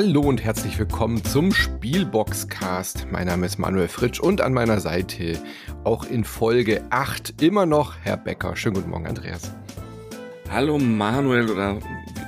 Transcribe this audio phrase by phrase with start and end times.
[0.00, 3.08] Hallo und herzlich willkommen zum Spielboxcast.
[3.10, 5.42] Mein Name ist Manuel Fritsch und an meiner Seite
[5.82, 8.54] auch in Folge 8 immer noch Herr Becker.
[8.54, 9.50] Schönen guten Morgen, Andreas.
[10.52, 11.78] Hallo Manuel oder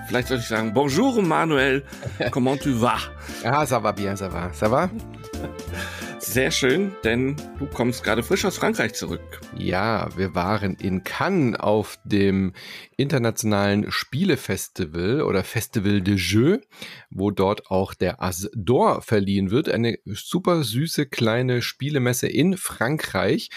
[0.08, 1.84] vielleicht sollte ich sagen Bonjour Manuel,
[2.32, 3.08] comment tu vas?
[3.44, 4.52] Ah, ça va bien, ça va.
[4.52, 4.90] Ça va?
[6.22, 9.40] Sehr schön, denn du kommst gerade frisch aus Frankreich zurück.
[9.56, 12.52] Ja, wir waren in Cannes auf dem
[12.98, 16.60] internationalen Spielefestival oder Festival de Jeux,
[17.08, 19.70] wo dort auch der As d'Or verliehen wird.
[19.70, 23.48] Eine super süße kleine Spielemesse in Frankreich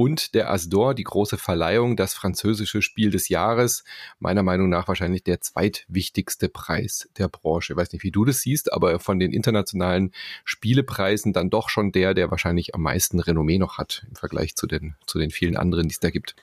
[0.00, 3.84] und der Asdor, die große Verleihung, das französische Spiel des Jahres.
[4.18, 7.74] Meiner Meinung nach wahrscheinlich der zweitwichtigste Preis der Branche.
[7.74, 10.12] Ich weiß nicht, wie du das siehst, aber von den internationalen
[10.46, 14.66] Spielepreisen dann doch schon der, der wahrscheinlich am meisten Renommee noch hat im Vergleich zu
[14.66, 16.34] den, zu den vielen anderen, die es da gibt.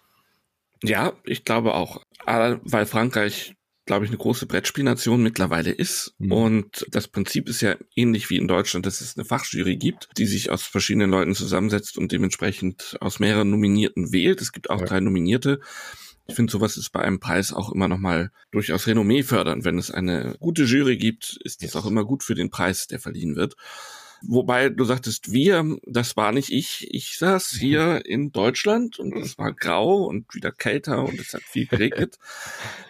[0.84, 3.56] Ja, ich glaube auch, weil Frankreich
[3.88, 6.14] glaube ich, eine große Brettspielnation mittlerweile ist.
[6.20, 6.32] Mhm.
[6.32, 10.28] Und das Prinzip ist ja ähnlich wie in Deutschland, dass es eine Fachjury gibt, die
[10.28, 14.42] sich aus verschiedenen Leuten zusammensetzt und dementsprechend aus mehreren Nominierten wählt.
[14.42, 14.86] Es gibt auch ja.
[14.86, 15.60] drei Nominierte.
[16.28, 19.64] Ich finde, sowas ist bei einem Preis auch immer nochmal durchaus Renommee fördern.
[19.64, 23.00] Wenn es eine gute Jury gibt, ist das auch immer gut für den Preis, der
[23.00, 23.56] verliehen wird.
[24.22, 26.88] Wobei du sagtest, wir, das war nicht ich.
[26.92, 27.60] Ich saß mhm.
[27.60, 32.18] hier in Deutschland und es war grau und wieder kälter und es hat viel geregnet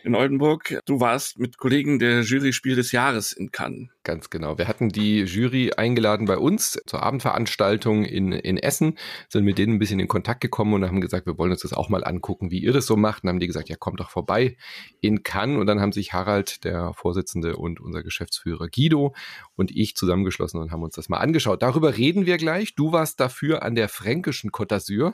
[0.03, 0.79] in Oldenburg.
[0.85, 3.89] Du warst mit Kollegen der Jury Spiel des Jahres in Cannes.
[4.03, 4.57] Ganz genau.
[4.57, 9.73] Wir hatten die Jury eingeladen bei uns zur Abendveranstaltung in, in Essen, sind mit denen
[9.73, 12.49] ein bisschen in Kontakt gekommen und haben gesagt, wir wollen uns das auch mal angucken,
[12.49, 13.23] wie ihr das so macht.
[13.23, 14.55] Und haben die gesagt, ja, kommt doch vorbei
[15.01, 15.59] in Cannes.
[15.59, 19.13] Und dann haben sich Harald, der Vorsitzende und unser Geschäftsführer Guido
[19.57, 21.61] und ich zusammengeschlossen und haben uns das mal angeschaut.
[21.61, 22.75] Darüber reden wir gleich.
[22.75, 25.13] Du warst dafür an der fränkischen Côte d'Azur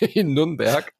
[0.00, 0.92] in Nürnberg.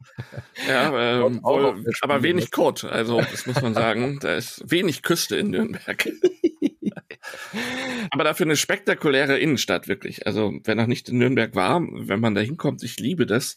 [0.68, 2.88] Ja, ähm, wohl, aber wenig Côte.
[2.88, 4.18] Also, das muss man sagen.
[4.24, 6.08] Da ist wenig Küste in Nürnberg.
[8.10, 10.26] Aber dafür eine spektakuläre Innenstadt, wirklich.
[10.26, 13.56] Also, wer noch nicht in Nürnberg war, wenn man da hinkommt, ich liebe das.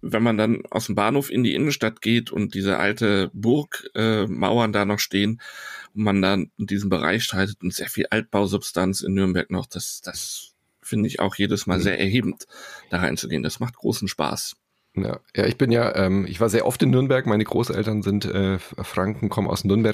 [0.00, 4.72] Wenn man dann aus dem Bahnhof in die Innenstadt geht und diese alte Burgmauern äh,
[4.72, 5.40] da noch stehen
[5.94, 10.00] und man dann in diesem Bereich streitet und sehr viel Altbausubstanz in Nürnberg noch, das,
[10.00, 11.82] das finde ich auch jedes Mal mhm.
[11.82, 12.46] sehr erhebend,
[12.90, 13.42] da reinzugehen.
[13.42, 14.56] Das macht großen Spaß.
[15.04, 17.26] Ja, ja ich bin ja, ähm, ich war sehr oft in Nürnberg.
[17.26, 19.88] Meine Großeltern sind äh, Franken, kommen aus Nürnberg.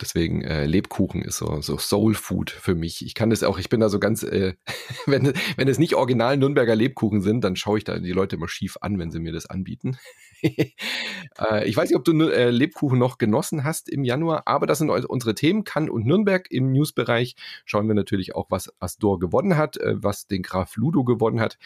[0.00, 3.04] Deswegen äh, Lebkuchen ist so, so Soul Food für mich.
[3.04, 4.54] Ich kann das auch, ich bin da so ganz, äh,
[5.06, 8.48] wenn, wenn es nicht original Nürnberger Lebkuchen sind, dann schaue ich da die Leute immer
[8.48, 9.98] schief an, wenn sie mir das anbieten.
[10.42, 14.78] äh, ich weiß nicht, ob du äh, Lebkuchen noch genossen hast im Januar, aber das
[14.78, 15.64] sind unsere Themen.
[15.64, 20.26] Kann und Nürnberg im Newsbereich schauen wir natürlich auch, was Astor gewonnen hat, äh, was
[20.26, 21.58] den Graf Ludo gewonnen hat.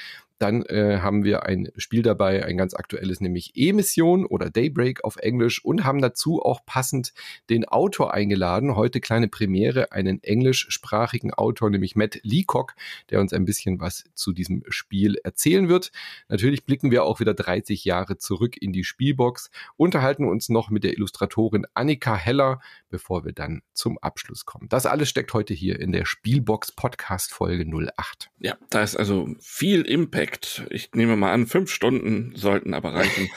[0.44, 5.16] Dann äh, haben wir ein Spiel dabei, ein ganz aktuelles, nämlich E-Mission oder Daybreak auf
[5.16, 7.14] Englisch und haben dazu auch passend
[7.48, 8.76] den Autor eingeladen.
[8.76, 12.74] Heute kleine Premiere, einen englischsprachigen Autor, nämlich Matt Leacock,
[13.08, 15.92] der uns ein bisschen was zu diesem Spiel erzählen wird.
[16.28, 20.84] Natürlich blicken wir auch wieder 30 Jahre zurück in die Spielbox, unterhalten uns noch mit
[20.84, 24.68] der Illustratorin Annika Heller, bevor wir dann zum Abschluss kommen.
[24.68, 28.28] Das alles steckt heute hier in der Spielbox Podcast Folge 08.
[28.40, 30.64] Ja, da ist also viel Impact Projekt.
[30.70, 33.30] Ich nehme mal an, fünf Stunden sollten aber reichen,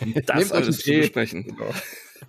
[0.00, 1.44] um das alles zu besprechen.
[1.44, 1.72] Genau.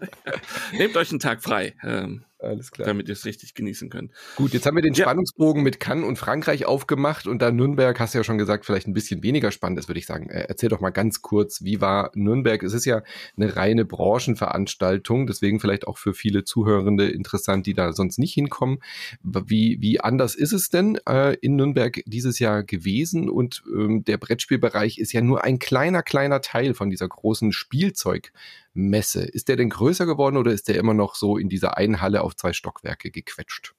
[0.77, 1.73] Nehmt euch einen Tag frei.
[1.83, 2.85] Ähm, alles klar.
[2.85, 4.11] Damit ihr es richtig genießen könnt.
[4.35, 5.05] Gut, jetzt haben wir den ja.
[5.05, 8.87] Spannungsbogen mit Cannes und Frankreich aufgemacht und dann Nürnberg, hast du ja schon gesagt, vielleicht
[8.87, 10.29] ein bisschen weniger spannend ist, würde ich sagen.
[10.29, 12.61] Äh, erzähl doch mal ganz kurz, wie war Nürnberg?
[12.63, 13.03] Es ist ja
[13.37, 18.79] eine reine Branchenveranstaltung, deswegen vielleicht auch für viele Zuhörende interessant, die da sonst nicht hinkommen.
[19.23, 23.29] Wie, wie anders ist es denn äh, in Nürnberg dieses Jahr gewesen?
[23.29, 29.23] Und ähm, der Brettspielbereich ist ja nur ein kleiner, kleiner Teil von dieser großen Spielzeugmesse.
[29.23, 32.21] Ist der denn größer geworden oder ist der immer noch so in dieser einen Halle
[32.21, 33.73] auf zwei Stockwerke gequetscht.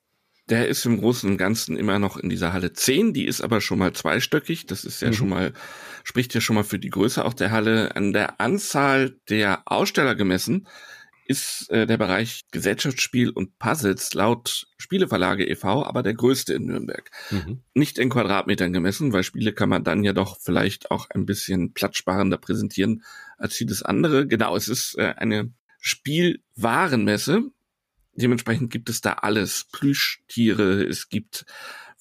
[0.51, 3.63] Der ist im Großen und Ganzen immer noch in dieser Halle 10, die ist aber
[3.63, 4.67] schon mal zweistöckig.
[4.67, 5.15] Das ist ja mhm.
[5.15, 5.53] schon mal,
[6.03, 7.97] spricht ja schon mal für die Größe auch der Halle.
[7.97, 10.69] An der Anzahl der Aussteller gemessen
[11.27, 15.85] ist äh, der Bereich Gesellschaftsspiel und Puzzles laut Spieleverlage e.V.
[15.85, 17.11] aber der größte in Nürnberg.
[17.31, 17.63] Mhm.
[17.73, 21.73] Nicht in Quadratmetern gemessen, weil Spiele kann man dann ja doch vielleicht auch ein bisschen
[21.73, 23.03] platzsparender präsentieren
[23.39, 24.27] als vieles andere.
[24.27, 27.51] Genau, es ist äh, eine Spielwarenmesse
[28.17, 29.67] Dementsprechend gibt es da alles.
[29.73, 31.45] Plüschtiere, es gibt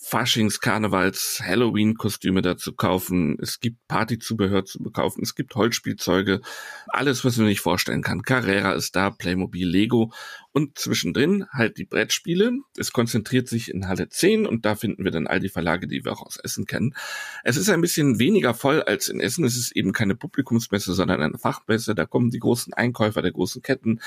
[0.05, 6.41] Faschings, Karnevals, Halloween-Kostüme dazu kaufen, es gibt Partyzubehör zu kaufen, es gibt Holzspielzeuge,
[6.87, 8.21] alles, was man sich vorstellen kann.
[8.21, 10.11] Carrera ist da, Playmobil, Lego
[10.53, 12.51] und zwischendrin halt die Brettspiele.
[12.77, 16.05] Es konzentriert sich in Halle 10 und da finden wir dann all die Verlage, die
[16.05, 16.95] wir auch aus Essen kennen.
[17.43, 19.43] Es ist ein bisschen weniger voll als in Essen.
[19.45, 21.95] Es ist eben keine Publikumsmesse, sondern eine Fachmesse.
[21.95, 23.99] Da kommen die großen Einkäufer der großen Ketten,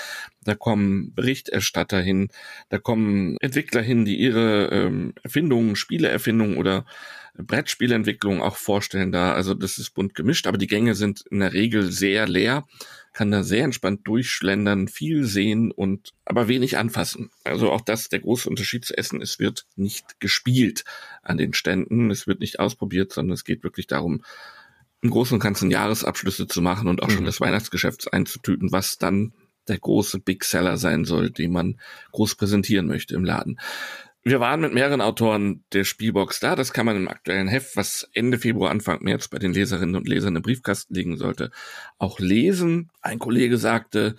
[0.45, 2.29] da kommen Berichterstatter hin,
[2.69, 6.87] da kommen Entwickler hin, die ihre ähm, Erfindungen, Spieleerfindungen oder
[7.37, 9.33] Brettspielentwicklung auch vorstellen da.
[9.33, 12.67] Also das ist bunt gemischt, aber die Gänge sind in der Regel sehr leer
[13.17, 17.31] kann da sehr entspannt durchschlendern, viel sehen und aber wenig anfassen.
[17.45, 19.23] Also auch das der große Unterschied zu Essen.
[19.23, 20.85] Es wird nicht gespielt
[21.23, 24.23] an den Ständen, es wird nicht ausprobiert, sondern es geht wirklich darum,
[25.01, 27.13] im Großen und Ganzen Jahresabschlüsse zu machen und auch mhm.
[27.13, 29.33] schon das Weihnachtsgeschäft einzutüten, was dann
[29.67, 31.81] der große Big Seller sein soll, den man
[32.13, 33.59] groß präsentieren möchte im Laden.
[34.27, 36.57] Wir waren mit mehreren Autoren der Spielbox da.
[36.57, 40.09] Das kann man im aktuellen Heft, was Ende Februar, Anfang März bei den Leserinnen und
[40.09, 41.53] Lesern im Briefkasten liegen sollte,
[41.99, 42.91] auch lesen.
[43.03, 44.17] Ein Kollege sagte,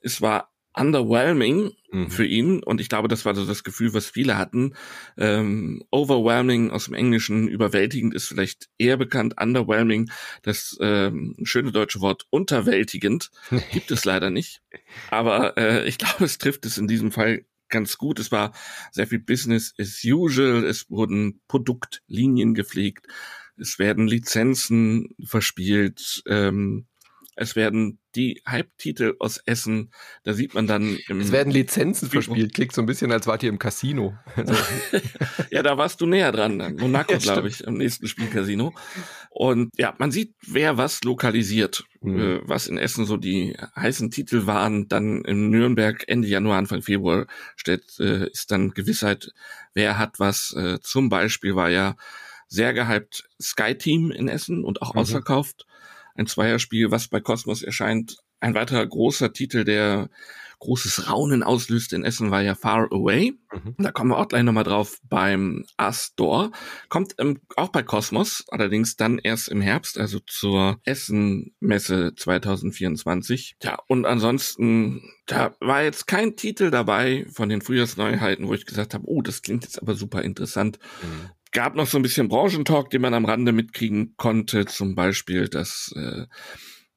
[0.00, 2.08] es war underwhelming mhm.
[2.08, 4.74] für ihn und ich glaube, das war so das Gefühl, was viele hatten.
[5.16, 9.42] Ähm, overwhelming aus dem Englischen, überwältigend ist vielleicht eher bekannt.
[9.42, 10.08] Underwhelming,
[10.42, 13.32] das ähm, schöne deutsche Wort unterwältigend
[13.72, 14.62] gibt es leider nicht.
[15.10, 18.18] Aber äh, ich glaube, es trifft es in diesem Fall ganz gut.
[18.18, 18.52] Es war
[18.92, 20.64] sehr viel Business as usual.
[20.64, 23.06] Es wurden Produktlinien gepflegt.
[23.56, 26.22] Es werden Lizenzen verspielt.
[26.26, 26.86] Ähm,
[27.40, 29.92] es werden die Hype-Titel aus Essen,
[30.24, 33.44] da sieht man dann im Es werden Lizenzen verspielt, klingt so ein bisschen, als wart
[33.44, 34.18] ihr im Casino.
[35.50, 36.76] ja, da warst du näher dran.
[36.78, 38.74] Monaco, ja, glaube ich, am nächsten Spielcasino.
[39.30, 42.18] Und ja, man sieht, wer was lokalisiert, mhm.
[42.18, 44.88] Äh, was in Essen so die heißen Titel waren.
[44.88, 49.30] Dann in Nürnberg Ende Januar, Anfang Februar steht, äh, ist dann Gewissheit,
[49.74, 50.54] wer hat was.
[50.58, 51.94] Äh, zum Beispiel war ja
[52.48, 55.00] sehr gehypt Sky Team in Essen und auch mhm.
[55.00, 55.67] ausverkauft
[56.18, 58.18] ein Zweierspiel, was bei Cosmos erscheint.
[58.40, 60.10] Ein weiterer großer Titel, der
[60.60, 63.38] großes Raunen auslöst in Essen, war ja Far Away.
[63.52, 63.74] Mhm.
[63.78, 66.50] Da kommen wir auch gleich nochmal drauf beim A-Store.
[66.88, 73.56] Kommt ähm, auch bei Cosmos, allerdings dann erst im Herbst, also zur Essen-Messe 2024.
[73.62, 78.94] Ja, und ansonsten, da war jetzt kein Titel dabei von den Frühjahrsneuheiten, wo ich gesagt
[78.94, 80.78] habe, oh, das klingt jetzt aber super interessant.
[81.02, 84.66] Mhm gab noch so ein bisschen Branchentalk, den man am Rande mitkriegen konnte.
[84.66, 86.26] Zum Beispiel, dass äh,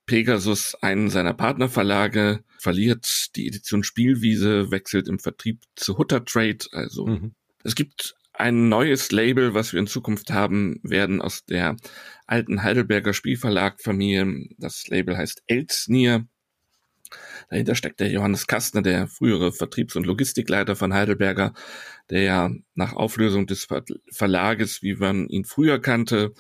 [0.05, 3.35] Pegasus einen seiner Partnerverlage verliert.
[3.35, 6.59] Die Edition Spielwiese wechselt im Vertrieb zu Hutter Trade.
[6.71, 7.33] Also mhm.
[7.63, 11.77] es gibt ein neues Label, was wir in Zukunft haben werden aus der
[12.25, 14.49] alten Heidelberger Spielverlagfamilie.
[14.57, 16.27] Das Label heißt Elsnier.
[17.51, 21.53] Dahinter steckt der Johannes Kastner, der frühere Vertriebs- und Logistikleiter von Heidelberger,
[22.09, 23.67] der ja nach Auflösung des
[24.09, 26.33] Verlages, wie man ihn früher kannte,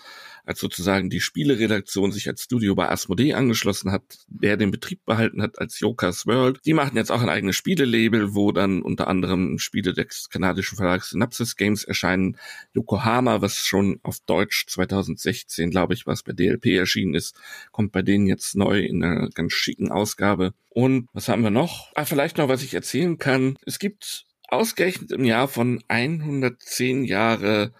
[0.45, 5.41] als sozusagen die Spieleredaktion sich als Studio bei Asmodee angeschlossen hat, der den Betrieb behalten
[5.41, 6.59] hat als Jokas World.
[6.65, 11.09] Die machen jetzt auch ein eigenes Spielelabel, wo dann unter anderem Spiele des kanadischen Verlags
[11.09, 12.37] Synapsis Games erscheinen.
[12.73, 17.35] Yokohama, was schon auf Deutsch 2016, glaube ich, was bei DLP erschienen ist,
[17.71, 20.53] kommt bei denen jetzt neu in einer ganz schicken Ausgabe.
[20.69, 21.91] Und was haben wir noch?
[21.95, 23.57] Ah, vielleicht noch, was ich erzählen kann.
[23.65, 27.73] Es gibt ausgerechnet im Jahr von 110 Jahre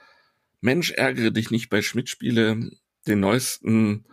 [0.61, 2.71] Mensch, ärgere dich nicht bei Schmidt-Spiele,
[3.07, 4.05] den neuesten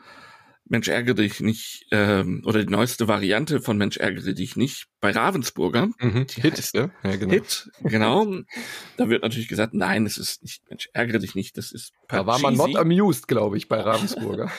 [0.71, 5.11] Mensch ärgere dich nicht, ähm, oder die neueste Variante von Mensch ärgere dich nicht bei
[5.11, 5.89] Ravensburger.
[5.99, 6.27] Mhm.
[6.35, 6.91] Hit, ja?
[7.03, 7.33] ja, genau.
[7.33, 8.27] Hit, genau.
[8.97, 12.27] da wird natürlich gesagt, nein, es ist nicht Mensch ärgere dich nicht, das ist Da
[12.27, 14.51] war man not amused, glaube ich, bei Ravensburger.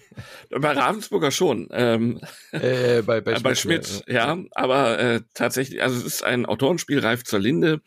[0.50, 1.68] bei Ravensburger schon.
[1.72, 2.20] Ähm,
[2.52, 6.44] äh, bei, bei, Schmidt, bei Schmidt, ja, ja aber äh, tatsächlich, also es ist ein
[6.44, 7.80] Autorenspiel, Reif zur Linde,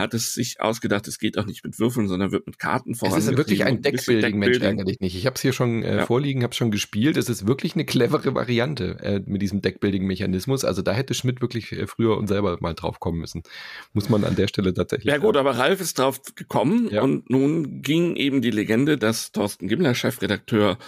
[0.00, 3.28] hat es sich ausgedacht, es geht auch nicht mit Würfeln, sondern wird mit Karten vorangetrieben.
[3.28, 5.14] Es ist wirklich ein Deckbuilding, Mensch, ärgerlich nicht.
[5.14, 6.06] Ich habe es hier schon äh, ja.
[6.06, 7.16] vorliegen, habe schon gespielt.
[7.16, 10.64] Es ist wirklich eine clevere Variante äh, mit diesem Deckbuilding-Mechanismus.
[10.64, 13.42] Also da hätte Schmidt wirklich äh, früher und selber mal drauf kommen müssen.
[13.92, 15.12] Muss man an der Stelle tatsächlich.
[15.12, 17.02] Ja gut, aber Ralf ist drauf gekommen ja.
[17.02, 20.78] und nun ging eben die Legende, dass Thorsten Gimmler, Chefredakteur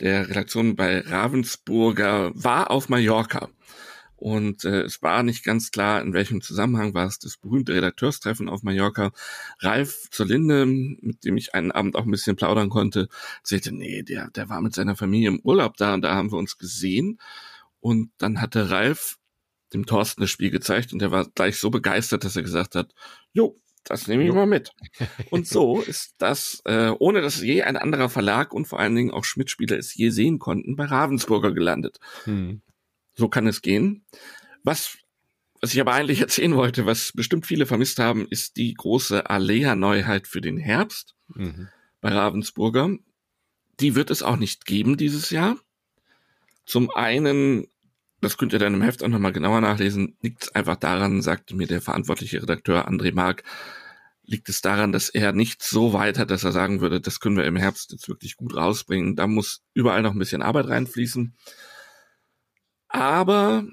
[0.00, 3.48] der Redaktion bei Ravensburger, war auf Mallorca.
[4.22, 8.48] Und äh, es war nicht ganz klar, in welchem Zusammenhang war es das berühmte Redakteurstreffen
[8.48, 9.10] auf Mallorca.
[9.58, 13.08] Ralf zur Linde, mit dem ich einen Abend auch ein bisschen plaudern konnte,
[13.42, 16.38] sagte, nee, der, der war mit seiner Familie im Urlaub da und da haben wir
[16.38, 17.18] uns gesehen.
[17.80, 19.18] Und dann hatte Ralf
[19.74, 22.94] dem Thorsten das Spiel gezeigt und der war gleich so begeistert, dass er gesagt hat,
[23.32, 24.70] jo, das nehme ich mal mit.
[25.30, 29.10] Und so ist das, äh, ohne dass je ein anderer Verlag und vor allen Dingen
[29.10, 31.98] auch Schmidt-Spieler es je sehen konnten, bei Ravensburger gelandet.
[32.22, 32.62] Hm.
[33.14, 34.04] So kann es gehen.
[34.64, 34.96] Was,
[35.60, 40.26] was ich aber eigentlich erzählen wollte, was bestimmt viele vermisst haben, ist die große Alea-Neuheit
[40.26, 41.68] für den Herbst mhm.
[42.00, 42.96] bei Ravensburger.
[43.80, 45.56] Die wird es auch nicht geben dieses Jahr.
[46.64, 47.66] Zum einen
[48.22, 51.56] das könnt ihr dann im Heft auch nochmal genauer nachlesen, liegt es einfach daran, sagte
[51.56, 53.42] mir der verantwortliche Redakteur André Mark,
[54.24, 57.36] liegt es daran, dass er nicht so weit hat, dass er sagen würde, das können
[57.36, 59.16] wir im Herbst jetzt wirklich gut rausbringen.
[59.16, 61.34] Da muss überall noch ein bisschen Arbeit reinfließen.
[62.92, 63.64] Aber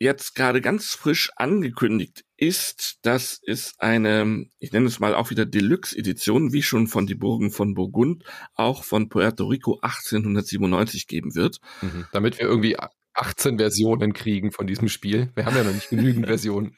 [0.00, 5.46] jetzt gerade ganz frisch angekündigt ist, dass es eine, ich nenne es mal auch wieder
[5.46, 8.24] Deluxe-Edition, wie schon von die Burgen von Burgund,
[8.54, 11.58] auch von Puerto Rico 1897 geben wird.
[11.82, 12.06] Mhm.
[12.12, 12.76] Damit wir irgendwie
[13.14, 15.30] 18 Versionen kriegen von diesem Spiel.
[15.34, 16.76] Wir haben ja noch nicht genügend Versionen.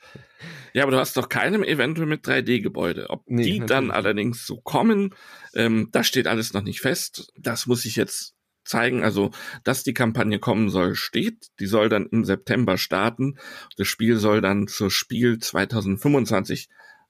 [0.72, 3.10] Ja, aber du hast doch keinem eventuell mit 3D-Gebäude.
[3.10, 5.14] Ob nee, die dann allerdings so kommen,
[5.54, 7.30] ähm, das steht alles noch nicht fest.
[7.38, 8.34] Das muss ich jetzt
[8.64, 9.02] zeigen.
[9.02, 9.30] Also,
[9.64, 11.48] dass die Kampagne kommen soll, steht.
[11.58, 13.38] Die soll dann im September starten.
[13.76, 16.68] Das Spiel soll dann zur Spiel 2025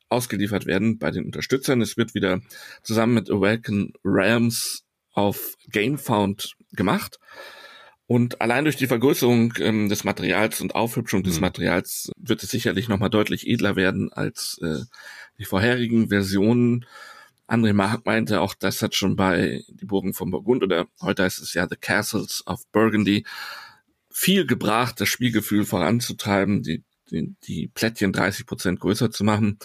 [0.08, 1.80] ausgeliefert werden bei den Unterstützern.
[1.80, 2.40] Es wird wieder
[2.82, 7.18] zusammen mit Awaken Realms auf GameFound gemacht.
[8.06, 11.42] Und allein durch die Vergrößerung ähm, des Materials und Aufhübschung des mhm.
[11.42, 14.80] Materials wird es sicherlich nochmal deutlich edler werden als äh,
[15.38, 16.86] die vorherigen Versionen.
[17.50, 21.40] André Mark meinte auch, das hat schon bei die Burgen von Burgund oder heute heißt
[21.40, 23.24] es ja The Castles of Burgundy
[24.08, 29.58] viel gebracht, das Spielgefühl voranzutreiben, die, die, die Plättchen 30 Prozent größer zu machen.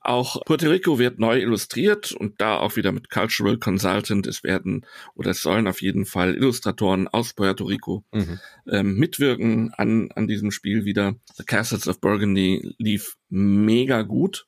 [0.00, 4.28] Auch Puerto Rico wird neu illustriert und da auch wieder mit Cultural Consultant.
[4.28, 8.38] Es werden oder es sollen auf jeden Fall Illustratoren aus Puerto Rico mhm.
[8.70, 11.16] ähm, mitwirken an, an diesem Spiel wieder.
[11.34, 14.46] The Castles of Burgundy lief mega gut.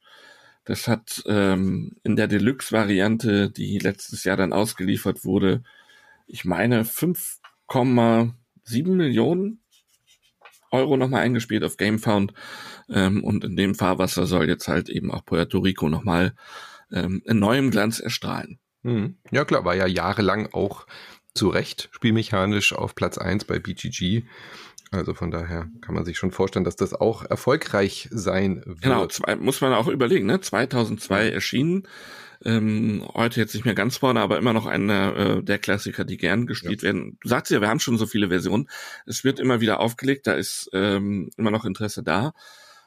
[0.69, 5.63] Das hat ähm, in der Deluxe-Variante, die letztes Jahr dann ausgeliefert wurde,
[6.27, 8.35] ich meine 5,7
[8.89, 9.63] Millionen
[10.71, 12.35] Euro nochmal eingespielt auf GameFound.
[12.91, 16.35] Ähm, und in dem Fahrwasser soll jetzt halt eben auch Puerto Rico nochmal
[16.93, 18.59] ähm, in neuem Glanz erstrahlen.
[18.83, 19.17] Mhm.
[19.31, 20.87] Ja klar, war ja jahrelang auch
[21.33, 24.25] zu Recht spielmechanisch auf Platz 1 bei BGG.
[24.91, 28.83] Also von daher kann man sich schon vorstellen, dass das auch erfolgreich sein wird.
[28.83, 30.41] Genau, zwei, muss man auch überlegen, ne?
[30.41, 31.87] 2002 erschienen,
[32.45, 36.17] ähm, heute jetzt nicht mehr ganz vorne, aber immer noch einer äh, der Klassiker, die
[36.17, 36.87] gern gespielt ja.
[36.87, 37.19] werden.
[37.21, 38.69] Du sagst ja, wir haben schon so viele Versionen.
[39.07, 42.33] Es wird immer wieder aufgelegt, da ist ähm, immer noch Interesse da.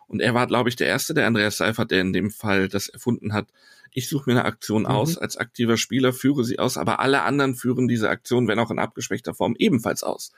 [0.08, 2.90] Und er war, glaube ich, der Erste, der Andreas Seifert, der in dem Fall das
[2.90, 3.48] erfunden hat.
[3.94, 4.88] Ich suche mir eine Aktion mhm.
[4.88, 8.72] aus als aktiver Spieler, führe sie aus, aber alle anderen führen diese Aktion, wenn auch
[8.72, 10.32] in abgeschwächter Form, ebenfalls aus.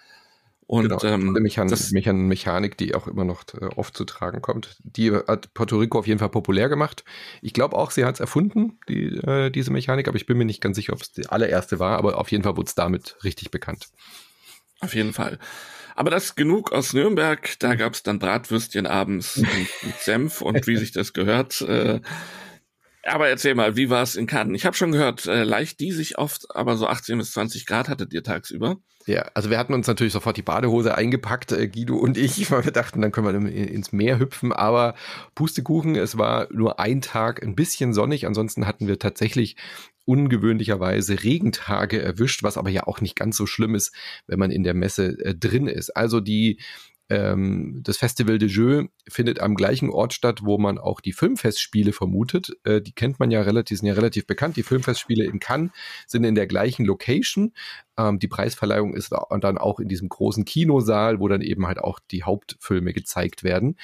[0.67, 4.41] Und genau, ähm, Mechan das, Mechan Mechanik, die auch immer noch äh, oft zu tragen
[4.41, 7.03] kommt, die hat Puerto Rico auf jeden Fall populär gemacht.
[7.41, 10.45] Ich glaube auch, sie hat es erfunden, die, äh, diese Mechanik, aber ich bin mir
[10.45, 13.17] nicht ganz sicher, ob es die allererste war, aber auf jeden Fall wurde es damit
[13.23, 13.87] richtig bekannt.
[14.79, 15.39] Auf jeden Fall.
[15.95, 17.57] Aber das genug aus Nürnberg.
[17.59, 21.61] Da gab es dann Bratwürstchen abends mit Senf und wie sich das gehört.
[21.61, 22.01] Äh,
[23.03, 24.55] aber erzähl mal, wie war es in Cannes?
[24.55, 28.13] Ich habe schon gehört, äh, leicht diesig oft, aber so 18 bis 20 Grad hattet
[28.13, 28.77] ihr tagsüber.
[29.05, 32.63] Ja, also wir hatten uns natürlich sofort die Badehose eingepackt, äh, Guido und ich, weil
[32.63, 34.53] wir dachten, dann können wir ins Meer hüpfen.
[34.53, 34.95] Aber
[35.35, 38.25] Pustekuchen, es war nur ein Tag ein bisschen sonnig.
[38.25, 39.57] Ansonsten hatten wir tatsächlich
[40.05, 43.93] ungewöhnlicherweise Regentage erwischt, was aber ja auch nicht ganz so schlimm ist,
[44.27, 45.95] wenn man in der Messe äh, drin ist.
[45.95, 46.59] Also die
[47.09, 51.91] ähm, das Festival de Jeux findet am gleichen Ort statt, wo man auch die Filmfestspiele
[51.91, 52.51] vermutet.
[52.63, 54.55] Äh, die kennt man ja relativ, sind ja relativ bekannt.
[54.55, 55.71] Die Filmfestspiele in Cannes
[56.07, 57.53] sind in der gleichen Location.
[57.97, 61.99] Ähm, die Preisverleihung ist dann auch in diesem großen Kinosaal, wo dann eben halt auch
[62.11, 63.77] die Hauptfilme gezeigt werden.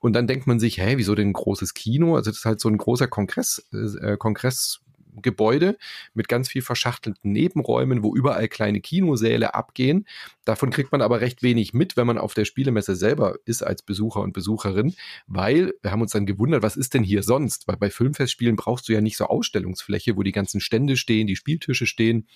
[0.00, 2.16] Und dann denkt man sich, hä, wieso denn ein großes Kino?
[2.16, 4.80] Also das ist halt so ein großer Kongress, äh, Kongress
[5.22, 5.76] Gebäude
[6.14, 10.06] mit ganz viel verschachtelten Nebenräumen, wo überall kleine Kinosäle abgehen.
[10.44, 13.82] Davon kriegt man aber recht wenig mit, wenn man auf der Spielemesse selber ist als
[13.82, 14.94] Besucher und Besucherin,
[15.26, 17.66] weil wir haben uns dann gewundert, was ist denn hier sonst?
[17.68, 21.36] Weil bei Filmfestspielen brauchst du ja nicht so Ausstellungsfläche, wo die ganzen Stände stehen, die
[21.36, 22.28] Spieltische stehen.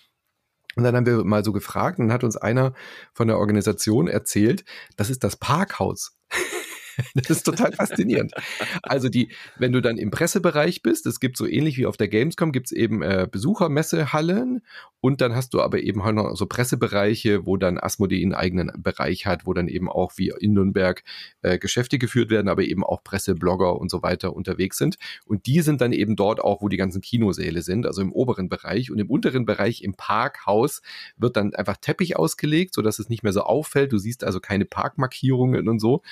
[0.76, 2.72] Und dann haben wir mal so gefragt und hat uns einer
[3.12, 4.64] von der Organisation erzählt,
[4.96, 6.16] das ist das Parkhaus.
[7.14, 8.32] das ist total faszinierend.
[8.82, 12.08] Also die, wenn du dann im Pressebereich bist, es gibt so ähnlich wie auf der
[12.08, 14.62] Gamescom, gibt es eben äh, Besuchermessehallen
[15.00, 18.72] und dann hast du aber eben halt noch so Pressebereiche, wo dann Asmodee einen eigenen
[18.82, 21.04] Bereich hat, wo dann eben auch wie in Nürnberg
[21.42, 24.98] äh, Geschäfte geführt werden, aber eben auch Presse, Blogger und so weiter unterwegs sind.
[25.24, 28.48] Und die sind dann eben dort auch, wo die ganzen Kinosäle sind, also im oberen
[28.48, 28.90] Bereich.
[28.90, 30.82] Und im unteren Bereich, im Parkhaus,
[31.16, 33.92] wird dann einfach Teppich ausgelegt, sodass es nicht mehr so auffällt.
[33.92, 36.02] Du siehst also keine Parkmarkierungen und so.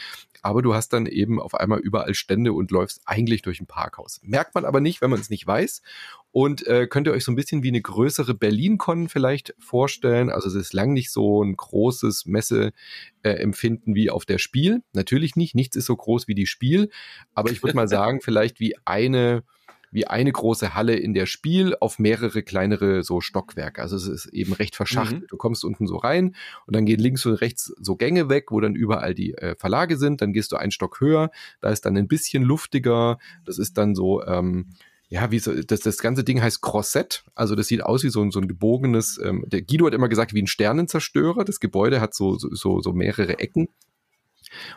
[0.42, 4.20] Aber du hast dann eben auf einmal überall Stände und läufst eigentlich durch ein Parkhaus.
[4.22, 5.82] Merkt man aber nicht, wenn man es nicht weiß.
[6.30, 10.30] Und äh, könnt ihr euch so ein bisschen wie eine größere Berlin-Con vielleicht vorstellen?
[10.30, 14.82] Also es ist lang nicht so ein großes Messeempfinden äh, wie auf der Spiel.
[14.92, 15.54] Natürlich nicht.
[15.54, 16.90] Nichts ist so groß wie die Spiel.
[17.34, 19.44] Aber ich würde mal sagen, vielleicht wie eine
[19.96, 23.80] wie eine große Halle in der Spiel auf mehrere kleinere so Stockwerke.
[23.80, 25.22] Also es ist eben recht verschachtelt.
[25.22, 25.26] Mhm.
[25.28, 26.36] Du kommst unten so rein
[26.66, 29.96] und dann gehen links und rechts so Gänge weg, wo dann überall die äh, Verlage
[29.96, 30.20] sind.
[30.20, 31.30] Dann gehst du einen Stock höher,
[31.62, 33.18] da ist dann ein bisschen luftiger.
[33.46, 34.74] Das ist dann so, ähm,
[35.08, 37.24] ja, wie so, das, das ganze Ding heißt Crossett.
[37.34, 40.10] Also das sieht aus wie so, ein so ein gebogenes, ähm, der Guido hat immer
[40.10, 41.42] gesagt, wie ein Sternenzerstörer.
[41.46, 43.68] Das Gebäude hat so, so, so mehrere Ecken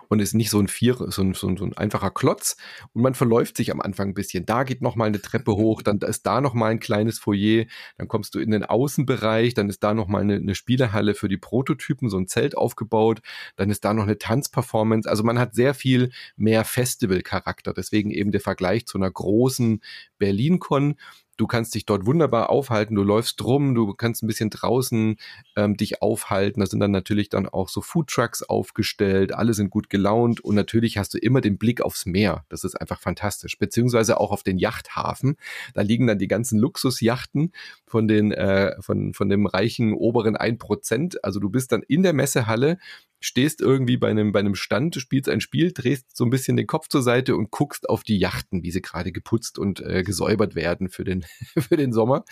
[0.08, 2.58] und ist nicht so ein vier, so ein, so ein, so ein einfacher Klotz
[2.94, 4.46] und man verläuft sich am Anfang ein bisschen.
[4.46, 7.66] Da geht noch mal eine Treppe hoch, dann ist da noch mal ein kleines Foyer,
[7.98, 11.30] dann kommst du in den Außenbereich, dann ist da noch mal eine, eine Spielehalle für
[11.30, 13.22] die Prototypen, so ein Zelt aufgebaut,
[13.56, 15.10] dann ist da noch eine Tanzperformance.
[15.10, 17.74] Also man hat sehr viel mehr Festival-Charakter.
[17.74, 19.82] Deswegen eben der Vergleich zu einer großen
[20.18, 20.96] Berlin-Con
[21.40, 25.16] Du kannst dich dort wunderbar aufhalten, du läufst rum, du kannst ein bisschen draußen
[25.56, 26.60] ähm, dich aufhalten.
[26.60, 30.98] Da sind dann natürlich dann auch so Foodtrucks aufgestellt, alle sind gut gelaunt und natürlich
[30.98, 32.44] hast du immer den Blick aufs Meer.
[32.50, 33.58] Das ist einfach fantastisch.
[33.58, 35.38] Beziehungsweise auch auf den Yachthafen.
[35.74, 37.54] Da liegen dann die ganzen Luxusjachten
[37.86, 41.20] von den, äh, von, von dem reichen oberen 1%.
[41.24, 42.80] Also du bist dann in der Messehalle
[43.20, 46.68] stehst irgendwie bei einem, bei einem Stand, spielst ein Spiel, drehst so ein bisschen den
[46.68, 50.56] Kopf zur Seite und guckst auf die Yachten, wie sie gerade geputzt und äh, gesäubert
[50.56, 51.26] werden für den,
[51.58, 52.24] für den Sommer.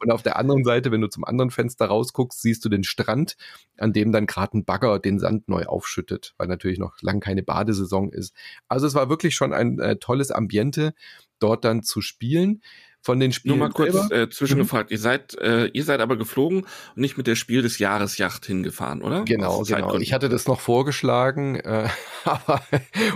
[0.00, 3.36] Und auf der anderen Seite, wenn du zum anderen Fenster rausguckst, siehst du den Strand,
[3.76, 7.42] an dem dann gerade ein Bagger den Sand neu aufschüttet, weil natürlich noch lang keine
[7.42, 8.34] Badesaison ist.
[8.68, 10.94] Also es war wirklich schon ein äh, tolles Ambiente,
[11.40, 12.62] dort dann zu spielen
[13.00, 13.58] von den Spielen.
[13.58, 14.90] Nur mal kurz äh, zwischengefragt.
[14.90, 14.94] Mhm.
[14.94, 18.44] Ihr seid, äh, ihr seid aber geflogen und nicht mit der Spiel des Jahres Yacht
[18.46, 19.24] hingefahren, oder?
[19.24, 19.96] Genau, genau.
[19.98, 21.88] Ich hatte das noch vorgeschlagen, äh,
[22.24, 22.62] aber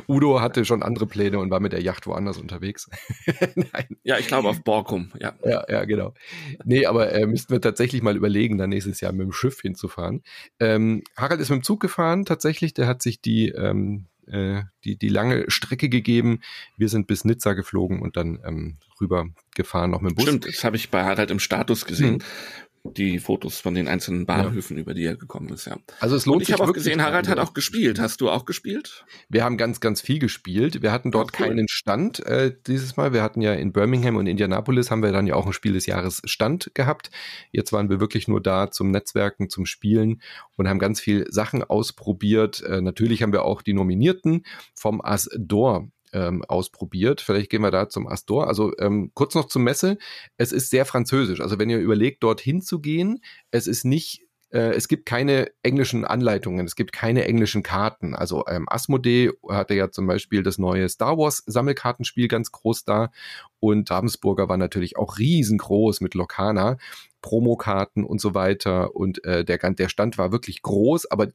[0.09, 2.89] Udo hatte schon andere Pläne und war mit der Yacht woanders unterwegs.
[3.55, 3.97] Nein.
[4.03, 5.35] Ja, ich glaube auf Borkum, ja.
[5.45, 6.15] Ja, ja, genau.
[6.65, 10.23] Nee, aber äh, müssten wir tatsächlich mal überlegen, dann nächstes Jahr mit dem Schiff hinzufahren.
[10.61, 12.75] Ähm, Harald ist mit dem Zug gefahren, tatsächlich.
[12.75, 16.41] Der hat sich die ähm, äh, die, die lange Strecke gegeben.
[16.77, 20.25] Wir sind bis Nizza geflogen und dann ähm, rüber gefahren, noch mit dem Bus.
[20.25, 22.15] Stimmt, das habe ich bei Harald im Status gesehen.
[22.15, 22.23] Hm
[22.85, 24.83] die Fotos von den einzelnen Bahnhöfen, ja.
[24.83, 25.77] über die er gekommen ist, ja.
[26.01, 28.01] Also es lohnt Und ich habe auch gesehen, Harald hat auch gespielt.
[28.01, 29.05] Hast du auch gespielt?
[29.29, 30.83] Wir haben ganz, ganz viel gespielt.
[30.83, 31.47] Wir hatten dort cool.
[31.47, 33.13] keinen Stand äh, dieses Mal.
[33.13, 35.87] Wir hatten ja in Birmingham und Indianapolis haben wir dann ja auch ein Spiel des
[35.87, 37.11] Jahres Stand gehabt.
[37.53, 40.21] Jetzt waren wir wirklich nur da zum Netzwerken, zum Spielen
[40.57, 42.63] und haben ganz viel Sachen ausprobiert.
[42.63, 47.21] Äh, natürlich haben wir auch die Nominierten vom Asdor ähm, ausprobiert.
[47.21, 48.49] Vielleicht gehen wir da zum Astor.
[48.49, 49.99] Also ähm, kurz noch zur Messe.
[50.37, 51.41] Es ist sehr französisch.
[51.41, 53.21] Also wenn ihr überlegt, dorthin zu gehen,
[53.51, 58.15] es ist nicht äh, es gibt keine englischen Anleitungen, es gibt keine englischen Karten.
[58.15, 63.11] Also ähm, Asmodee hatte ja zum Beispiel das neue Star Wars Sammelkartenspiel ganz groß da
[63.61, 66.77] und Ravensburger war natürlich auch riesengroß mit Lokana.
[67.23, 68.97] Promokarten und so weiter.
[68.97, 71.29] Und äh, der, der Stand war wirklich groß, aber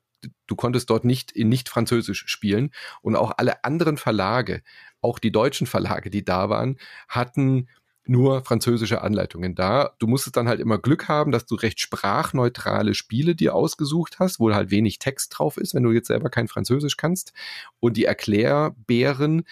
[0.47, 2.71] du konntest dort nicht in nicht Französisch spielen.
[3.01, 4.63] Und auch alle anderen Verlage,
[5.01, 6.77] auch die deutschen Verlage, die da waren,
[7.07, 7.67] hatten
[8.09, 9.95] nur französische Anleitungen da.
[9.99, 14.39] Du musstest dann halt immer Glück haben, dass du recht sprachneutrale Spiele dir ausgesucht hast,
[14.39, 17.33] wo halt wenig Text drauf ist, wenn du jetzt selber kein Französisch kannst.
[17.79, 19.43] Und die Erklärbären,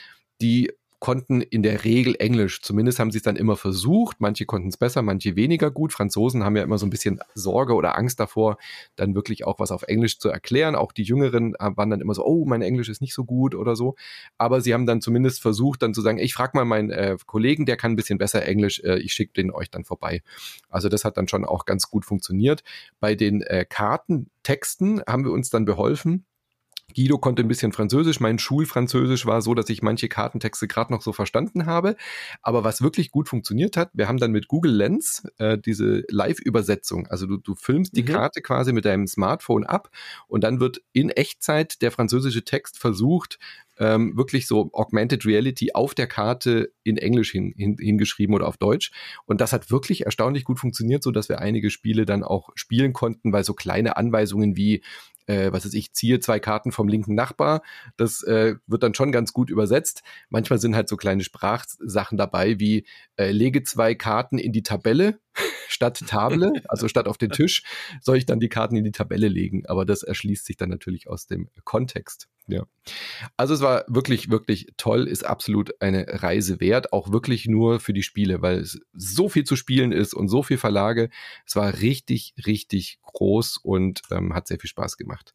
[0.42, 0.72] die
[1.06, 2.64] konnten in der Regel Englisch.
[2.64, 4.22] Zumindest haben sie es dann immer versucht.
[4.22, 5.94] Manche konnten es besser, manche weniger gut.
[5.94, 8.58] Franzosen haben ja immer so ein bisschen Sorge oder Angst davor,
[8.96, 10.74] dann wirklich auch was auf Englisch zu erklären.
[10.74, 13.76] Auch die Jüngeren waren dann immer so, oh, mein Englisch ist nicht so gut oder
[13.76, 13.94] so.
[14.40, 17.68] Aber sie haben dann zumindest versucht, dann zu sagen, ich frage mal meinen äh, Kollegen,
[17.68, 20.24] der kann ein bisschen besser Englisch, äh, ich schicke den euch dann vorbei.
[20.72, 22.64] Also das hat dann schon auch ganz gut funktioniert.
[23.00, 26.26] Bei den äh, Kartentexten haben wir uns dann beholfen
[26.94, 28.20] Guido konnte ein bisschen Französisch.
[28.20, 31.96] Mein Schulfranzösisch war so, dass ich manche Kartentexte gerade noch so verstanden habe.
[32.42, 37.08] Aber was wirklich gut funktioniert hat, wir haben dann mit Google Lens äh, diese Live-Übersetzung.
[37.08, 38.08] Also du, du filmst die mhm.
[38.08, 39.90] Karte quasi mit deinem Smartphone ab
[40.28, 43.40] und dann wird in Echtzeit der französische Text versucht,
[43.78, 48.58] ähm, wirklich so Augmented Reality auf der Karte in Englisch hin, hin, hingeschrieben oder auf
[48.58, 48.92] Deutsch.
[49.26, 52.94] Und das hat wirklich erstaunlich gut funktioniert, so dass wir einige Spiele dann auch spielen
[52.94, 54.82] konnten, weil so kleine Anweisungen wie
[55.28, 57.62] äh, was weiß ich, ziehe zwei Karten vom linken Nachbar.
[57.98, 60.04] Das äh, wird dann schon ganz gut übersetzt.
[60.30, 62.86] Manchmal sind halt so kleine Sprachsachen dabei wie
[63.18, 65.20] äh, lege zwei Karten in die Tabelle
[65.76, 67.64] statt Table, also statt auf den Tisch,
[68.02, 69.66] soll ich dann die Karten in die Tabelle legen.
[69.68, 72.28] Aber das erschließt sich dann natürlich aus dem Kontext.
[72.48, 72.64] Ja.
[73.38, 77.94] Also es war wirklich, wirklich toll, ist absolut eine Reise wert, auch wirklich nur für
[77.94, 81.10] die Spiele, weil es so viel zu spielen ist und so viel Verlage.
[81.46, 85.34] Es war richtig, richtig groß und ähm, hat sehr viel Spaß gemacht.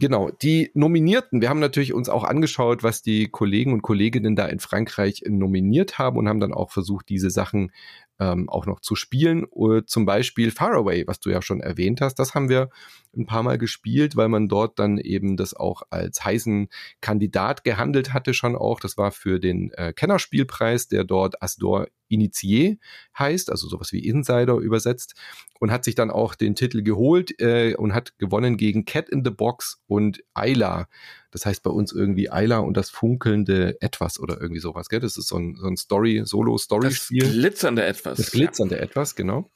[0.00, 4.46] Genau, die Nominierten, wir haben natürlich uns auch angeschaut, was die Kollegen und Kolleginnen da
[4.46, 7.70] in Frankreich nominiert haben und haben dann auch versucht, diese Sachen
[8.18, 9.46] ähm, auch noch zu spielen.
[9.50, 12.70] Uh, zum Beispiel Faraway, was du ja schon erwähnt hast, das haben wir
[13.16, 16.68] ein paar Mal gespielt, weil man dort dann eben das auch als heißen
[17.00, 18.80] Kandidat gehandelt hatte schon auch.
[18.80, 22.78] Das war für den äh, Kennerspielpreis, der dort Asdor Initié
[23.18, 25.14] heißt, also sowas wie Insider übersetzt
[25.60, 29.24] und hat sich dann auch den Titel geholt äh, und hat gewonnen gegen Cat in
[29.24, 30.88] the Box und Ayla.
[31.30, 35.00] Das heißt bei uns irgendwie Ayla und das funkelnde Etwas oder irgendwie sowas, gell?
[35.00, 37.22] Das ist so ein, so ein Story, Solo-Story-Spiel.
[37.22, 38.18] Das glitzernde Etwas.
[38.18, 38.82] Das glitzernde ja.
[38.82, 39.50] Etwas, genau.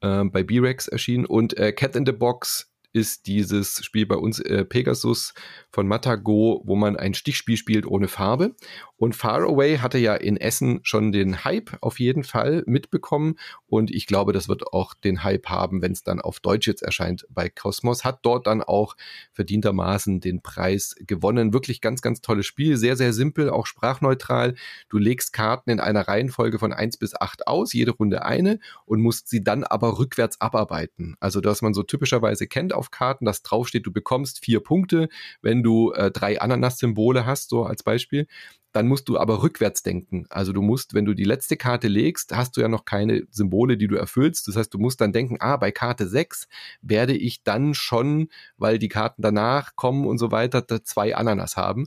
[0.00, 4.40] Äh, bei B-Rex erschienen und äh, Cat in the Box ist dieses Spiel bei uns
[4.40, 5.34] äh, Pegasus
[5.70, 8.54] von Matago, wo man ein Stichspiel spielt ohne Farbe.
[8.96, 13.36] Und Faraway hatte ja in Essen schon den Hype auf jeden Fall mitbekommen.
[13.66, 16.82] Und ich glaube, das wird auch den Hype haben, wenn es dann auf Deutsch jetzt
[16.82, 18.04] erscheint bei Cosmos.
[18.04, 18.96] Hat dort dann auch
[19.32, 21.54] verdientermaßen den Preis gewonnen.
[21.54, 22.76] Wirklich ganz, ganz tolles Spiel.
[22.76, 24.54] Sehr, sehr simpel, auch sprachneutral.
[24.88, 29.00] Du legst Karten in einer Reihenfolge von eins bis acht aus, jede Runde eine und
[29.00, 31.16] musst sie dann aber rückwärts abarbeiten.
[31.20, 35.08] Also, dass man so typischerweise kennt auf Karten, dass draufsteht, du bekommst vier Punkte,
[35.42, 38.26] wenn du äh, drei Ananas-Symbole hast, so als Beispiel.
[38.72, 40.26] Dann musst du aber rückwärts denken.
[40.30, 43.76] Also du musst, wenn du die letzte Karte legst, hast du ja noch keine Symbole,
[43.76, 44.46] die du erfüllst.
[44.46, 46.46] Das heißt, du musst dann denken, ah, bei Karte 6
[46.80, 51.86] werde ich dann schon, weil die Karten danach kommen und so weiter, zwei Ananas haben.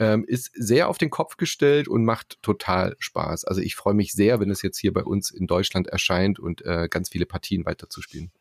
[0.00, 3.44] Ähm, ist sehr auf den Kopf gestellt und macht total Spaß.
[3.44, 6.62] Also ich freue mich sehr, wenn es jetzt hier bei uns in Deutschland erscheint und
[6.62, 8.32] äh, ganz viele Partien weiterzuspielen.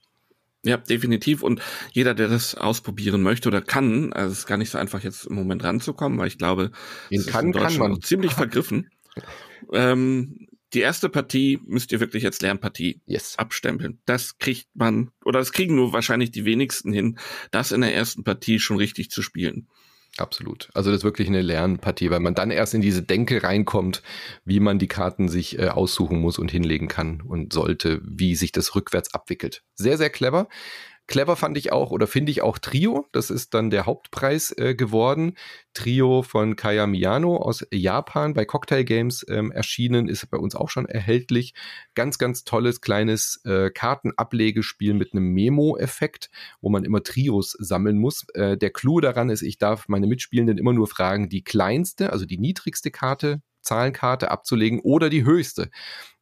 [0.66, 1.44] Ja, definitiv.
[1.44, 5.04] Und jeder, der das ausprobieren möchte oder kann, also es ist gar nicht so einfach
[5.04, 6.72] jetzt im Moment ranzukommen, weil ich glaube,
[7.12, 8.02] es kann, ist in kann man.
[8.02, 8.90] ziemlich vergriffen.
[9.74, 13.38] ähm, die erste Partie müsst ihr wirklich als Lernpartie yes.
[13.38, 14.00] abstempeln.
[14.06, 17.20] Das kriegt man, oder das kriegen nur wahrscheinlich die wenigsten hin,
[17.52, 19.68] das in der ersten Partie schon richtig zu spielen.
[20.18, 20.70] Absolut.
[20.76, 24.04] Also das ist wirklich eine Lernpartie, weil man dann erst in diese Denke reinkommt,
[24.46, 28.52] wie man die Karten sich äh, aussuchen muss und hinlegen kann und sollte, wie sich
[28.52, 29.64] das rückwärts abwickelt.
[29.74, 30.48] Sehr, sehr clever.
[31.08, 33.08] Clever fand ich auch oder finde ich auch Trio.
[33.12, 35.36] Das ist dann der Hauptpreis äh, geworden.
[35.74, 40.70] Trio von Kaya Miyano aus Japan bei Cocktail Games ähm, erschienen, ist bei uns auch
[40.70, 41.54] schon erhältlich.
[41.94, 46.30] Ganz, ganz tolles kleines äh, Kartenablegespiel mit einem Memo-Effekt,
[46.62, 48.26] wo man immer Trios sammeln muss.
[48.34, 52.26] Äh, der Clou daran ist, ich darf meine Mitspielenden immer nur fragen, die kleinste, also
[52.26, 55.70] die niedrigste Karte Zahlenkarte abzulegen oder die höchste.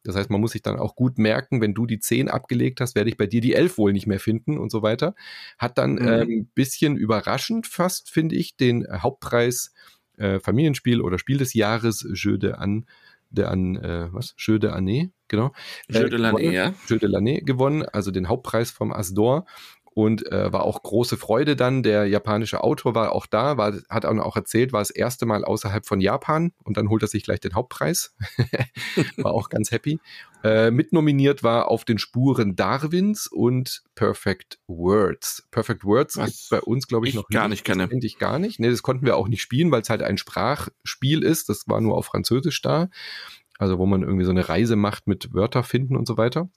[0.04, 2.94] Das heißt, man muss sich dann auch gut merken, wenn du die 10 abgelegt hast,
[2.94, 5.14] werde ich bei dir die 11 wohl nicht mehr finden und so weiter.
[5.58, 6.08] Hat dann mhm.
[6.08, 9.72] ähm, bisschen überraschend fast, finde ich, den Hauptpreis
[10.16, 12.86] äh, Familienspiel oder Spiel des Jahres Jeu de An
[13.32, 14.34] der an, äh, was?
[14.36, 15.52] Jeu de Année, genau.
[15.88, 16.74] Jeu de l'Année, ja.
[16.86, 19.46] Jeu de l'Année gewonnen, also den Hauptpreis vom Asdor
[19.94, 21.82] und äh, war auch große Freude dann.
[21.82, 25.86] Der japanische Autor war auch da, war, hat auch erzählt, war das erste Mal außerhalb
[25.86, 28.14] von Japan und dann holt er sich gleich den Hauptpreis.
[29.16, 30.00] war auch ganz happy.
[30.44, 35.46] Äh, mitnominiert war auf den Spuren Darwins und Perfect Words.
[35.50, 37.88] Perfect Words Was bei uns, glaube ich, ich, noch gar nicht kenne.
[37.88, 38.58] Finde ich gar nicht.
[38.58, 41.48] Nee, das konnten wir auch nicht spielen, weil es halt ein Sprachspiel ist.
[41.48, 42.88] Das war nur auf Französisch da.
[43.58, 46.48] Also wo man irgendwie so eine Reise macht mit Wörter finden und so weiter.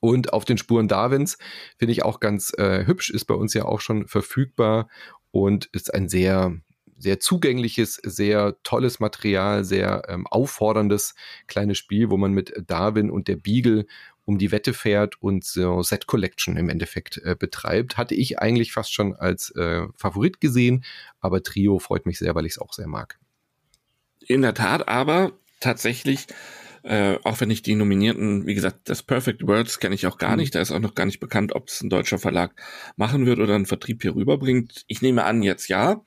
[0.00, 1.38] Und auf den Spuren Darwins
[1.76, 4.88] finde ich auch ganz äh, hübsch, ist bei uns ja auch schon verfügbar
[5.30, 6.56] und ist ein sehr,
[6.96, 11.14] sehr zugängliches, sehr tolles Material, sehr ähm, aufforderndes
[11.46, 13.86] kleines Spiel, wo man mit Darwin und der Beagle
[14.24, 17.96] um die Wette fährt und so Set Collection im Endeffekt äh, betreibt.
[17.96, 20.84] Hatte ich eigentlich fast schon als äh, Favorit gesehen,
[21.20, 23.18] aber Trio freut mich sehr, weil ich es auch sehr mag.
[24.26, 26.26] In der Tat, aber tatsächlich
[26.82, 30.32] äh, auch wenn ich die Nominierten, wie gesagt, das Perfect Words kenne ich auch gar
[30.32, 30.38] mhm.
[30.38, 30.54] nicht.
[30.54, 32.54] Da ist auch noch gar nicht bekannt, ob es ein deutscher Verlag
[32.96, 34.84] machen wird oder einen Vertrieb hier rüberbringt.
[34.86, 36.02] Ich nehme an, jetzt ja,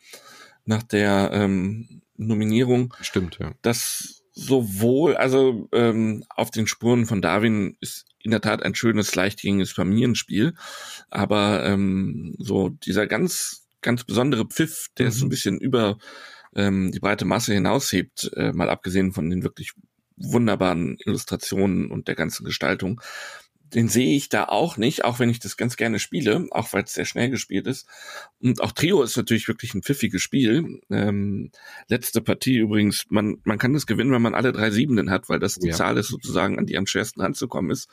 [0.65, 2.93] nach der ähm, Nominierung.
[3.01, 3.53] Stimmt, ja.
[3.61, 9.13] Das sowohl, also ähm, auf den Spuren von Darwin ist in der Tat ein schönes,
[9.15, 10.53] leichtgängiges Familienspiel,
[11.09, 15.11] aber ähm, so dieser ganz, ganz besondere Pfiff, der mhm.
[15.11, 15.97] so ein bisschen über
[16.55, 19.73] ähm, die breite Masse hinaushebt, äh, mal abgesehen von den wirklich
[20.23, 23.01] wunderbaren Illustrationen und der ganzen Gestaltung.
[23.73, 26.83] Den sehe ich da auch nicht, auch wenn ich das ganz gerne spiele, auch weil
[26.83, 27.87] es sehr schnell gespielt ist.
[28.39, 30.81] Und auch Trio ist natürlich wirklich ein pfiffiges Spiel.
[30.89, 31.51] Ähm,
[31.87, 35.39] letzte Partie übrigens, man, man kann das gewinnen, wenn man alle drei Siebenden hat, weil
[35.39, 35.73] das die ja.
[35.73, 37.87] Zahl ist sozusagen, an die am schwersten ranzukommen ist.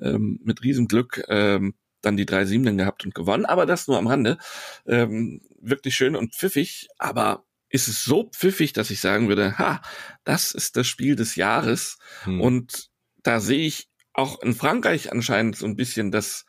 [0.00, 4.06] Ähm, mit Riesenglück ähm, dann die drei Siebenden gehabt und gewonnen, aber das nur am
[4.06, 4.38] Rande.
[4.86, 9.82] Ähm, wirklich schön und pfiffig, aber ist es so pfiffig, dass ich sagen würde, ha,
[10.24, 11.98] das ist das Spiel des Jahres.
[12.24, 12.40] Hm.
[12.40, 12.88] Und
[13.22, 16.44] da sehe ich auch in Frankreich anscheinend so ein bisschen das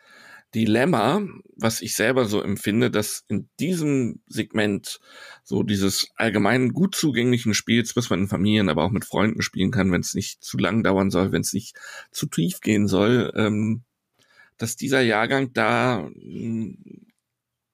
[0.55, 1.21] Dilemma,
[1.55, 4.99] was ich selber so empfinde, dass in diesem Segment
[5.43, 9.69] so dieses allgemein gut zugänglichen Spiels, was man in Familien, aber auch mit Freunden spielen
[9.69, 11.77] kann, wenn es nicht zu lang dauern soll, wenn es nicht
[12.11, 13.83] zu tief gehen soll, ähm,
[14.57, 17.08] dass dieser Jahrgang da hm,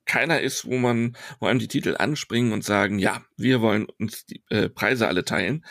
[0.06, 4.26] keiner ist, wo man, wo einem die Titel anspringen und sagen, ja, wir wollen uns
[4.26, 5.66] die äh, Preise alle teilen.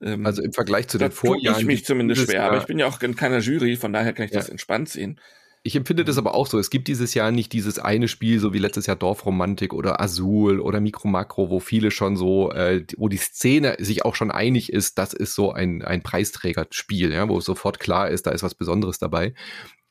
[0.00, 1.60] Ähm, also im Vergleich zu den Vorjahren.
[1.60, 4.26] ich mich zumindest schwer, aber ich bin ja auch in keiner Jury, von daher kann
[4.26, 4.38] ich ja.
[4.38, 5.20] das entspannt sehen.
[5.64, 6.58] Ich empfinde das aber auch so.
[6.58, 10.60] Es gibt dieses Jahr nicht dieses eine Spiel, so wie letztes Jahr Dorfromantik oder Azul
[10.60, 14.72] oder Mikro Makro, wo viele schon so, äh, wo die Szene sich auch schon einig
[14.72, 18.54] ist, das ist so ein, ein Preisträgerspiel, ja, wo sofort klar ist, da ist was
[18.54, 19.34] Besonderes dabei.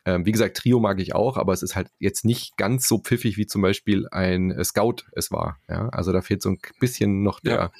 [0.07, 2.97] Ähm, wie gesagt, Trio mag ich auch, aber es ist halt jetzt nicht ganz so
[2.97, 5.59] pfiffig wie zum Beispiel ein äh, Scout es war.
[5.67, 7.71] Ja, also da fehlt so ein bisschen noch der, ja.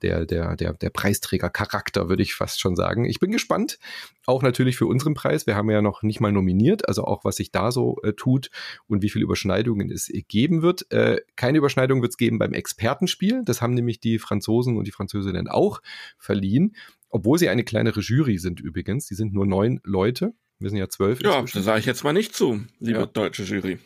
[0.00, 3.04] der, der, der, der Preisträger-Charakter, würde ich fast schon sagen.
[3.04, 3.78] Ich bin gespannt.
[4.24, 5.46] Auch natürlich für unseren Preis.
[5.46, 8.48] Wir haben ja noch nicht mal nominiert, also auch was sich da so äh, tut
[8.86, 10.90] und wie viele Überschneidungen es äh, geben wird.
[10.90, 13.42] Äh, keine Überschneidung wird es geben beim Expertenspiel.
[13.44, 15.82] Das haben nämlich die Franzosen und die Französinnen auch
[16.16, 16.74] verliehen
[17.10, 19.06] obwohl sie eine kleinere Jury sind übrigens.
[19.06, 20.34] Die sind nur neun Leute.
[20.60, 21.20] Wir sind ja zwölf.
[21.20, 23.06] Ja, da sage ich jetzt mal nicht zu, liebe ja.
[23.06, 23.78] deutsche Jury.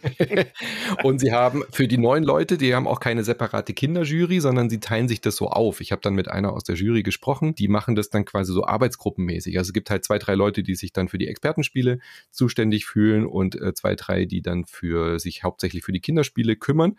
[1.03, 4.79] und sie haben für die neuen Leute, die haben auch keine separate Kinderjury, sondern sie
[4.79, 5.81] teilen sich das so auf.
[5.81, 8.67] Ich habe dann mit einer aus der Jury gesprochen, die machen das dann quasi so
[8.67, 9.57] arbeitsgruppenmäßig.
[9.57, 12.01] Also es gibt halt zwei, drei Leute, die sich dann für die Expertenspiele
[12.31, 16.97] zuständig fühlen und äh, zwei, drei, die dann für sich hauptsächlich für die Kinderspiele kümmern.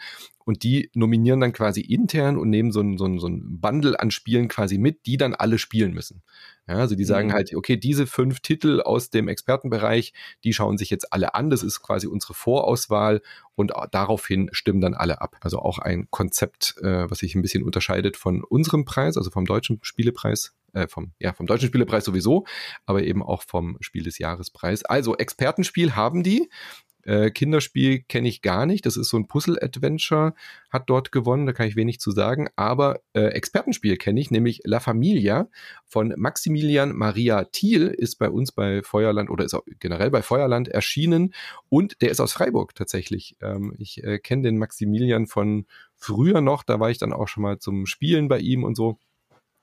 [0.50, 4.00] Und die nominieren dann quasi intern und nehmen so ein, so ein, so ein Bundle
[4.00, 6.24] an Spielen quasi mit, die dann alle spielen müssen.
[6.68, 7.34] Ja, also die sagen mhm.
[7.34, 10.12] halt, okay, diese fünf Titel aus dem Expertenbereich,
[10.44, 11.52] die schauen sich jetzt alle an.
[11.52, 13.22] Das ist quasi unsere Vorauswahl
[13.54, 15.36] und daraufhin stimmen dann alle ab.
[15.42, 19.46] Also auch ein Konzept, äh, was sich ein bisschen unterscheidet von unserem Preis, also vom
[19.46, 22.48] deutschen Spielepreis, äh, vom, ja, vom deutschen Spielepreis sowieso,
[22.88, 24.84] aber eben auch vom Spiel des Jahrespreis.
[24.84, 26.50] Also Expertenspiel haben die.
[27.04, 28.86] Äh, Kinderspiel kenne ich gar nicht.
[28.86, 30.34] Das ist so ein Puzzle-Adventure,
[30.70, 32.50] hat dort gewonnen, da kann ich wenig zu sagen.
[32.56, 35.50] Aber äh, Expertenspiel kenne ich, nämlich La Familia
[35.86, 40.68] von Maximilian Maria Thiel, ist bei uns bei Feuerland oder ist auch generell bei Feuerland
[40.68, 41.34] erschienen
[41.70, 43.36] und der ist aus Freiburg tatsächlich.
[43.42, 47.44] Ähm, ich äh, kenne den Maximilian von früher noch, da war ich dann auch schon
[47.44, 49.00] mal zum Spielen bei ihm und so.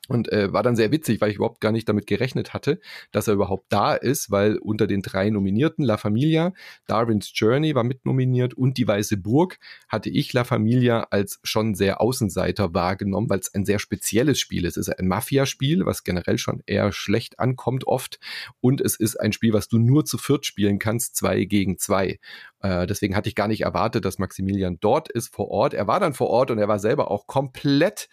[0.08, 2.80] Und äh, war dann sehr witzig, weil ich überhaupt gar nicht damit gerechnet hatte,
[3.12, 6.52] dass er überhaupt da ist, weil unter den drei Nominierten La Familia,
[6.86, 12.00] Darwin's Journey war mitnominiert und Die Weiße Burg hatte ich La Familia als schon sehr
[12.00, 14.76] Außenseiter wahrgenommen, weil es ein sehr spezielles Spiel ist.
[14.76, 18.18] Es ist ein Mafia-Spiel, was generell schon eher schlecht ankommt oft.
[18.60, 22.18] Und es ist ein Spiel, was du nur zu viert spielen kannst, zwei gegen zwei.
[22.60, 25.74] Äh, deswegen hatte ich gar nicht erwartet, dass Maximilian dort ist vor Ort.
[25.74, 28.08] Er war dann vor Ort und er war selber auch komplett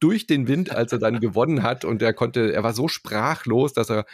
[0.00, 1.84] durch den Wind, als er dann gewonnen hat.
[1.84, 4.06] Und er konnte, er war so sprachlos, dass er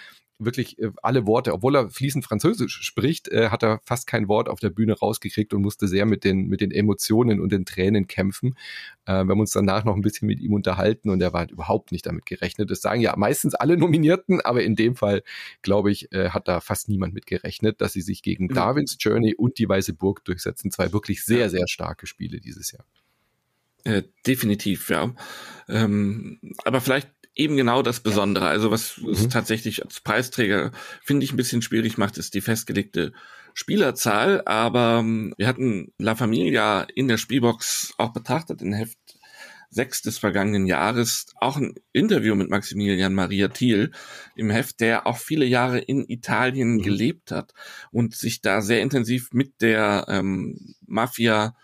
[0.45, 4.49] wirklich äh, alle Worte, obwohl er fließend Französisch spricht, äh, hat er fast kein Wort
[4.49, 8.07] auf der Bühne rausgekriegt und musste sehr mit den, mit den Emotionen und den Tränen
[8.07, 8.55] kämpfen.
[9.07, 11.51] Äh, wir haben uns danach noch ein bisschen mit ihm unterhalten und er war halt
[11.51, 12.71] überhaupt nicht damit gerechnet.
[12.71, 15.23] Das sagen ja meistens alle Nominierten, aber in dem Fall,
[15.63, 19.35] glaube ich, äh, hat da fast niemand mit gerechnet, dass sie sich gegen Darwins Journey
[19.35, 20.71] und die Weiße Burg durchsetzen.
[20.71, 22.85] Zwei wirklich sehr, sehr starke Spiele dieses Jahr.
[23.85, 25.14] Äh, definitiv, ja.
[25.68, 28.49] Ähm, aber vielleicht eben genau das Besondere.
[28.49, 29.11] Also was mhm.
[29.11, 33.12] es tatsächlich als Preisträger, finde ich, ein bisschen schwierig macht, ist die festgelegte
[33.55, 34.42] Spielerzahl.
[34.47, 38.99] Aber ähm, wir hatten La Familia in der Spielbox auch betrachtet, in Heft
[39.71, 43.90] 6 des vergangenen Jahres, auch ein Interview mit Maximilian Maria Thiel
[44.37, 46.83] im Heft, der auch viele Jahre in Italien mhm.
[46.83, 47.55] gelebt hat
[47.90, 51.57] und sich da sehr intensiv mit der ähm, Mafia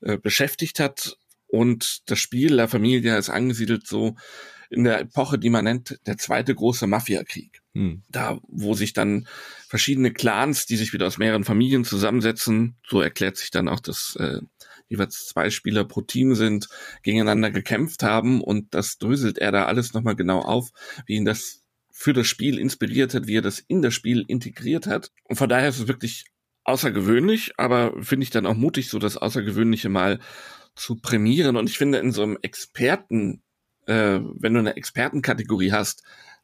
[0.00, 1.16] äh, beschäftigt hat
[1.52, 4.16] und das Spiel La Familia ist angesiedelt so
[4.70, 7.60] in der Epoche, die man nennt, der zweite große Mafiakrieg.
[7.74, 8.02] Hm.
[8.08, 9.28] Da, wo sich dann
[9.68, 14.16] verschiedene Clans, die sich wieder aus mehreren Familien zusammensetzen, so erklärt sich dann auch, dass
[14.16, 14.40] äh,
[14.88, 16.70] jeweils zwei Spieler pro Team sind,
[17.02, 20.70] gegeneinander gekämpft haben und das dröselt er da alles nochmal genau auf,
[21.04, 24.86] wie ihn das für das Spiel inspiriert hat, wie er das in das Spiel integriert
[24.86, 25.12] hat.
[25.24, 26.24] Und von daher ist es wirklich
[26.64, 30.18] außergewöhnlich, aber finde ich dann auch mutig, so das Außergewöhnliche mal
[30.74, 31.56] zu prämieren.
[31.56, 33.42] Und ich finde, in so einem Experten,
[33.86, 36.02] äh, wenn du eine Expertenkategorie hast,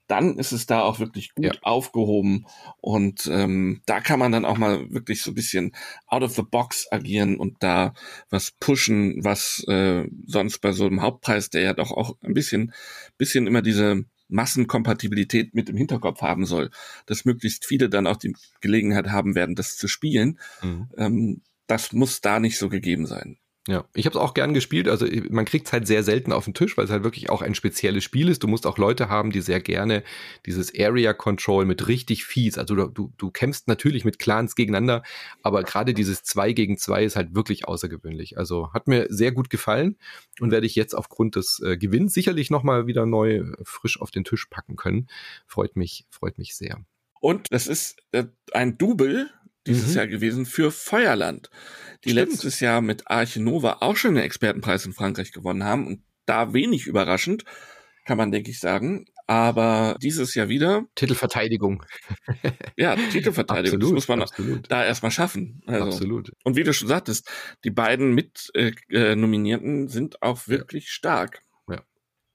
[0.09, 1.53] dann ist es da auch wirklich gut ja.
[1.62, 2.47] aufgehoben.
[2.79, 5.73] Und ähm, da kann man dann auch mal wirklich so ein bisschen
[6.07, 7.93] out of the box agieren und da
[8.31, 12.73] was pushen, was äh, sonst bei so einem Hauptpreis, der ja doch auch ein bisschen,
[13.19, 16.71] bisschen immer diese Massenkompatibilität mit im Hinterkopf haben soll,
[17.07, 20.38] dass möglichst viele dann auch die Gelegenheit haben werden, das zu spielen.
[20.62, 20.88] Mhm.
[20.97, 23.38] Ähm, das muss da nicht so gegeben sein.
[23.69, 24.89] Ja, ich habe es auch gern gespielt.
[24.89, 27.43] Also man kriegt es halt sehr selten auf den Tisch, weil es halt wirklich auch
[27.43, 28.43] ein spezielles Spiel ist.
[28.43, 30.05] Du musst auch Leute haben, die sehr gerne
[30.47, 32.57] dieses Area Control mit richtig fies.
[32.57, 35.03] Also du, du, kämpfst natürlich mit Clans gegeneinander,
[35.43, 38.39] aber gerade dieses 2 gegen 2 ist halt wirklich außergewöhnlich.
[38.39, 39.99] Also hat mir sehr gut gefallen
[40.41, 44.11] und werde ich jetzt aufgrund des äh, Gewinns sicherlich nochmal wieder neu äh, frisch auf
[44.11, 45.09] den Tisch packen können.
[45.47, 46.79] Freut mich, freut mich sehr.
[47.21, 49.29] Und es ist äh, ein Double
[49.69, 49.97] dieses mhm.
[49.97, 51.51] Jahr gewesen für Feuerland,
[52.05, 52.31] die Stimmt.
[52.31, 56.53] letztes Jahr mit Arche Nova auch schon einen Expertenpreis in Frankreich gewonnen haben und da
[56.53, 57.45] wenig überraschend,
[58.05, 60.87] kann man denke ich sagen, Aber dieses Jahr wieder.
[60.95, 61.85] Titelverteidigung.
[62.77, 63.77] ja, Titelverteidigung.
[63.77, 64.71] Absolut, das muss man absolut.
[64.71, 65.61] da erstmal schaffen.
[65.67, 65.85] Also.
[65.85, 66.33] Absolut.
[66.45, 67.31] Und wie du schon sagtest,
[67.65, 70.91] die beiden mit äh, äh sind auch wirklich ja.
[70.91, 71.43] stark.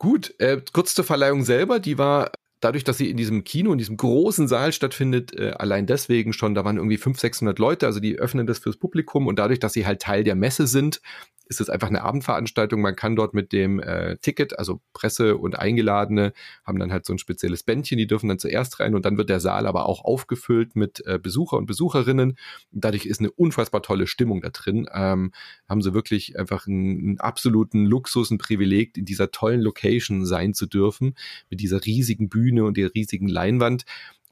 [0.04, 2.32] Gut, äh, kurz zur Verleihung selber, die war
[2.64, 6.56] dadurch, dass sie in diesem Kino, in diesem großen Saal stattfindet, äh, allein deswegen schon,
[6.56, 9.74] da waren irgendwie 500, 600 Leute, also die öffnen das fürs Publikum und dadurch, dass
[9.74, 11.02] sie halt Teil der Messe sind,
[11.46, 12.82] ist es einfach eine Abendveranstaltung.
[12.82, 17.14] Man kann dort mit dem äh, Ticket, also Presse und Eingeladene, haben dann halt so
[17.14, 20.04] ein spezielles Bändchen, die dürfen dann zuerst rein und dann wird der Saal aber auch
[20.04, 22.38] aufgefüllt mit äh, Besucher und Besucherinnen.
[22.72, 24.88] dadurch ist eine unfassbar tolle Stimmung da drin.
[24.94, 25.32] Ähm,
[25.68, 30.54] haben sie wirklich einfach einen, einen absoluten Luxus, ein Privileg, in dieser tollen Location sein
[30.54, 31.16] zu dürfen,
[31.50, 33.86] mit dieser riesigen Bühne und der riesigen Leinwand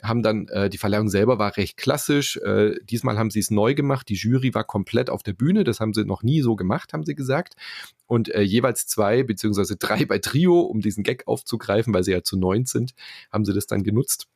[0.04, 2.38] haben dann, äh, die Verleihung selber war recht klassisch.
[2.38, 4.10] Äh, diesmal haben sie es neu gemacht.
[4.10, 5.64] Die Jury war komplett auf der Bühne.
[5.64, 7.56] Das haben sie noch nie so gemacht, haben sie gesagt.
[8.08, 12.24] Und äh, jeweils zwei beziehungsweise drei bei Trio, um diesen Gag aufzugreifen, weil sie ja
[12.24, 12.94] zu neun sind,
[13.32, 14.28] haben sie das dann genutzt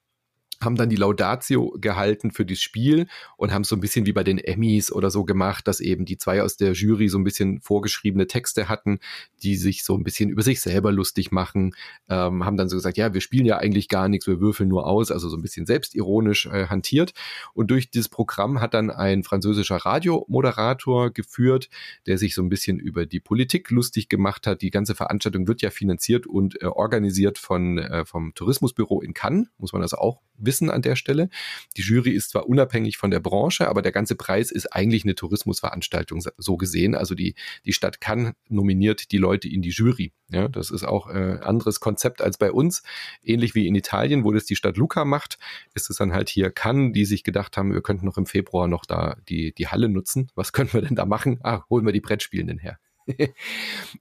[0.61, 4.23] haben dann die Laudatio gehalten für das Spiel und haben so ein bisschen wie bei
[4.23, 7.61] den Emmys oder so gemacht, dass eben die zwei aus der Jury so ein bisschen
[7.61, 8.99] vorgeschriebene Texte hatten,
[9.43, 11.75] die sich so ein bisschen über sich selber lustig machen,
[12.09, 14.87] ähm, haben dann so gesagt, ja, wir spielen ja eigentlich gar nichts, wir würfeln nur
[14.87, 17.13] aus, also so ein bisschen selbstironisch äh, hantiert.
[17.53, 21.69] Und durch dieses Programm hat dann ein französischer Radiomoderator geführt,
[22.05, 24.61] der sich so ein bisschen über die Politik lustig gemacht hat.
[24.61, 29.47] Die ganze Veranstaltung wird ja finanziert und äh, organisiert von äh, vom Tourismusbüro in Cannes,
[29.57, 31.29] muss man also auch wissen an der Stelle.
[31.77, 35.15] Die Jury ist zwar unabhängig von der Branche, aber der ganze Preis ist eigentlich eine
[35.15, 36.95] Tourismusveranstaltung so gesehen.
[36.95, 40.13] Also die, die Stadt Cannes nominiert die Leute in die Jury.
[40.29, 42.81] Ja, das ist auch ein äh, anderes Konzept als bei uns.
[43.23, 45.38] Ähnlich wie in Italien, wo das die Stadt Luca macht,
[45.75, 48.67] ist es dann halt hier Cannes, die sich gedacht haben, wir könnten noch im Februar
[48.67, 50.31] noch da die, die Halle nutzen.
[50.36, 51.39] Was können wir denn da machen?
[51.43, 52.79] Ah, holen wir die Brettspielenden her.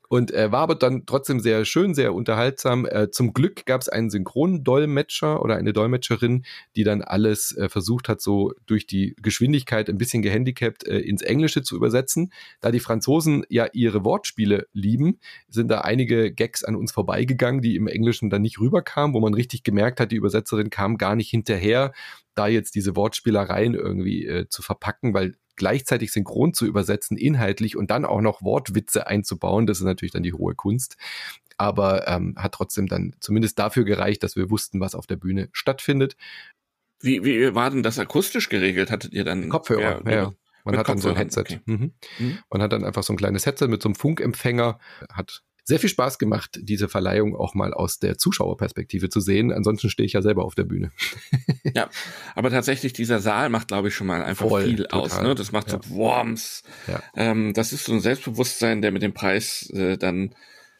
[0.08, 2.86] und äh, war aber dann trotzdem sehr schön, sehr unterhaltsam.
[2.86, 6.44] Äh, zum Glück gab es einen Synchrondolmetscher oder eine Dolmetscherin,
[6.76, 11.22] die dann alles äh, versucht hat, so durch die Geschwindigkeit ein bisschen gehandicapt äh, ins
[11.22, 12.32] Englische zu übersetzen.
[12.60, 17.76] Da die Franzosen ja ihre Wortspiele lieben, sind da einige Gags an uns vorbeigegangen, die
[17.76, 21.30] im Englischen dann nicht rüberkamen, wo man richtig gemerkt hat, die Übersetzerin kam gar nicht
[21.30, 21.92] hinterher,
[22.34, 27.90] da jetzt diese Wortspielereien irgendwie äh, zu verpacken, weil gleichzeitig synchron zu übersetzen, inhaltlich und
[27.90, 30.96] dann auch noch Wortwitze einzubauen, das ist natürlich dann die hohe Kunst.
[31.56, 35.48] Aber ähm, hat trotzdem dann zumindest dafür gereicht, dass wir wussten, was auf der Bühne
[35.52, 36.16] stattfindet.
[37.00, 38.90] Wie, wie war denn das akustisch geregelt?
[38.90, 40.02] Hattet ihr dann Kopfhörer?
[40.04, 40.32] Ja, ja.
[40.64, 41.40] Man hat dann so ein Headset.
[41.40, 41.60] Okay.
[41.66, 41.92] Mhm.
[42.18, 42.38] Mhm.
[42.50, 44.78] Man hat dann einfach so ein kleines Headset mit so einem Funkempfänger,
[45.12, 49.50] hat sehr viel Spaß gemacht, diese Verleihung auch mal aus der Zuschauerperspektive zu sehen.
[49.50, 50.92] Ansonsten stehe ich ja selber auf der Bühne.
[51.74, 51.88] ja,
[52.34, 55.00] aber tatsächlich dieser Saal macht, glaube ich, schon mal einfach Voll, viel total.
[55.00, 55.20] aus.
[55.22, 55.34] Ne?
[55.34, 55.80] Das macht ja.
[55.82, 56.62] so Worms.
[56.86, 57.02] Ja.
[57.16, 60.34] Ähm, das ist so ein Selbstbewusstsein, der mit dem Preis äh, dann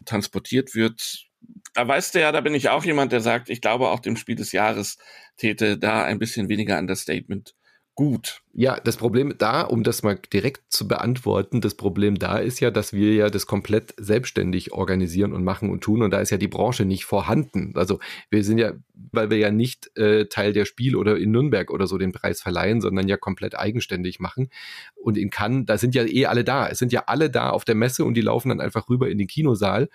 [0.05, 1.29] transportiert wird.
[1.73, 4.17] Da weißt du ja, da bin ich auch jemand, der sagt, ich glaube auch dem
[4.17, 4.99] Spiel des Jahres
[5.39, 7.55] täte da ein bisschen weniger Understatement
[7.95, 8.41] gut.
[8.53, 12.71] Ja, das Problem da, um das mal direkt zu beantworten, das Problem da ist ja,
[12.71, 16.37] dass wir ja das komplett selbstständig organisieren und machen und tun und da ist ja
[16.37, 17.73] die Branche nicht vorhanden.
[17.77, 17.99] Also
[18.31, 18.73] wir sind ja,
[19.13, 22.41] weil wir ja nicht äh, Teil der Spiel oder in Nürnberg oder so den Preis
[22.43, 24.51] verleihen, sondern ja komplett eigenständig machen.
[24.95, 26.69] Und in Cannes, da sind ja eh alle da.
[26.69, 29.19] Es sind ja alle da auf der Messe und die laufen dann einfach rüber in
[29.19, 29.89] den Kinosaal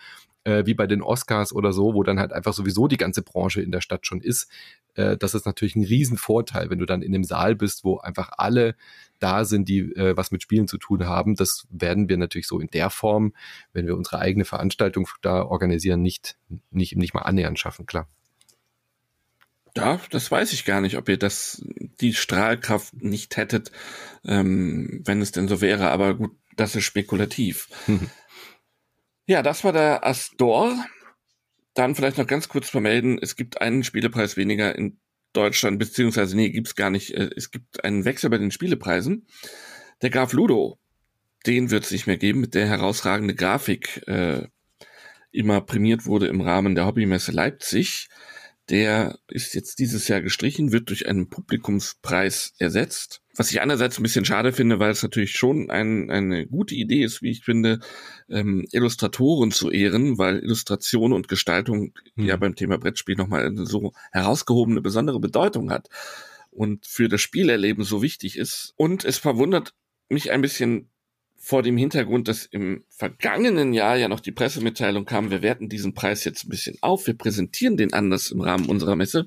[0.49, 3.62] äh, wie bei den Oscars oder so, wo dann halt einfach sowieso die ganze Branche
[3.62, 4.49] in der Stadt schon ist.
[4.95, 8.31] Äh, das ist natürlich ein Riesenvorteil, wenn du dann in dem Saal bist, wo einfach
[8.38, 8.75] alle
[9.19, 11.35] da sind, die äh, was mit Spielen zu tun haben.
[11.35, 13.33] Das werden wir natürlich so in der Form,
[13.73, 16.38] wenn wir unsere eigene Veranstaltung da organisieren, nicht,
[16.71, 18.07] nicht, nicht mal annähernd schaffen, klar.
[19.77, 21.63] Ja, das weiß ich gar nicht, ob ihr das,
[22.01, 23.71] die Strahlkraft nicht hättet,
[24.25, 27.69] ähm, wenn es denn so wäre, aber gut, das ist spekulativ.
[27.88, 28.09] Mhm.
[29.29, 30.83] Ja, das war der Astor.
[31.75, 34.99] Dann vielleicht noch ganz kurz vermelden, es gibt einen Spielepreis weniger in
[35.33, 37.13] Deutschland, beziehungsweise nee, gibt's gar nicht.
[37.13, 39.27] Äh, es gibt einen Wechsel bei den Spielepreisen.
[40.01, 40.79] Der Graf Ludo,
[41.45, 44.47] den wird es nicht mehr geben, mit der herausragende Grafik äh,
[45.31, 48.09] immer prämiert wurde im Rahmen der Hobbymesse Leipzig.
[48.69, 53.21] Der ist jetzt dieses Jahr gestrichen, wird durch einen Publikumspreis ersetzt.
[53.36, 57.03] Was ich einerseits ein bisschen schade finde, weil es natürlich schon ein, eine gute Idee
[57.03, 57.79] ist, wie ich finde,
[58.29, 62.25] ähm, Illustratoren zu ehren, weil Illustration und Gestaltung mhm.
[62.25, 65.87] ja beim Thema Brettspiel nochmal eine so herausgehobene, besondere Bedeutung hat
[66.52, 68.73] und für das Spielerleben so wichtig ist.
[68.75, 69.73] Und es verwundert
[70.10, 70.89] mich ein bisschen,
[71.40, 75.94] vor dem Hintergrund, dass im vergangenen Jahr ja noch die Pressemitteilung kam, wir werten diesen
[75.94, 79.25] Preis jetzt ein bisschen auf, wir präsentieren den anders im Rahmen unserer Messe.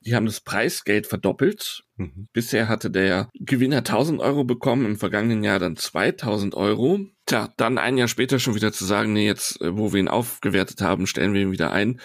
[0.00, 1.84] Die haben das Preisgeld verdoppelt.
[1.96, 2.28] Mhm.
[2.32, 7.00] Bisher hatte der Gewinner 1000 Euro bekommen, im vergangenen Jahr dann 2000 Euro.
[7.26, 10.08] Tja, dann ein Jahr später schon wieder zu sagen, nee, jetzt, äh, wo wir ihn
[10.08, 12.00] aufgewertet haben, stellen wir ihn wieder ein.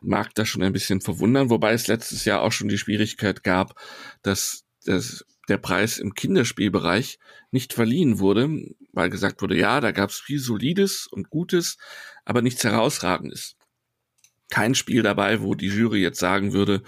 [0.00, 3.74] mag das schon ein bisschen verwundern, wobei es letztes Jahr auch schon die Schwierigkeit gab,
[4.22, 7.18] dass, dass der Preis im Kinderspielbereich
[7.50, 8.48] nicht verliehen wurde,
[8.92, 11.78] weil gesagt wurde, ja, da gab es viel Solides und Gutes,
[12.24, 13.56] aber nichts Herausragendes.
[14.50, 16.82] Kein Spiel dabei, wo die Jury jetzt sagen würde,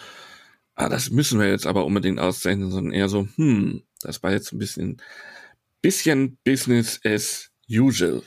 [0.75, 4.53] ah, das müssen wir jetzt aber unbedingt auszeichnen, sondern eher so, hm, das war jetzt
[4.53, 5.01] ein bisschen,
[5.81, 8.23] bisschen Business as usual.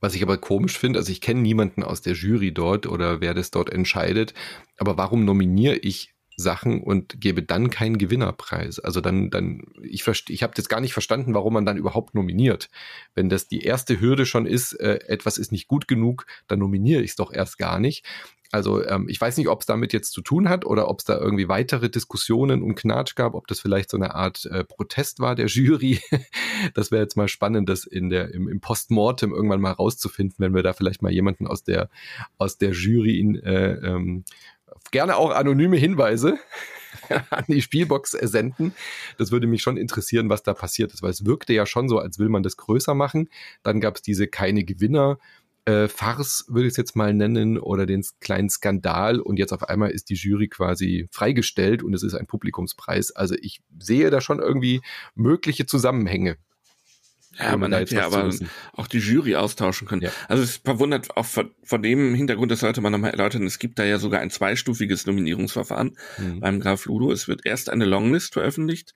[0.00, 3.34] Was ich aber komisch finde, also ich kenne niemanden aus der Jury dort oder wer
[3.34, 4.34] das dort entscheidet,
[4.78, 8.78] aber warum nominiere ich Sachen und gebe dann keinen Gewinnerpreis.
[8.78, 12.14] Also dann, dann, ich verstehe, ich habe jetzt gar nicht verstanden, warum man dann überhaupt
[12.14, 12.68] nominiert.
[13.14, 17.02] Wenn das die erste Hürde schon ist, äh, etwas ist nicht gut genug, dann nominiere
[17.02, 18.04] ich es doch erst gar nicht.
[18.52, 21.04] Also ähm, ich weiß nicht, ob es damit jetzt zu tun hat oder ob es
[21.04, 25.20] da irgendwie weitere Diskussionen und Knatsch gab, ob das vielleicht so eine Art äh, Protest
[25.20, 26.00] war der Jury.
[26.74, 30.54] das wäre jetzt mal spannend, das in der im, im Postmortem irgendwann mal rauszufinden, wenn
[30.54, 31.88] wir da vielleicht mal jemanden aus der
[32.38, 34.24] aus der Jury in, äh, ähm,
[34.90, 36.38] gerne auch anonyme Hinweise
[37.30, 38.74] an die Spielbox senden.
[39.18, 41.98] Das würde mich schon interessieren, was da passiert ist, weil es wirkte ja schon so,
[41.98, 43.28] als will man das größer machen.
[43.62, 45.18] Dann gab es diese keine Gewinner.
[45.64, 49.64] Äh, Farce würde ich es jetzt mal nennen oder den kleinen Skandal und jetzt auf
[49.64, 53.10] einmal ist die Jury quasi freigestellt und es ist ein Publikumspreis.
[53.10, 54.80] Also ich sehe da schon irgendwie
[55.14, 56.36] mögliche Zusammenhänge.
[57.38, 58.30] Ja, man hätte ja aber
[58.72, 60.02] auch die Jury austauschen können.
[60.02, 60.10] Ja.
[60.28, 63.78] Also es verwundert auch von, von, dem Hintergrund, das sollte man nochmal erläutern, es gibt
[63.78, 66.40] da ja sogar ein zweistufiges Nominierungsverfahren mhm.
[66.40, 67.12] beim Graf Ludo.
[67.12, 68.94] Es wird erst eine Longlist veröffentlicht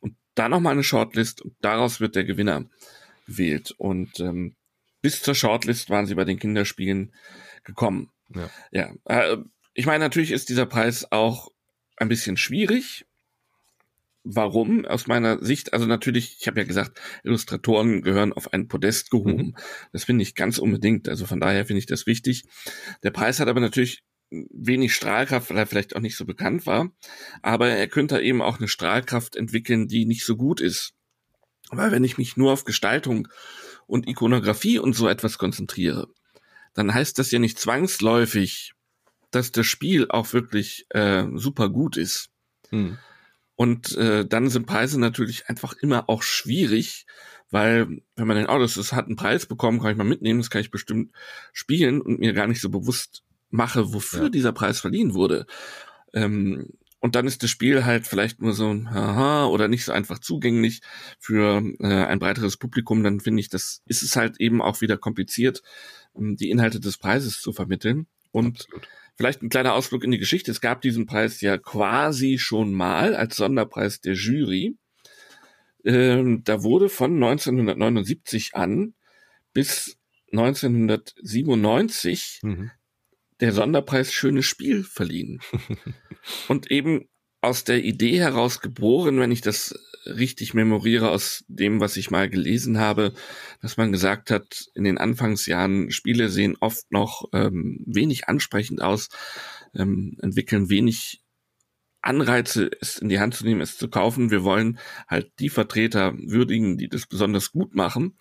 [0.00, 2.64] und dann nochmal eine Shortlist und daraus wird der Gewinner
[3.26, 3.74] gewählt.
[3.76, 4.56] Und ähm,
[5.02, 7.12] bis zur Shortlist waren sie bei den Kinderspielen
[7.64, 8.10] gekommen.
[8.34, 9.36] Ja, ja äh,
[9.74, 11.50] ich meine, natürlich ist dieser Preis auch
[11.96, 13.06] ein bisschen schwierig,
[14.24, 14.84] Warum?
[14.84, 19.46] Aus meiner Sicht, also natürlich, ich habe ja gesagt, Illustratoren gehören auf ein Podest gehoben.
[19.46, 19.56] Mhm.
[19.92, 21.08] Das finde ich ganz unbedingt.
[21.08, 22.44] Also von daher finde ich das wichtig.
[23.02, 26.90] Der Preis hat aber natürlich wenig Strahlkraft, weil er vielleicht auch nicht so bekannt war.
[27.42, 30.94] Aber er könnte eben auch eine Strahlkraft entwickeln, die nicht so gut ist.
[31.70, 33.28] Weil wenn ich mich nur auf Gestaltung
[33.86, 36.08] und Ikonografie und so etwas konzentriere,
[36.74, 38.72] dann heißt das ja nicht zwangsläufig,
[39.30, 42.30] dass das Spiel auch wirklich äh, super gut ist.
[42.70, 42.98] Mhm.
[43.62, 47.06] Und äh, dann sind Preise natürlich einfach immer auch schwierig,
[47.48, 50.40] weil wenn man denkt, oh, das, das hat einen Preis bekommen, kann ich mal mitnehmen,
[50.40, 51.12] das kann ich bestimmt
[51.52, 54.28] spielen und mir gar nicht so bewusst mache, wofür ja.
[54.30, 55.46] dieser Preis verliehen wurde.
[56.12, 59.92] Ähm, und dann ist das Spiel halt vielleicht nur so ein Haha oder nicht so
[59.92, 60.80] einfach zugänglich
[61.20, 64.96] für äh, ein breiteres Publikum, dann finde ich, das ist es halt eben auch wieder
[64.96, 65.62] kompliziert,
[66.12, 68.08] um die Inhalte des Preises zu vermitteln.
[68.32, 68.88] Und Absolut.
[69.22, 70.50] Vielleicht ein kleiner Ausflug in die Geschichte.
[70.50, 74.76] Es gab diesen Preis ja quasi schon mal als Sonderpreis der Jury.
[75.84, 78.94] Ähm, da wurde von 1979 an
[79.52, 79.96] bis
[80.32, 82.72] 1997 mhm.
[83.38, 85.38] der Sonderpreis Schönes Spiel verliehen.
[86.48, 87.08] Und eben
[87.42, 89.72] aus der Idee heraus geboren, wenn ich das
[90.06, 93.12] richtig memoriere aus dem, was ich mal gelesen habe,
[93.60, 99.08] dass man gesagt hat, in den Anfangsjahren Spiele sehen oft noch ähm, wenig ansprechend aus,
[99.74, 101.22] ähm, entwickeln wenig
[102.02, 104.32] Anreize, es in die Hand zu nehmen, es zu kaufen.
[104.32, 108.16] Wir wollen halt die Vertreter würdigen, die das besonders gut machen,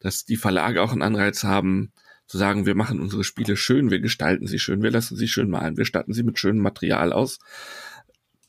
[0.00, 1.92] dass die Verlage auch einen Anreiz haben,
[2.26, 5.50] zu sagen, wir machen unsere Spiele schön, wir gestalten sie schön, wir lassen sie schön
[5.50, 7.38] malen, wir statten sie mit schönem Material aus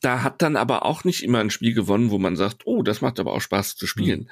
[0.00, 3.00] da hat dann aber auch nicht immer ein Spiel gewonnen, wo man sagt, oh, das
[3.00, 4.30] macht aber auch Spaß zu spielen.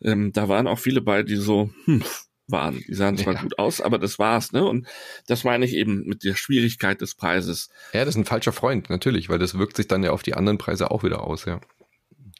[0.00, 0.08] Mhm.
[0.10, 2.04] Ähm, da waren auch viele bei, die so hm,
[2.46, 2.82] waren.
[2.86, 3.40] Die sahen zwar ja.
[3.40, 4.64] gut aus, aber das war's, ne?
[4.64, 4.86] Und
[5.26, 7.70] das meine ich eben mit der Schwierigkeit des Preises.
[7.92, 10.34] Ja, das ist ein falscher Freund, natürlich, weil das wirkt sich dann ja auf die
[10.34, 11.60] anderen Preise auch wieder aus, ja.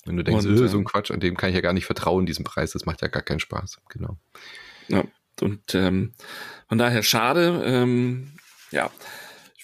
[0.05, 1.85] Wenn du denkst, und, äh, so ein Quatsch, an dem kann ich ja gar nicht
[1.85, 4.17] vertrauen, diesem Preis, das macht ja gar keinen Spaß, genau.
[4.89, 5.05] Ja,
[5.41, 6.15] und ähm,
[6.69, 8.33] von daher schade, ähm,
[8.71, 8.91] ja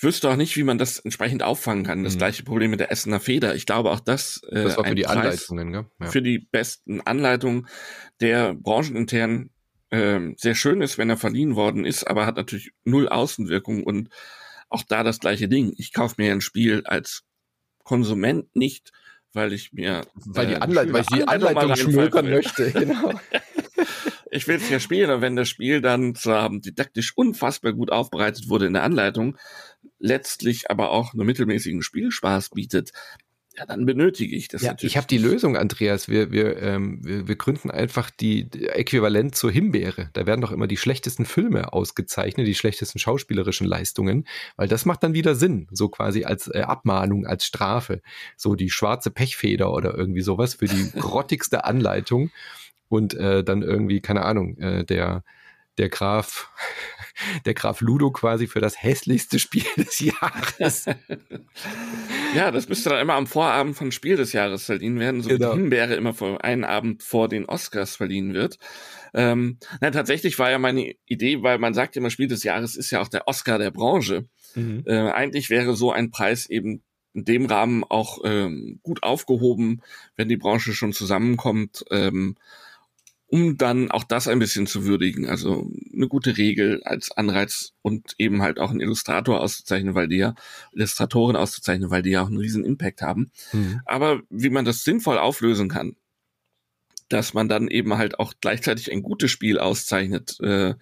[0.05, 2.05] wüsste auch nicht, wie man das entsprechend auffangen kann.
[2.05, 2.19] Das mhm.
[2.19, 3.55] gleiche Problem mit der Essener Feder.
[3.55, 4.43] Ich glaube auch das.
[4.51, 5.87] Äh, das war für die Preis Anleitungen, gell?
[6.01, 6.07] Ja.
[6.07, 7.67] Für die besten Anleitungen,
[8.21, 9.51] der branchenintern
[9.91, 14.09] äh, sehr schön ist, wenn er verliehen worden ist, aber hat natürlich null Außenwirkung und
[14.69, 15.75] auch da das gleiche Ding.
[15.77, 17.25] Ich kaufe mir ein Spiel als
[17.83, 18.93] Konsument nicht,
[19.33, 22.71] weil ich mir weil die, äh, Anleit weil ich die Anleitung schmökern möchte.
[22.73, 23.13] Genau.
[24.35, 28.49] ich will es ja spielen, und wenn das Spiel dann zwar didaktisch unfassbar gut aufbereitet
[28.49, 29.37] wurde in der Anleitung,
[29.99, 32.91] letztlich aber auch nur mittelmäßigen Spielspaß bietet,
[33.57, 34.93] ja, dann benötige ich das ja, natürlich.
[34.93, 36.09] Ich habe die Lösung, Andreas.
[36.09, 40.11] Wir, wir, ähm, wir, wir gründen einfach die, die Äquivalent zur Himbeere.
[40.13, 44.27] Da werden doch immer die schlechtesten Filme ausgezeichnet, die schlechtesten schauspielerischen Leistungen,
[44.57, 48.03] weil das macht dann wieder Sinn, so quasi als äh, Abmahnung, als Strafe.
[48.37, 52.33] So die schwarze Pechfeder oder irgendwie sowas für die grottigste Anleitung
[52.95, 55.23] und äh, dann irgendwie, keine Ahnung, äh, der
[55.77, 56.51] der Graf,
[57.47, 60.87] der Graf Ludo quasi für das hässlichste Spiel des Jahres.
[62.35, 65.53] ja, das müsste dann immer am Vorabend von Spiel des Jahres verliehen werden, so genau.
[65.53, 68.59] wie die Himbeere immer vor einen Abend vor den Oscars verliehen wird.
[69.15, 72.91] Ähm, na, tatsächlich war ja meine Idee, weil man sagt immer, Spiel des Jahres ist
[72.91, 74.27] ja auch der Oscar der Branche.
[74.55, 74.85] Mhm.
[74.87, 76.83] Äh, eigentlich wäre so ein Preis eben
[77.15, 79.83] in dem Rahmen auch ähm, gut aufgehoben,
[80.17, 81.85] wenn die Branche schon zusammenkommt.
[81.93, 82.35] Ähm,
[83.35, 85.29] um dann auch das ein bisschen zu würdigen.
[85.29, 90.19] Also eine gute Regel als Anreiz und eben halt auch einen Illustrator auszuzeichnen, weil die
[90.19, 90.37] ja,
[90.71, 93.33] Illustratoren auszuzeichnen, weil die ja auch einen riesen Impact haben.
[93.53, 93.81] Mhm.
[93.87, 95.97] Aber wie man das sinnvoll auflösen kann,
[97.09, 100.75] dass man dann eben halt auch gleichzeitig ein gutes Spiel auszeichnet, äh,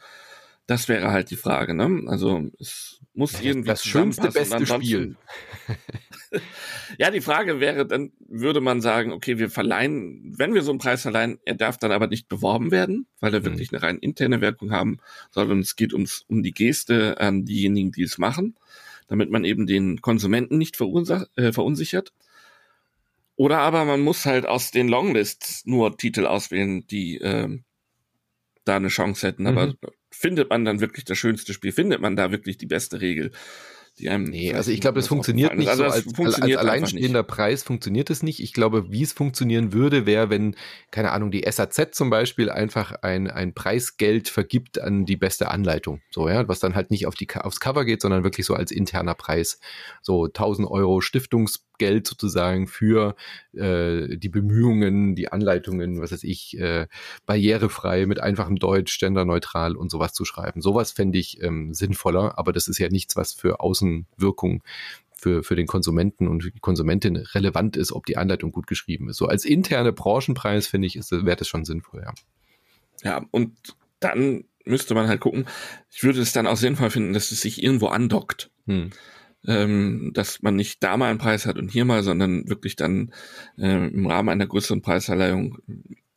[0.66, 1.74] das wäre halt die Frage.
[1.74, 2.04] Ne?
[2.06, 5.16] Also es muss irgendwie das schönste beste Spiel.
[6.98, 10.78] ja, die Frage wäre, dann würde man sagen, okay, wir verleihen, wenn wir so einen
[10.78, 13.44] Preis verleihen, er darf dann aber nicht beworben werden, weil er mhm.
[13.44, 14.98] wirklich eine rein interne Wirkung haben
[15.30, 18.56] soll und es geht ums, um die Geste an diejenigen, die es machen,
[19.08, 22.12] damit man eben den Konsumenten nicht äh, verunsichert.
[23.36, 27.58] Oder aber man muss halt aus den Longlists nur Titel auswählen, die äh,
[28.64, 29.46] da eine Chance hätten.
[29.46, 29.76] Aber mhm.
[30.10, 31.72] findet man dann wirklich das schönste Spiel?
[31.72, 33.32] Findet man da wirklich die beste Regel?
[33.98, 34.24] die einem.
[34.24, 37.22] Nee, also ich glaube, das funktioniert nicht also so als, funktioniert als alleinstehender.
[37.22, 38.40] Preis funktioniert es nicht.
[38.40, 40.56] Ich glaube, wie es funktionieren würde, wäre, wenn,
[40.90, 46.00] keine Ahnung, die SAZ zum Beispiel einfach ein, ein Preisgeld vergibt an die beste Anleitung.
[46.10, 48.70] So, ja, was dann halt nicht auf die, aufs Cover geht, sondern wirklich so als
[48.70, 49.58] interner Preis.
[50.00, 53.16] So 1000 Euro Stiftungs Geld sozusagen für
[53.54, 56.86] äh, die Bemühungen, die Anleitungen, was weiß ich, äh,
[57.26, 60.60] barrierefrei mit einfachem Deutsch, genderneutral und sowas zu schreiben.
[60.60, 64.62] Sowas fände ich ähm, sinnvoller, aber das ist ja nichts, was für Außenwirkung
[65.12, 69.18] für, für den Konsumenten und die Konsumentin relevant ist, ob die Anleitung gut geschrieben ist.
[69.18, 72.12] So als interne Branchenpreis, finde ich, wäre das schon sinnvoll, ja.
[73.04, 73.56] Ja, und
[74.00, 75.46] dann müsste man halt gucken.
[75.90, 78.50] Ich würde es dann auch sinnvoll finden, dass es sich irgendwo andockt.
[78.66, 78.90] Hm
[79.46, 83.12] ähm, dass man nicht da mal einen Preis hat und hier mal, sondern wirklich dann
[83.58, 85.58] äh, im Rahmen einer größeren Preisverleihung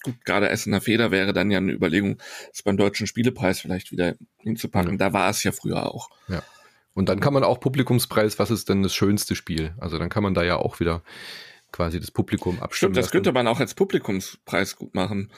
[0.06, 2.18] gut, gerade Essener Feder wäre dann ja eine Überlegung,
[2.54, 4.92] es beim Deutschen Spielepreis vielleicht wieder hinzupacken.
[4.92, 4.98] Ja.
[4.98, 6.10] Da war es ja früher auch.
[6.28, 6.44] Ja.
[6.94, 9.74] Und dann kann man auch Publikumspreis, was ist denn das schönste Spiel?
[9.80, 11.02] Also dann kann man da ja auch wieder
[11.74, 12.94] quasi das Publikum abstimmen.
[12.94, 13.12] Stimmt, das lassen.
[13.12, 15.30] könnte man auch als Publikumspreis gut machen.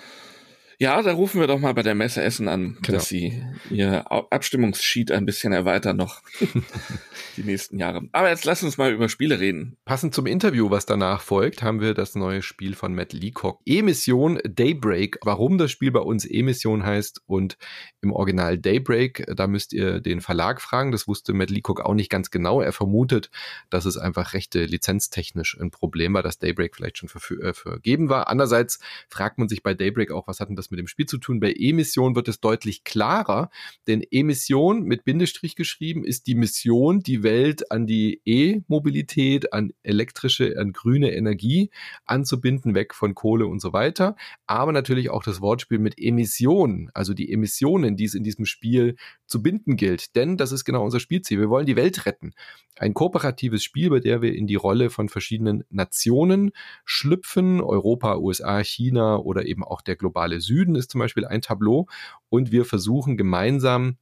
[0.79, 2.99] Ja, da rufen wir doch mal bei der Messe Essen an, genau.
[2.99, 6.21] dass sie ihr Abstimmungssheet ein bisschen erweitern noch
[7.37, 8.07] die nächsten Jahre.
[8.11, 9.77] Aber jetzt lass uns mal über Spiele reden.
[9.85, 13.59] Passend zum Interview, was danach folgt, haben wir das neue Spiel von Matt Leacock.
[13.65, 15.17] E-Mission Daybreak.
[15.23, 17.57] Warum das Spiel bei uns E-Mission heißt und
[18.01, 20.91] im Original Daybreak, da müsst ihr den Verlag fragen.
[20.91, 22.61] Das wusste Matt Leacock auch nicht ganz genau.
[22.61, 23.31] Er vermutet,
[23.71, 27.09] dass es einfach rechte lizenztechnisch ein Problem war, dass Daybreak vielleicht schon
[27.41, 28.27] äh, vergeben war.
[28.27, 31.17] Andererseits fragt man sich bei Daybreak auch, was hat denn das mit dem Spiel zu
[31.17, 31.39] tun?
[31.39, 33.49] Bei E-Mission wird es deutlich klarer,
[33.87, 40.55] denn E-Mission mit Bindestrich geschrieben ist die Mission, die Welt an die E-Mobilität, an elektrische,
[40.59, 41.69] an grüne Energie
[42.05, 44.15] anzubinden, weg von Kohle und so weiter.
[44.45, 48.95] Aber natürlich auch das Wortspiel mit Emissionen, also die Emissionen, die es in diesem Spiel
[49.25, 50.15] zu binden gilt.
[50.15, 51.39] Denn das ist genau unser Spielziel.
[51.39, 52.33] Wir wollen die Welt retten.
[52.79, 56.51] Ein kooperatives Spiel, bei der wir in die Rolle von verschiedenen Nationen
[56.85, 57.59] schlüpfen.
[57.61, 61.87] Europa, USA, China oder eben auch der globale Süden ist zum Beispiel ein Tableau.
[62.29, 63.97] Und wir versuchen gemeinsam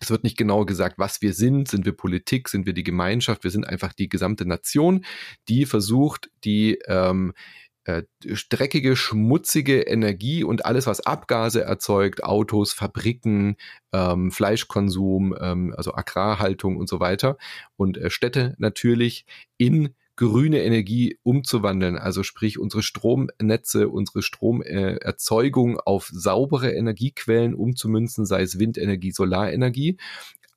[0.00, 1.68] es wird nicht genau gesagt, was wir sind.
[1.68, 2.48] Sind wir Politik?
[2.48, 3.44] Sind wir die Gemeinschaft?
[3.44, 5.04] Wir sind einfach die gesamte Nation,
[5.48, 7.32] die versucht, die ähm,
[7.84, 8.02] äh,
[8.50, 13.56] dreckige, schmutzige Energie und alles, was Abgase erzeugt, Autos, Fabriken,
[13.92, 17.38] ähm, Fleischkonsum, ähm, also Agrarhaltung und so weiter
[17.76, 19.24] und äh, Städte natürlich
[19.56, 28.42] in grüne Energie umzuwandeln, also sprich unsere Stromnetze, unsere Stromerzeugung auf saubere Energiequellen umzumünzen, sei
[28.42, 29.98] es Windenergie, Solarenergie,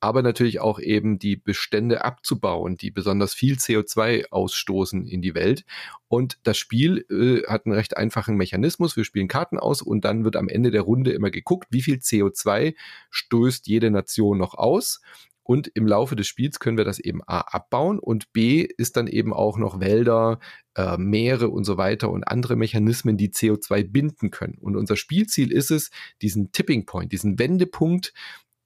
[0.00, 5.66] aber natürlich auch eben die Bestände abzubauen, die besonders viel CO2 ausstoßen in die Welt.
[6.08, 8.96] Und das Spiel äh, hat einen recht einfachen Mechanismus.
[8.96, 11.96] Wir spielen Karten aus und dann wird am Ende der Runde immer geguckt, wie viel
[11.96, 12.74] CO2
[13.10, 15.02] stößt jede Nation noch aus.
[15.50, 19.08] Und im Laufe des Spiels können wir das eben A abbauen und B ist dann
[19.08, 20.38] eben auch noch Wälder,
[20.76, 24.58] äh, Meere und so weiter und andere Mechanismen, die CO2 binden können.
[24.60, 25.90] Und unser Spielziel ist es,
[26.22, 28.12] diesen Tipping Point, diesen Wendepunkt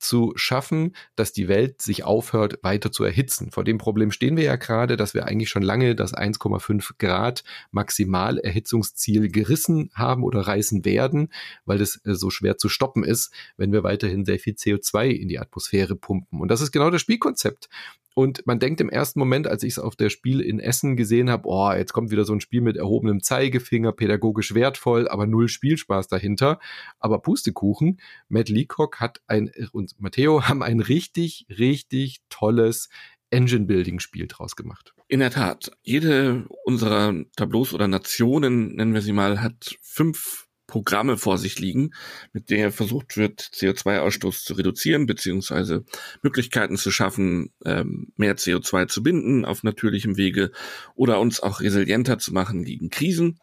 [0.05, 3.51] zu schaffen, dass die Welt sich aufhört, weiter zu erhitzen.
[3.51, 7.43] Vor dem Problem stehen wir ja gerade, dass wir eigentlich schon lange das 1,5 Grad
[7.71, 11.33] Maximalerhitzungsziel gerissen haben oder reißen werden,
[11.65, 15.29] weil das äh, so schwer zu stoppen ist, wenn wir weiterhin sehr viel CO2 in
[15.29, 16.41] die Atmosphäre pumpen.
[16.41, 17.69] Und das ist genau das Spielkonzept.
[18.15, 21.29] Und man denkt im ersten Moment, als ich es auf der Spiel in Essen gesehen
[21.29, 25.49] habe, oh, jetzt kommt wieder so ein Spiel mit erhobenem Zeigefinger, pädagogisch wertvoll, aber null
[25.49, 26.61] Spielspaß dahinter.
[27.01, 32.89] Aber Pustekuchen, Matt Leacock hat ein und Matteo haben ein richtig, richtig tolles
[33.31, 34.95] Engine-Building-Spiel draus gemacht.
[35.09, 35.73] In der Tat.
[35.83, 41.91] Jede unserer Tableaus oder Nationen, nennen wir sie mal, hat fünf Programme vor sich liegen,
[42.33, 45.85] mit der versucht wird, CO2-Ausstoß zu reduzieren, beziehungsweise
[46.23, 50.53] Möglichkeiten zu schaffen, ähm, mehr CO2 zu binden auf natürlichem Wege
[50.95, 53.41] oder uns auch resilienter zu machen gegen Krisen.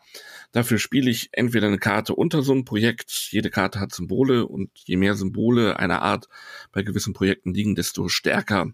[0.51, 3.29] Dafür spiele ich entweder eine Karte unter so ein Projekt.
[3.31, 6.27] Jede Karte hat Symbole und je mehr Symbole einer Art
[6.71, 8.71] bei gewissen Projekten liegen, desto stärker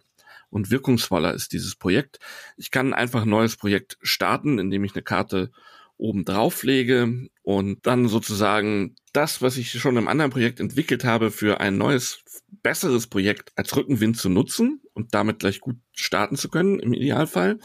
[0.49, 2.19] und wirkungsvoller ist dieses Projekt.
[2.55, 5.51] Ich kann einfach ein neues Projekt starten, indem ich eine Karte
[5.97, 11.31] oben drauf lege und dann sozusagen das, was ich schon im anderen Projekt entwickelt habe,
[11.31, 12.19] für ein neues,
[12.61, 17.59] besseres Projekt als Rückenwind zu nutzen und damit gleich gut starten zu können, im Idealfall.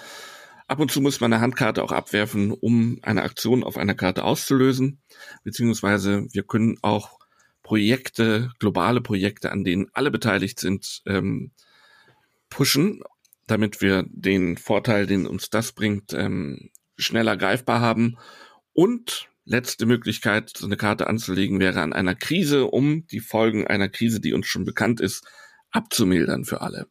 [0.67, 4.25] Ab und zu muss man eine Handkarte auch abwerfen, um eine Aktion auf einer Karte
[4.25, 5.03] auszulösen,
[5.45, 7.19] beziehungsweise wir können auch
[7.63, 11.53] Projekte, globale Projekte, an denen alle beteiligt sind, ähm,
[12.49, 13.03] pushen,
[13.47, 18.19] damit wir den Vorteil, den uns das bringt, ähm, schneller greifbar haben.
[18.73, 23.89] Und letzte Möglichkeit, so eine Karte anzulegen, wäre an einer Krise, um die Folgen einer
[23.89, 25.27] Krise, die uns schon bekannt ist,
[25.73, 26.87] abzumildern für alle.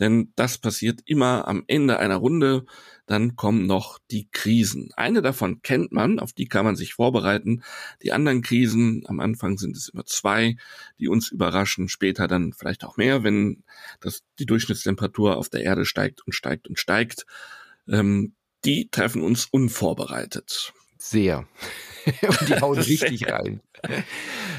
[0.00, 2.64] Denn das passiert immer am Ende einer Runde.
[3.06, 4.90] Dann kommen noch die Krisen.
[4.96, 7.62] Eine davon kennt man, auf die kann man sich vorbereiten.
[8.02, 10.56] Die anderen Krisen, am Anfang sind es immer zwei,
[10.98, 13.64] die uns überraschen, später dann vielleicht auch mehr, wenn
[14.00, 17.26] das, die Durchschnittstemperatur auf der Erde steigt und steigt und steigt.
[17.86, 18.34] Ähm,
[18.64, 20.72] die treffen uns unvorbereitet.
[20.98, 21.46] Sehr.
[22.22, 23.60] und die hauen richtig rein.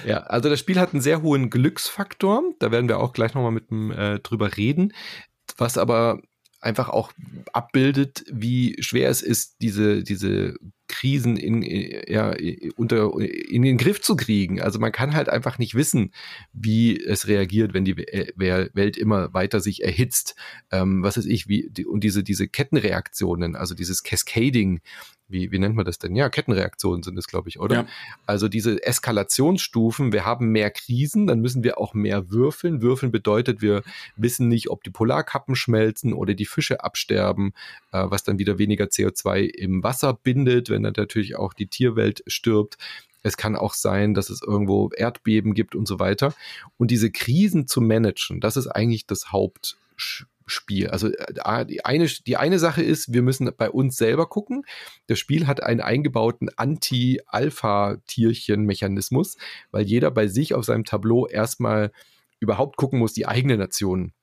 [0.06, 2.44] Ja, also das Spiel hat einen sehr hohen Glücksfaktor.
[2.60, 4.94] Da werden wir auch gleich nochmal mit dem äh, drüber reden.
[5.58, 6.22] Was aber
[6.60, 7.12] einfach auch
[7.52, 10.56] abbildet, wie schwer es ist, diese, diese
[10.94, 11.64] Krisen in,
[12.08, 12.36] ja,
[12.76, 14.62] unter, in den Griff zu kriegen.
[14.62, 16.14] Also man kann halt einfach nicht wissen,
[16.54, 20.36] wie es reagiert, wenn die Welt immer weiter sich erhitzt.
[20.72, 24.82] Ähm, was ist ich, wie, die, und diese, diese Kettenreaktionen, also dieses Cascading,
[25.34, 26.16] wie, wie nennt man das denn?
[26.16, 27.76] Ja, Kettenreaktionen sind es, glaube ich, oder?
[27.76, 27.88] Ja.
[28.26, 32.82] Also diese Eskalationsstufen, wir haben mehr Krisen, dann müssen wir auch mehr würfeln.
[32.82, 33.84] Würfeln bedeutet, wir
[34.16, 37.54] wissen nicht, ob die Polarkappen schmelzen oder die Fische absterben,
[37.92, 42.78] äh, was dann wieder weniger CO2 im Wasser bindet, wenn natürlich auch die Tierwelt stirbt.
[43.24, 46.36] Es kann auch sein, dass es irgendwo Erdbeben gibt und so weiter.
[46.78, 49.78] Und diese Krisen zu managen, das ist eigentlich das Haupt
[50.46, 50.90] Spiel.
[50.90, 54.64] Also äh, die eine, die eine Sache ist, wir müssen bei uns selber gucken.
[55.08, 59.38] Das Spiel hat einen eingebauten Anti-Alpha-Tierchen-Mechanismus,
[59.72, 61.92] weil jeder bei sich auf seinem Tableau erstmal
[62.40, 64.14] überhaupt gucken muss, die eigene Nation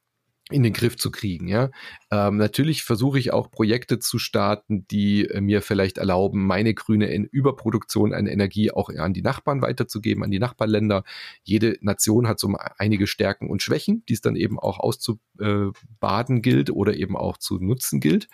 [0.50, 1.48] in den Griff zu kriegen.
[1.48, 1.70] Ja,
[2.10, 7.06] ähm, natürlich versuche ich auch Projekte zu starten, die äh, mir vielleicht erlauben, meine grüne
[7.06, 11.04] in Überproduktion an Energie auch an die Nachbarn weiterzugeben, an die Nachbarländer.
[11.42, 16.70] Jede Nation hat so einige Stärken und Schwächen, die es dann eben auch auszubaden gilt
[16.70, 18.28] oder eben auch zu nutzen gilt.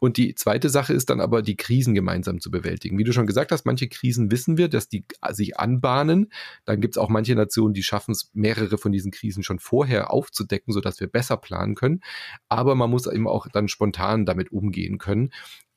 [0.00, 2.98] Und die zweite Sache ist dann aber, die Krisen gemeinsam zu bewältigen.
[2.98, 6.32] Wie du schon gesagt hast, manche Krisen wissen wir, dass die sich anbahnen.
[6.64, 10.10] Dann gibt es auch manche Nationen, die schaffen es, mehrere von diesen Krisen schon vorher
[10.10, 12.00] aufzudecken, sodass wir besser planen können.
[12.48, 15.30] Aber man muss eben auch dann spontan damit umgehen können.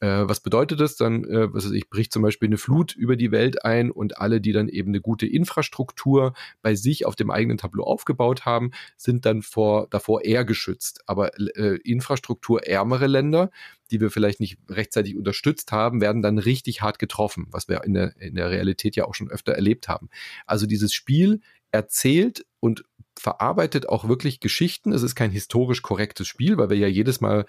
[0.04, 1.24] Äh, was bedeutet das dann?
[1.24, 4.42] Äh, was weiß ich, bricht zum Beispiel eine Flut über die Welt ein und alle,
[4.42, 9.26] die dann eben eine gute Infrastruktur bei sich auf dem eigenen Tableau aufgebaut haben, sind
[9.26, 11.00] dann vor, davor eher geschützt.
[11.06, 13.50] Aber äh, infrastrukturärmere Länder,
[13.92, 17.94] die wir vielleicht nicht rechtzeitig unterstützt haben, werden dann richtig hart getroffen, was wir in
[17.94, 20.10] der, in der Realität ja auch schon öfter erlebt haben.
[20.46, 21.40] Also dieses Spiel
[21.72, 22.84] erzählt und
[23.20, 24.92] verarbeitet auch wirklich Geschichten.
[24.92, 27.46] Es ist kein historisch korrektes Spiel, weil wir ja jedes Mal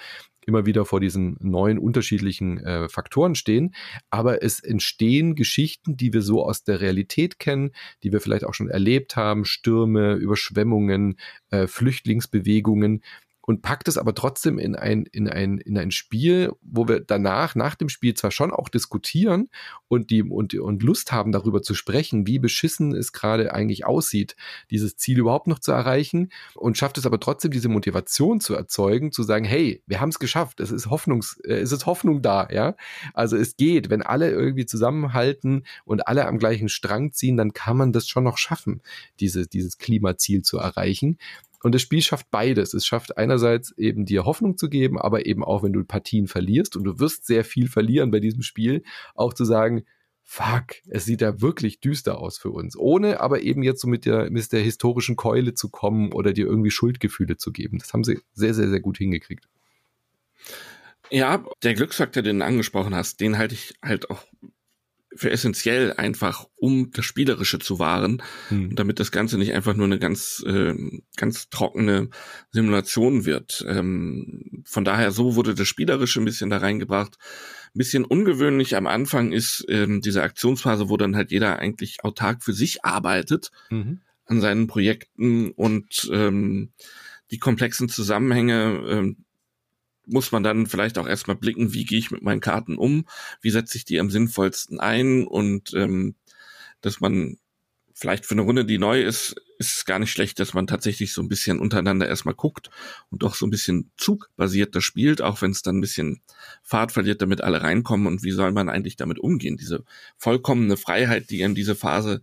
[0.46, 3.74] immer wieder vor diesen neuen unterschiedlichen äh, Faktoren stehen.
[4.10, 8.54] Aber es entstehen Geschichten, die wir so aus der Realität kennen, die wir vielleicht auch
[8.54, 11.18] schon erlebt haben, Stürme, Überschwemmungen,
[11.50, 13.02] äh, Flüchtlingsbewegungen,
[13.46, 17.54] und packt es aber trotzdem in ein, in ein, in ein Spiel, wo wir danach,
[17.54, 19.50] nach dem Spiel zwar schon auch diskutieren
[19.88, 24.36] und die, und, und Lust haben, darüber zu sprechen, wie beschissen es gerade eigentlich aussieht,
[24.70, 29.12] dieses Ziel überhaupt noch zu erreichen und schafft es aber trotzdem, diese Motivation zu erzeugen,
[29.12, 32.48] zu sagen, hey, wir haben es geschafft, es ist Hoffnungs, äh, es ist Hoffnung da,
[32.50, 32.76] ja.
[33.12, 37.76] Also es geht, wenn alle irgendwie zusammenhalten und alle am gleichen Strang ziehen, dann kann
[37.76, 38.80] man das schon noch schaffen,
[39.20, 41.18] diese, dieses Klimaziel zu erreichen.
[41.64, 42.74] Und das Spiel schafft beides.
[42.74, 46.76] Es schafft einerseits eben dir Hoffnung zu geben, aber eben auch, wenn du Partien verlierst
[46.76, 48.82] und du wirst sehr viel verlieren bei diesem Spiel,
[49.14, 49.86] auch zu sagen,
[50.22, 52.76] fuck, es sieht ja wirklich düster aus für uns.
[52.76, 56.44] Ohne aber eben jetzt so mit der, mit der historischen Keule zu kommen oder dir
[56.44, 57.78] irgendwie Schuldgefühle zu geben.
[57.78, 59.48] Das haben sie sehr, sehr, sehr gut hingekriegt.
[61.08, 64.22] Ja, der Glücksfaktor, den du angesprochen hast, den halte ich halt auch
[65.16, 68.74] für essentiell einfach, um das Spielerische zu wahren, hm.
[68.74, 70.74] damit das Ganze nicht einfach nur eine ganz, äh,
[71.16, 72.10] ganz trockene
[72.50, 73.64] Simulation wird.
[73.68, 77.16] Ähm, von daher, so wurde das Spielerische ein bisschen da reingebracht.
[77.74, 82.42] Ein bisschen ungewöhnlich am Anfang ist ähm, diese Aktionsphase, wo dann halt jeder eigentlich autark
[82.42, 84.00] für sich arbeitet mhm.
[84.26, 86.72] an seinen Projekten und ähm,
[87.30, 89.16] die komplexen Zusammenhänge, ähm,
[90.06, 93.06] muss man dann vielleicht auch erstmal blicken, wie gehe ich mit meinen Karten um,
[93.40, 95.26] wie setze ich die am sinnvollsten ein?
[95.26, 96.14] Und ähm,
[96.80, 97.38] dass man
[97.94, 101.22] vielleicht für eine Runde, die neu ist, ist gar nicht schlecht, dass man tatsächlich so
[101.22, 102.70] ein bisschen untereinander erstmal guckt
[103.10, 106.20] und doch so ein bisschen zugbasierter spielt, auch wenn es dann ein bisschen
[106.62, 108.08] Fahrt verliert, damit alle reinkommen.
[108.08, 109.56] Und wie soll man eigentlich damit umgehen?
[109.56, 109.84] Diese
[110.16, 112.22] vollkommene Freiheit, die eben diese Phase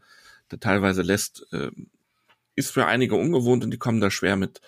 [0.49, 1.71] da teilweise lässt, äh,
[2.55, 4.61] ist für einige ungewohnt und die kommen da schwer mit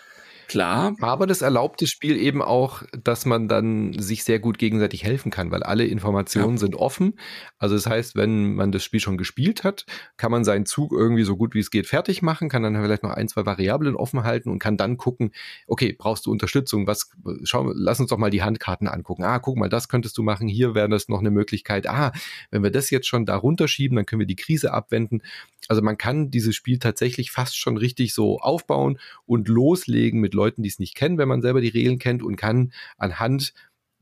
[0.48, 0.96] Klar.
[1.02, 5.32] Aber das erlaubt das Spiel eben auch, dass man dann sich sehr gut gegenseitig helfen
[5.32, 6.60] kann, weil alle Informationen ja.
[6.60, 7.20] sind offen.
[7.58, 9.86] Also das heißt, wenn man das Spiel schon gespielt hat,
[10.18, 13.04] kann man seinen Zug irgendwie so gut wie es geht fertig machen, kann dann vielleicht
[13.04, 15.32] noch ein, zwei Variablen offen halten und kann dann gucken,
[15.68, 16.88] okay, brauchst du Unterstützung?
[16.88, 17.10] Was,
[17.44, 19.24] schau, lass uns doch mal die Handkarten angucken.
[19.24, 20.48] Ah, guck mal, das könntest du machen.
[20.48, 21.88] Hier wäre das noch eine Möglichkeit.
[21.88, 22.12] Ah,
[22.52, 25.22] wenn wir das jetzt schon da runterschieben, dann können wir die Krise abwenden.
[25.68, 30.64] Also man kann dieses Spiel tatsächlich fast schon richtig so aufbauen und loslegen mit Leuten,
[30.64, 33.54] die es nicht kennen, wenn man selber die Regeln kennt und kann anhand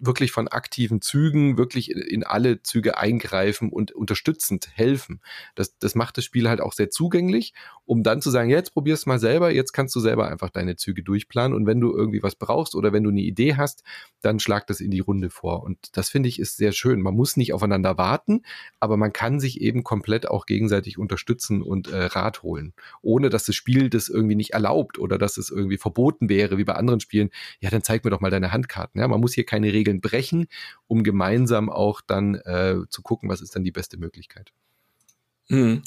[0.01, 5.21] wirklich von aktiven Zügen wirklich in alle Züge eingreifen und unterstützend helfen.
[5.55, 7.53] Das, das macht das Spiel halt auch sehr zugänglich,
[7.85, 11.03] um dann zu sagen, jetzt probier's mal selber, jetzt kannst du selber einfach deine Züge
[11.03, 13.83] durchplanen und wenn du irgendwie was brauchst oder wenn du eine Idee hast,
[14.21, 15.63] dann schlag das in die Runde vor.
[15.63, 17.01] Und das finde ich ist sehr schön.
[17.01, 18.41] Man muss nicht aufeinander warten,
[18.79, 23.45] aber man kann sich eben komplett auch gegenseitig unterstützen und äh, Rat holen, ohne dass
[23.45, 26.99] das Spiel das irgendwie nicht erlaubt oder dass es irgendwie verboten wäre, wie bei anderen
[26.99, 27.29] Spielen.
[27.59, 28.99] Ja, dann zeig mir doch mal deine Handkarten.
[28.99, 30.47] Ja, man muss hier keine Regeln Regeln brechen,
[30.87, 34.51] um gemeinsam auch dann äh, zu gucken, was ist dann die beste Möglichkeit.
[35.47, 35.83] Hm.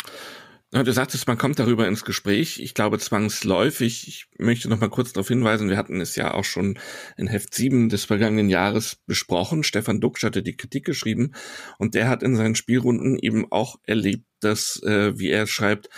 [0.70, 2.58] Du sagtest, man kommt darüber ins Gespräch.
[2.58, 4.08] Ich glaube zwangsläufig.
[4.08, 6.80] Ich möchte noch mal kurz darauf hinweisen, wir hatten es ja auch schon
[7.16, 9.62] in Heft 7 des vergangenen Jahres besprochen.
[9.62, 11.30] Stefan Duxch hatte die Kritik geschrieben
[11.78, 15.90] und der hat in seinen Spielrunden eben auch erlebt, dass, äh, wie er schreibt,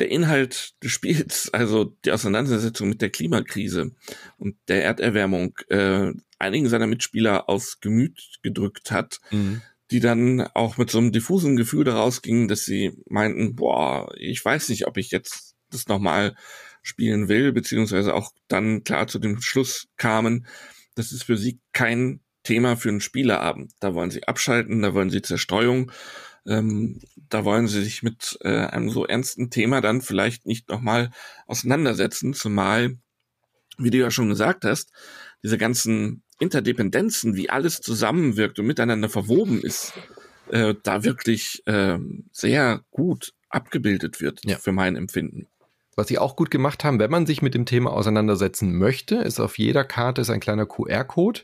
[0.00, 3.92] der Inhalt des Spiels, also die Auseinandersetzung mit der Klimakrise
[4.38, 9.62] und der Erderwärmung, äh, einigen seiner Mitspieler aufs Gemüt gedrückt hat, mhm.
[9.90, 14.44] die dann auch mit so einem diffusen Gefühl daraus gingen, dass sie meinten, boah, ich
[14.44, 16.34] weiß nicht, ob ich jetzt das nochmal
[16.82, 20.46] spielen will, beziehungsweise auch dann klar zu dem Schluss kamen,
[20.94, 23.72] das ist für sie kein Thema für einen Spieleabend.
[23.80, 25.92] Da wollen sie abschalten, da wollen sie Zerstreuung
[26.46, 31.10] ähm, da wollen sie sich mit äh, einem so ernsten Thema dann vielleicht nicht nochmal
[31.46, 32.98] auseinandersetzen, zumal,
[33.78, 34.90] wie du ja schon gesagt hast,
[35.42, 39.92] diese ganzen Interdependenzen, wie alles zusammenwirkt und miteinander verwoben ist,
[40.50, 41.98] äh, da wirklich äh,
[42.32, 44.56] sehr gut abgebildet wird ja.
[44.56, 45.46] für mein Empfinden.
[46.00, 49.38] Was sie auch gut gemacht haben, wenn man sich mit dem Thema auseinandersetzen möchte, ist
[49.38, 51.42] auf jeder Karte ist ein kleiner QR-Code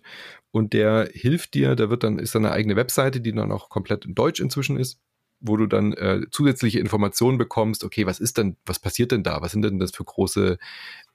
[0.51, 3.69] und der hilft dir, da wird dann, ist dann eine eigene Webseite, die dann auch
[3.69, 4.99] komplett in Deutsch inzwischen ist,
[5.41, 9.43] wo du dann äh, zusätzliche Informationen bekommst, okay, was ist denn, was passiert denn da?
[9.43, 10.57] Was sind denn das für große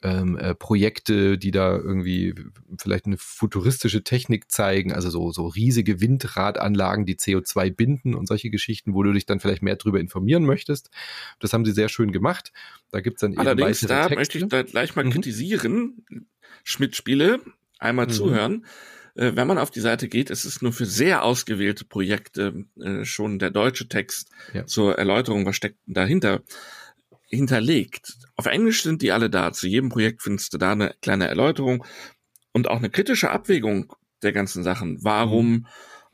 [0.03, 2.33] ähm, äh, Projekte, die da irgendwie
[2.77, 8.49] vielleicht eine futuristische Technik zeigen, also so, so riesige Windradanlagen, die CO2 binden und solche
[8.49, 10.89] Geschichten, wo du dich dann vielleicht mehr darüber informieren möchtest.
[11.39, 12.51] Das haben sie sehr schön gemacht.
[12.91, 14.15] Da gibt's dann Allerdings, eben da Texte.
[14.15, 15.11] möchte ich da gleich mal mhm.
[15.11, 16.05] kritisieren.
[16.63, 17.39] Schmidt-Spiele,
[17.79, 18.11] einmal mhm.
[18.11, 18.65] zuhören
[19.15, 23.03] äh, wenn man auf die Seite geht, ist es nur für sehr ausgewählte Projekte äh,
[23.03, 24.65] schon der deutsche Text ja.
[24.65, 26.41] zur Erläuterung, was steckt dahinter,
[27.31, 28.17] hinterlegt.
[28.35, 29.51] Auf Englisch sind die alle da.
[29.53, 31.85] Zu jedem Projekt findest du da eine kleine Erläuterung
[32.51, 35.03] und auch eine kritische Abwägung der ganzen Sachen.
[35.03, 35.65] Warum, mhm.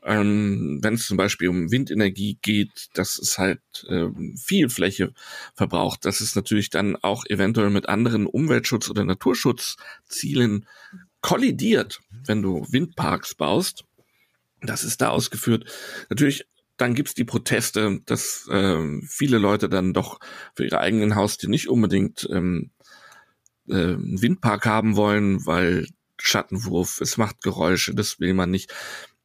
[0.04, 5.12] ähm, wenn es zum Beispiel um Windenergie geht, dass es halt ähm, viel Fläche
[5.54, 10.66] verbraucht, dass es natürlich dann auch eventuell mit anderen Umweltschutz- oder Naturschutzzielen
[11.20, 13.84] kollidiert, wenn du Windparks baust.
[14.60, 15.64] Das ist da ausgeführt.
[16.10, 16.46] Natürlich
[16.78, 20.20] dann gibt's die Proteste, dass äh, viele Leute dann doch
[20.54, 22.70] für ihre eigenen Haustiere nicht unbedingt ähm,
[23.68, 25.86] äh, einen Windpark haben wollen, weil
[26.20, 28.72] Schattenwurf, es macht Geräusche, das will man nicht.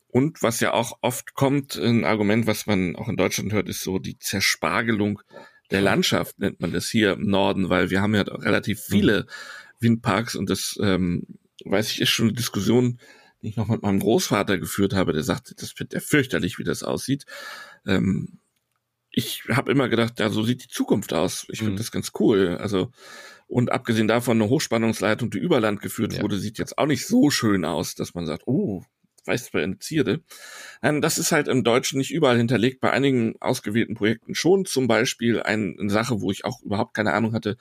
[0.08, 3.82] Und was ja auch oft kommt, ein Argument, was man auch in Deutschland hört, ist
[3.82, 5.22] so die Zerspargelung
[5.72, 9.26] der Landschaft, nennt man das hier im Norden, weil wir haben ja relativ viele
[9.80, 11.26] Windparks und das, ähm,
[11.66, 13.00] weiß ich, ist schon eine Diskussion,
[13.44, 16.64] die ich noch mit meinem Großvater geführt habe, der sagte, das findet er fürchterlich, wie
[16.64, 17.26] das aussieht.
[17.86, 18.40] Ähm,
[19.12, 21.46] ich habe immer gedacht, ja, so sieht die Zukunft aus.
[21.50, 21.78] Ich finde mhm.
[21.78, 22.58] das ganz cool.
[22.60, 22.92] Also
[23.48, 26.24] und abgesehen davon eine Hochspannungsleitung, die über Land geführt ja.
[26.24, 28.84] wurde, sieht jetzt auch nicht so schön aus, dass man sagt, oh,
[29.26, 30.24] weißt du, eine Zierde.
[30.82, 34.66] Ähm, das ist halt im Deutschen nicht überall hinterlegt, bei einigen ausgewählten Projekten schon.
[34.66, 37.58] Zum Beispiel eine Sache, wo ich auch überhaupt keine Ahnung hatte,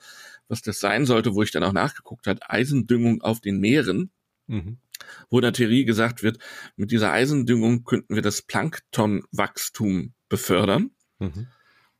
[0.47, 4.11] was das sein sollte, wo ich dann auch nachgeguckt hat, Eisendüngung auf den Meeren.
[4.47, 4.77] Mhm.
[5.29, 6.39] Wo in der Theorie gesagt wird,
[6.75, 10.91] mit dieser Eisendüngung könnten wir das Planktonwachstum befördern.
[11.19, 11.47] Mhm.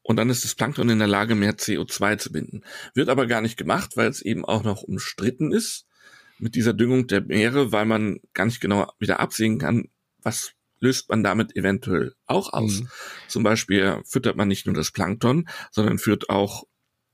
[0.02, 2.62] Und dann ist das Plankton in der Lage, mehr CO2 zu binden.
[2.94, 5.86] Wird aber gar nicht gemacht, weil es eben auch noch umstritten ist
[6.40, 9.90] mit dieser Düngung der Meere, weil man gar nicht genau wieder absehen kann,
[10.22, 12.82] was löst man damit eventuell auch aus.
[12.82, 12.90] Mhm.
[13.30, 16.66] Zum Beispiel füttert man nicht nur das Plankton, sondern führt auch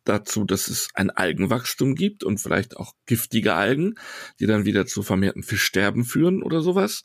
[0.10, 3.95] dazu, dass es ein Algenwachstum gibt und vielleicht auch giftige Algen,
[4.39, 7.03] die dann wieder zu vermehrten Fischsterben führen oder sowas,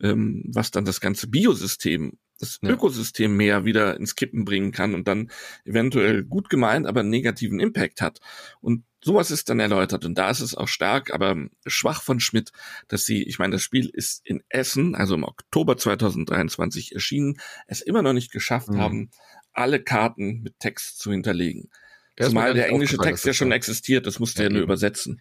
[0.00, 2.70] ähm, was dann das ganze Biosystem das ja.
[2.70, 5.30] Ökosystem mehr wieder ins Kippen bringen kann und dann
[5.64, 8.20] eventuell gut gemeint, aber einen negativen Impact hat.
[8.60, 11.36] Und sowas ist dann erläutert und da ist es auch stark, aber
[11.66, 12.50] schwach von Schmidt,
[12.88, 17.80] dass sie, ich meine, das Spiel ist in Essen, also im Oktober 2023 erschienen, es
[17.80, 18.78] immer noch nicht geschafft mhm.
[18.78, 19.10] haben,
[19.52, 21.70] alle Karten mit Text zu hinterlegen.
[22.18, 25.20] Zumal der englische Text ja schon existiert, das musste ja, ja nur übersetzen.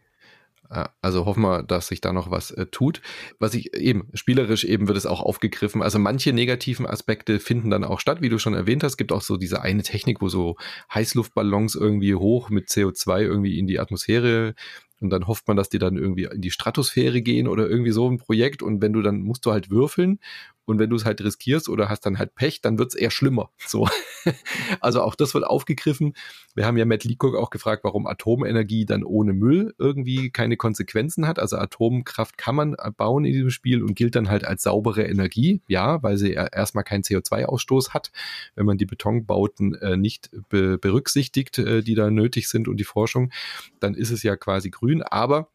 [1.01, 3.01] Also hoffen wir, dass sich da noch was äh, tut.
[3.39, 5.83] Was ich eben, spielerisch eben wird es auch aufgegriffen.
[5.83, 8.93] Also manche negativen Aspekte finden dann auch statt, wie du schon erwähnt hast.
[8.93, 10.55] Es gibt auch so diese eine Technik, wo so
[10.93, 14.55] Heißluftballons irgendwie hoch mit CO2 irgendwie in die Atmosphäre
[15.01, 18.09] und dann hofft man, dass die dann irgendwie in die Stratosphäre gehen oder irgendwie so
[18.09, 20.19] ein Projekt und wenn du dann musst du halt würfeln
[20.65, 23.11] und wenn du es halt riskierst oder hast dann halt Pech, dann wird es eher
[23.11, 23.49] schlimmer.
[23.67, 23.87] So.
[24.79, 26.13] Also auch das wird aufgegriffen.
[26.55, 31.27] Wir haben ja Matt Leacock auch gefragt, warum Atomenergie dann ohne Müll irgendwie keine Konsequenzen
[31.27, 31.39] hat.
[31.39, 35.61] Also Atomkraft kann man bauen in diesem Spiel und gilt dann halt als saubere Energie.
[35.67, 38.11] Ja, weil sie erstmal keinen CO2-Ausstoß hat,
[38.55, 42.83] wenn man die Betonbauten äh, nicht be berücksichtigt, äh, die da nötig sind und die
[42.83, 43.31] Forschung,
[43.79, 44.84] dann ist es ja quasi grün.
[45.03, 45.49] Aber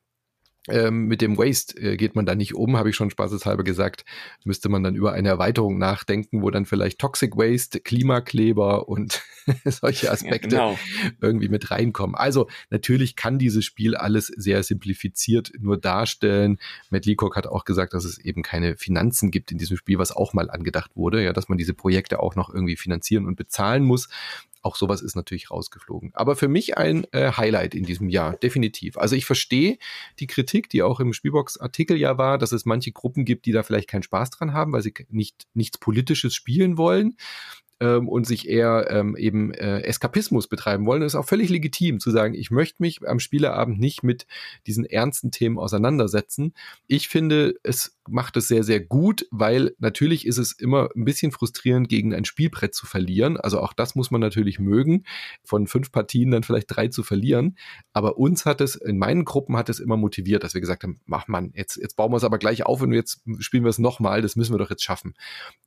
[0.68, 4.04] ähm, mit dem Waste äh, geht man da nicht um, habe ich schon spaßeshalber gesagt.
[4.44, 9.22] Müsste man dann über eine Erweiterung nachdenken, wo dann vielleicht Toxic Waste, Klimakleber und
[9.64, 10.78] solche Aspekte ja, genau.
[11.20, 12.14] irgendwie mit reinkommen.
[12.14, 16.58] Also natürlich kann dieses Spiel alles sehr simplifiziert nur darstellen.
[16.90, 20.12] Matt Leacock hat auch gesagt, dass es eben keine Finanzen gibt in diesem Spiel, was
[20.12, 23.84] auch mal angedacht wurde, ja, dass man diese Projekte auch noch irgendwie finanzieren und bezahlen
[23.84, 24.08] muss
[24.62, 26.10] auch sowas ist natürlich rausgeflogen.
[26.14, 28.96] Aber für mich ein äh, Highlight in diesem Jahr, definitiv.
[28.96, 29.78] Also ich verstehe
[30.18, 33.62] die Kritik, die auch im Spielbox-Artikel ja war, dass es manche Gruppen gibt, die da
[33.62, 37.16] vielleicht keinen Spaß dran haben, weil sie nicht nichts Politisches spielen wollen
[37.80, 42.10] ähm, und sich eher ähm, eben äh, Eskapismus betreiben wollen, ist auch völlig legitim zu
[42.10, 44.26] sagen, ich möchte mich am Spieleabend nicht mit
[44.66, 46.54] diesen ernsten Themen auseinandersetzen.
[46.86, 51.32] Ich finde, es macht es sehr, sehr gut, weil natürlich ist es immer ein bisschen
[51.32, 53.36] frustrierend, gegen ein Spielbrett zu verlieren.
[53.36, 55.04] Also auch das muss man natürlich mögen,
[55.44, 57.56] von fünf Partien dann vielleicht drei zu verlieren.
[57.92, 61.00] Aber uns hat es, in meinen Gruppen hat es immer motiviert, dass wir gesagt haben,
[61.06, 63.78] mach man, jetzt, jetzt bauen wir es aber gleich auf und jetzt spielen wir es
[63.78, 65.14] nochmal, das müssen wir doch jetzt schaffen.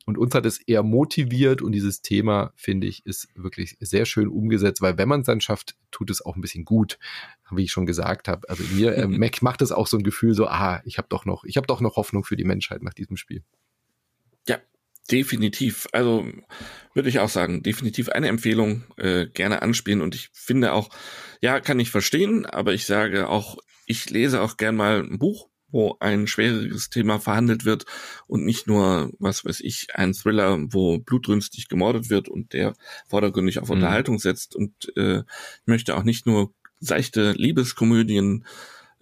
[0.05, 4.27] Und uns hat es eher motiviert und dieses Thema, finde ich, ist wirklich sehr schön
[4.27, 6.99] umgesetzt, weil wenn man es dann schafft, tut es auch ein bisschen gut,
[7.51, 8.49] wie ich schon gesagt habe.
[8.49, 11.25] Also mir äh, Mac macht es auch so ein Gefühl so, ah, ich habe doch
[11.25, 13.43] noch, ich habe doch noch Hoffnung für die Menschheit nach diesem Spiel.
[14.47, 14.59] Ja,
[15.11, 15.87] definitiv.
[15.91, 16.25] Also
[16.93, 20.89] würde ich auch sagen, definitiv eine Empfehlung, äh, gerne anspielen und ich finde auch,
[21.41, 25.49] ja, kann ich verstehen, aber ich sage auch, ich lese auch gern mal ein Buch
[25.73, 27.85] wo ein schwereres Thema verhandelt wird
[28.27, 32.75] und nicht nur, was weiß ich, ein Thriller, wo blutrünstig gemordet wird und der
[33.07, 33.75] vordergründig auf mhm.
[33.75, 35.23] Unterhaltung setzt und äh,
[35.65, 38.45] möchte auch nicht nur seichte Liebeskomödien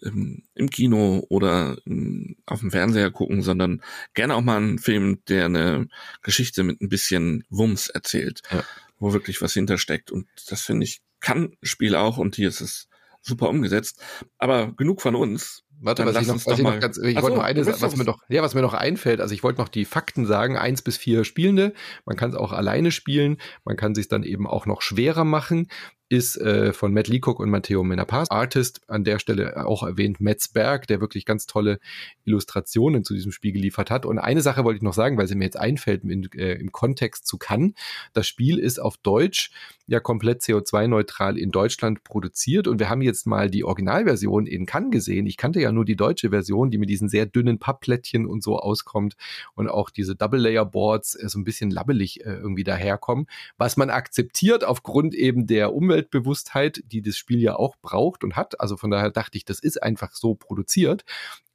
[0.03, 3.81] ähm, im Kino oder ähm, auf dem Fernseher gucken, sondern
[4.13, 5.87] gerne auch mal einen Film, der eine
[6.21, 8.63] Geschichte mit ein bisschen Wumms erzählt, ja.
[8.97, 10.11] wo wirklich was hintersteckt.
[10.11, 12.87] Und das finde ich, kann Spiel auch und hier ist es
[13.21, 14.01] super umgesetzt.
[14.37, 15.63] Aber genug von uns.
[15.83, 18.19] Warte, was ich noch, was ich noch ganz, ich wollte noch eine, was mir noch,
[18.29, 21.23] ja, was mir noch einfällt, also ich wollte noch die Fakten sagen, eins bis vier
[21.23, 21.73] Spielende,
[22.05, 25.69] man kann es auch alleine spielen, man kann sich dann eben auch noch schwerer machen
[26.12, 28.30] ist äh, von Matt Leacock und Matteo Menapaz.
[28.30, 31.80] Artist an der Stelle auch erwähnt, Metz Berg, der wirklich ganz tolle
[32.26, 34.05] Illustrationen zu diesem Spiel geliefert hat.
[34.05, 36.74] Und eine Sache wollte ich noch sagen, weil sie mir jetzt einfällt in, äh, im
[36.74, 37.74] Kontext zu Cannes.
[38.12, 39.51] Das Spiel ist auf Deutsch
[39.88, 44.91] ja komplett CO2-neutral in Deutschland produziert und wir haben jetzt mal die Originalversion in Cannes
[44.91, 45.26] gesehen.
[45.26, 48.57] Ich kannte ja nur die deutsche Version, die mit diesen sehr dünnen Pappplättchen und so
[48.57, 49.16] auskommt
[49.53, 54.64] und auch diese Double-Layer-Boards äh, so ein bisschen labbelig äh, irgendwie daherkommen, was man akzeptiert
[54.64, 58.59] aufgrund eben der Umwelt Umweltbewusstheit, die das Spiel ja auch braucht und hat.
[58.59, 61.03] Also von daher dachte ich, das ist einfach so produziert.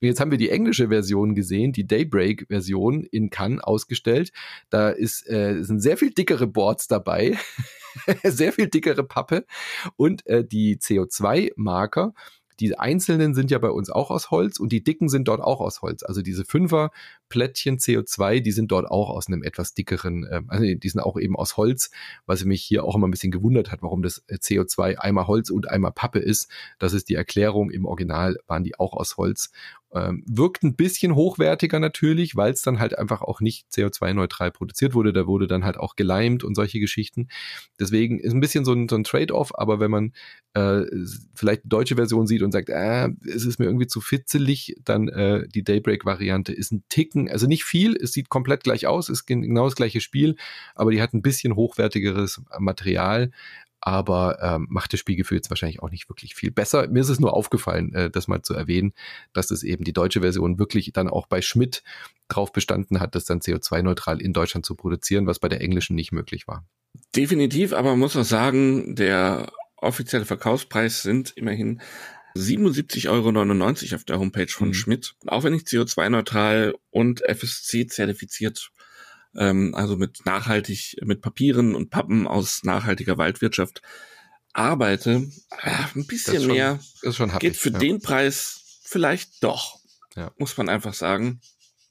[0.00, 4.30] Jetzt haben wir die englische Version gesehen, die Daybreak-Version in Cannes ausgestellt.
[4.70, 7.36] Da ist, äh, sind sehr viel dickere Boards dabei,
[8.24, 9.46] sehr viel dickere Pappe
[9.96, 12.12] und äh, die CO2-Marker
[12.60, 15.60] die einzelnen sind ja bei uns auch aus Holz und die dicken sind dort auch
[15.60, 16.02] aus Holz.
[16.02, 16.90] Also diese Fünfer
[17.28, 21.18] Plättchen CO2, die sind dort auch aus einem etwas dickeren, äh, also die sind auch
[21.18, 21.90] eben aus Holz,
[22.24, 25.50] was mich hier auch immer ein bisschen gewundert hat, warum das äh, CO2 einmal Holz
[25.50, 26.48] und einmal Pappe ist.
[26.78, 27.70] Das ist die Erklärung.
[27.70, 29.50] Im Original waren die auch aus Holz.
[29.96, 34.94] Ähm, wirkt ein bisschen hochwertiger natürlich, weil es dann halt einfach auch nicht CO2-neutral produziert
[34.94, 35.12] wurde.
[35.12, 37.28] Da wurde dann halt auch geleimt und solche Geschichten.
[37.80, 40.12] Deswegen ist ein bisschen so ein, so ein Trade-off, aber wenn man
[40.54, 40.84] äh,
[41.34, 45.08] vielleicht die deutsche Version sieht und sagt, äh, es ist mir irgendwie zu fitzelig, dann
[45.08, 49.26] äh, die Daybreak-Variante ist ein Ticken, also nicht viel, es sieht komplett gleich aus, ist
[49.26, 50.36] genau das gleiche Spiel,
[50.74, 53.30] aber die hat ein bisschen hochwertigeres Material,
[53.86, 56.88] aber ähm, macht das Spielgefühl jetzt wahrscheinlich auch nicht wirklich viel besser.
[56.88, 58.92] Mir ist es nur aufgefallen, äh, das mal zu erwähnen,
[59.32, 61.84] dass es eben die deutsche Version wirklich dann auch bei Schmidt
[62.26, 66.10] drauf bestanden hat, das dann CO2-neutral in Deutschland zu produzieren, was bei der englischen nicht
[66.10, 66.66] möglich war.
[67.14, 71.80] Definitiv, aber man muss auch sagen, der offizielle Verkaufspreis sind immerhin
[72.36, 74.74] 77,99 Euro auf der Homepage von mhm.
[74.74, 75.14] Schmidt.
[75.28, 78.72] Auch wenn ich CO2-neutral und FSC zertifiziert
[79.38, 83.82] ähm, also mit nachhaltig, mit Papieren und Pappen aus nachhaltiger Waldwirtschaft
[84.52, 85.28] arbeite,
[85.62, 87.78] äh, ein bisschen schon, mehr happig, geht für ja.
[87.78, 89.78] den Preis vielleicht doch,
[90.14, 90.32] ja.
[90.38, 91.40] muss man einfach sagen.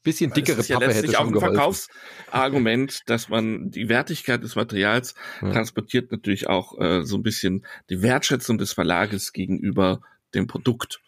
[0.03, 4.43] Bisschen dickere das ist Pappe ja hätte schon auch ein Verkaufsargument, dass man die Wertigkeit
[4.43, 5.51] des Materials ja.
[5.51, 10.01] transportiert natürlich auch äh, so ein bisschen die Wertschätzung des Verlages gegenüber
[10.35, 11.01] dem Produkt.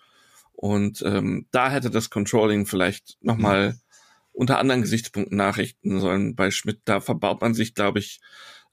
[0.53, 3.79] Und ähm, da hätte das Controlling vielleicht nochmal mhm
[4.37, 6.81] unter anderen Gesichtspunkten nachrichten sollen bei Schmidt.
[6.85, 8.19] Da verbaut man sich, glaube ich,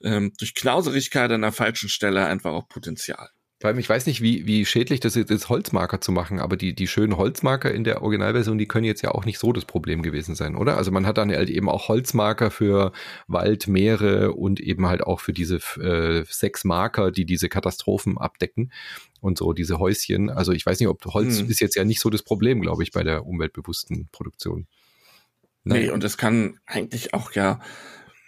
[0.02, 3.30] ähm, durch Knauserigkeit an der falschen Stelle einfach auch Potenzial.
[3.60, 6.74] Vor allem, ich weiß nicht, wie, wie schädlich das ist, Holzmarker zu machen, aber die,
[6.74, 10.02] die schönen Holzmarker in der Originalversion, die können jetzt ja auch nicht so das Problem
[10.02, 10.76] gewesen sein, oder?
[10.76, 12.92] Also man hat dann halt eben auch Holzmarker für
[13.26, 18.70] Wald, Meere und eben halt auch für diese äh, sechs Marker, die diese Katastrophen abdecken
[19.22, 20.28] und so, diese Häuschen.
[20.28, 21.48] Also ich weiß nicht, ob Holz hm.
[21.48, 24.66] ist jetzt ja nicht so das Problem, glaube ich, bei der umweltbewussten Produktion.
[25.64, 27.60] Nee, und es kann eigentlich auch ja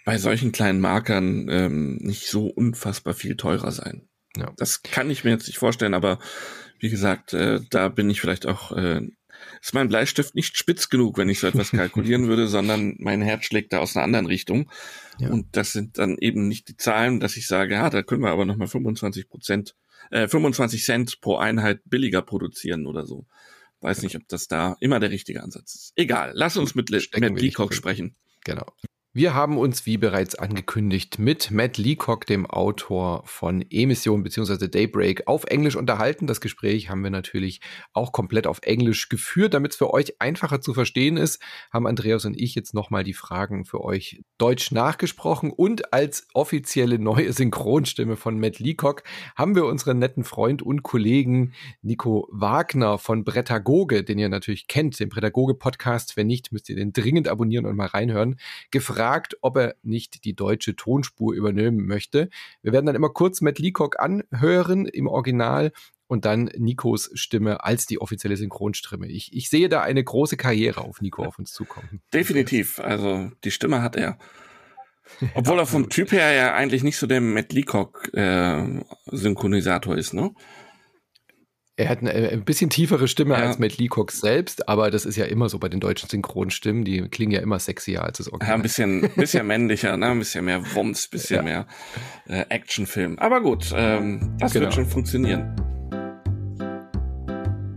[0.05, 4.07] bei solchen kleinen Markern ähm, nicht so unfassbar viel teurer sein.
[4.37, 4.53] Ja.
[4.57, 6.19] Das kann ich mir jetzt nicht vorstellen, aber
[6.79, 9.01] wie gesagt, äh, da bin ich vielleicht auch, äh,
[9.61, 13.45] ist mein Bleistift nicht spitz genug, wenn ich so etwas kalkulieren würde, sondern mein Herz
[13.45, 14.71] schlägt da aus einer anderen Richtung.
[15.19, 15.29] Ja.
[15.29, 18.31] Und das sind dann eben nicht die Zahlen, dass ich sage, ja, da können wir
[18.31, 19.75] aber nochmal 25 Prozent,
[20.09, 23.25] äh, 25 Cent pro Einheit billiger produzieren oder so.
[23.81, 25.93] Weiß nicht, ob das da immer der richtige Ansatz ist.
[25.95, 28.15] Egal, lass uns mit Matt Leacock sprechen.
[28.43, 28.65] Genau.
[29.17, 34.67] Wir haben uns, wie bereits angekündigt, mit Matt Leacock, dem Autor von Emission bzw.
[34.67, 36.27] Daybreak, auf Englisch unterhalten.
[36.27, 37.59] Das Gespräch haben wir natürlich
[37.93, 39.55] auch komplett auf Englisch geführt.
[39.55, 41.41] Damit es für euch einfacher zu verstehen ist,
[41.73, 45.49] haben Andreas und ich jetzt nochmal die Fragen für euch deutsch nachgesprochen.
[45.49, 49.01] Und als offizielle neue Synchronstimme von Matt Leacock
[49.35, 54.99] haben wir unseren netten Freund und Kollegen Nico Wagner von Brettagoge, den ihr natürlich kennt,
[54.99, 56.17] den Brettagoge-Podcast.
[56.17, 58.35] Wenn nicht, müsst ihr den dringend abonnieren und mal reinhören,
[58.69, 62.29] gefragt gefragt, ob er nicht die deutsche Tonspur übernehmen möchte.
[62.61, 65.71] Wir werden dann immer kurz Matt Leacock anhören im Original
[66.07, 69.07] und dann Nikos Stimme als die offizielle Synchronstimme.
[69.07, 72.01] Ich, ich sehe da eine große Karriere auf Nico auf uns zukommen.
[72.13, 72.79] Definitiv.
[72.79, 74.17] Also die Stimme hat er.
[75.35, 80.13] Obwohl er vom Typ her ja eigentlich nicht so der Matt Leacock äh, Synchronisator ist,
[80.13, 80.31] ne?
[81.79, 83.41] Er hat eine, äh, ein bisschen tiefere Stimme ja.
[83.45, 87.07] als Matt Leacock selbst, aber das ist ja immer so bei den deutschen Synchronstimmen, die
[87.07, 88.49] klingen ja immer sexier als das Original.
[88.49, 90.07] Ja, ein bisschen, bisschen männlicher, ne?
[90.07, 91.43] ein bisschen mehr Wumms, ein bisschen ja.
[91.43, 91.67] mehr
[92.27, 93.19] äh, Actionfilm.
[93.19, 94.65] Aber gut, ähm, das genau.
[94.65, 95.55] wird schon funktionieren.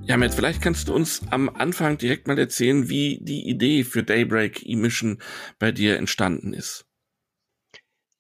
[0.05, 4.03] Ja, Matt, vielleicht kannst du uns am Anfang direkt mal erzählen, wie die Idee für
[4.03, 5.19] Daybreak E-Mission
[5.59, 6.87] bei dir entstanden ist.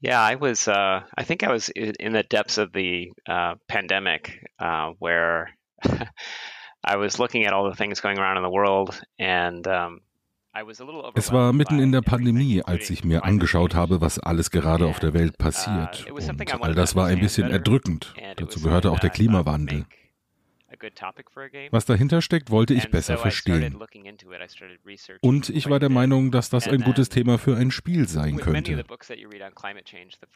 [0.02, 0.68] Yeah, I was.
[0.68, 5.48] Uh, I think I was in the depths of the uh, pandemic, uh, where
[6.84, 10.00] I was looking at all the things going around in the world and um,
[11.14, 14.98] Es war mitten in der Pandemie, als ich mir angeschaut habe, was alles gerade auf
[14.98, 16.10] der Welt uh, passiert.
[16.10, 18.14] Und all das war ein bisschen erdrückend.
[18.36, 19.86] Dazu gehörte auch der Klimawandel.
[21.70, 23.76] Was dahinter steckt, wollte ich besser verstehen.
[25.20, 28.84] Und ich war der Meinung, dass das ein gutes Thema für ein Spiel sein könnte.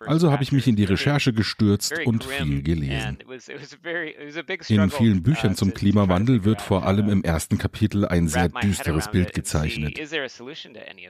[0.07, 3.19] Also habe ich mich in die Recherche gestürzt und viel gelesen.
[4.69, 9.11] In vielen Büchern uh, zum Klimawandel wird vor allem im ersten Kapitel ein sehr düsteres
[9.11, 9.99] Bild gezeichnet.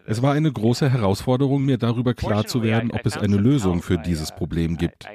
[0.06, 3.98] Es war eine große Herausforderung, mir darüber klar zu werden, ob es eine Lösung für
[3.98, 5.06] dieses uh, Problem gibt.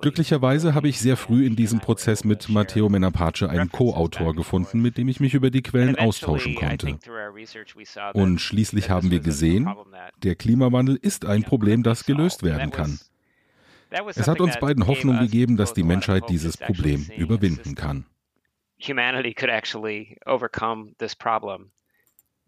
[0.00, 4.98] Glücklicherweise habe ich sehr früh in diesem Prozess mit Matteo Menapace einen Co-Autor gefunden, mit
[4.98, 6.98] dem ich mich über die Quellen austauschen konnte.
[8.12, 9.66] Und schließlich haben wir gesehen,
[10.22, 13.00] der Klimawandel ist ein Problem, das gelöst werden kann.
[14.14, 18.04] Es hat uns beiden Hoffnung gegeben, dass die Menschheit dieses Problem überwinden kann.
[18.86, 21.70] Humanity could actually overcome this problem.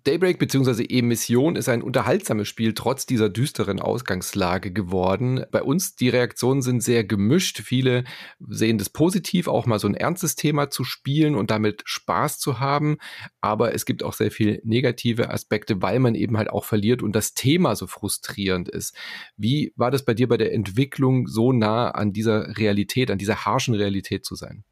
[0.04, 0.84] Daybreak bzw.
[0.88, 5.44] Emission ist ein unterhaltsames Spiel trotz dieser düsteren Ausgangslage geworden.
[5.50, 7.60] Bei uns die Reaktionen sind sehr gemischt.
[7.60, 8.04] Viele
[8.38, 12.60] sehen das positiv, auch mal so ein ernstes Thema zu spielen und damit Spaß zu
[12.60, 12.96] haben.
[13.40, 17.14] Aber es gibt auch sehr viele negative Aspekte, weil man eben halt auch verliert und
[17.14, 18.96] das Thema so frustrierend ist.
[19.36, 23.44] Wie war das bei dir bei der Entwicklung, so nah an dieser Realität, an dieser
[23.44, 24.64] harschen Realität zu sein?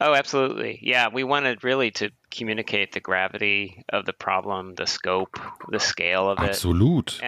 [0.00, 0.80] Oh, absolutely.
[0.82, 5.38] Yeah, we wanted really to communicate the gravity of the problem, the scope,
[5.70, 6.50] the scale of it.
[6.50, 7.20] Absolut.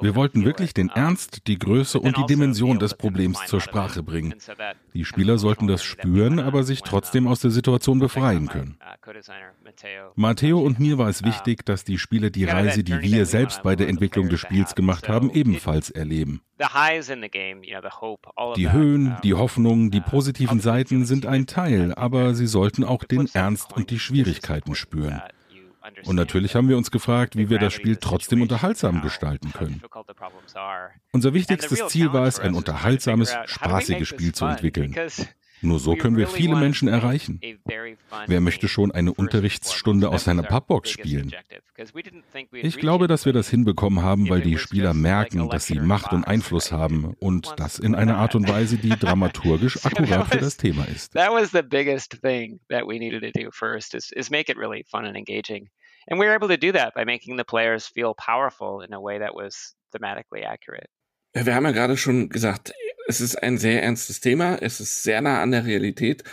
[0.00, 4.02] Wir wollten wirklich den Ernst, die Größe und die also Dimension des Problems zur Sprache
[4.02, 4.34] bringen.
[4.94, 8.78] Die Spieler sollten das spüren, aber sich trotzdem aus der Situation befreien können.
[9.06, 13.26] Uh, Matteo und mir war es uh, wichtig, dass die Spieler die Reise, die wir
[13.26, 16.40] selbst bei der Entwicklung des Spiels gemacht haben, ebenfalls erleben.
[18.56, 23.02] Die Höhen, die Hoffnungen, die uh, positiven Seiten sind ein Teil, aber sie sollten auch
[23.02, 24.43] den Ernst und die Schwierigkeiten
[24.74, 25.20] spüren.
[26.04, 29.82] Und natürlich haben wir uns gefragt, wie wir das Spiel trotzdem unterhaltsam gestalten können.
[31.12, 34.94] Unser wichtigstes Ziel war es, ein unterhaltsames, spaßiges Spiel zu entwickeln.
[35.64, 37.40] Nur so können wir viele Menschen erreichen.
[38.26, 41.32] Wer möchte schon eine Unterrichtsstunde aus seiner Pubbox spielen?
[42.52, 46.24] Ich glaube, dass wir das hinbekommen haben, weil die Spieler merken, dass sie Macht und
[46.24, 50.84] Einfluss haben und das in einer Art und Weise, die dramaturgisch akkurat für das Thema
[50.84, 51.12] ist.
[51.14, 54.56] That was the biggest thing that we needed to do first is, is make it
[54.56, 55.68] really fun and engaging.
[56.08, 59.00] And we were able to do that by making the players feel powerful in a
[59.00, 60.88] way that was thematically accurate.
[61.32, 62.72] Wir haben ja gerade schon gesagt,
[63.06, 66.24] es ist ein sehr ernstes Thema, es ist sehr nah an der Realität.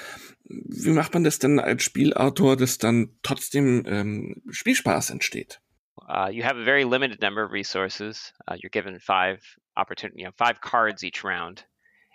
[0.43, 5.61] Wie macht man das denn als Spielautor, dass dann trotzdem ähm, Spielspaß entsteht?
[6.09, 8.33] Uh, you have a very limited number of resources.
[8.47, 9.39] Uh, you're given five
[9.77, 11.65] opportunity, you know, five cards each round.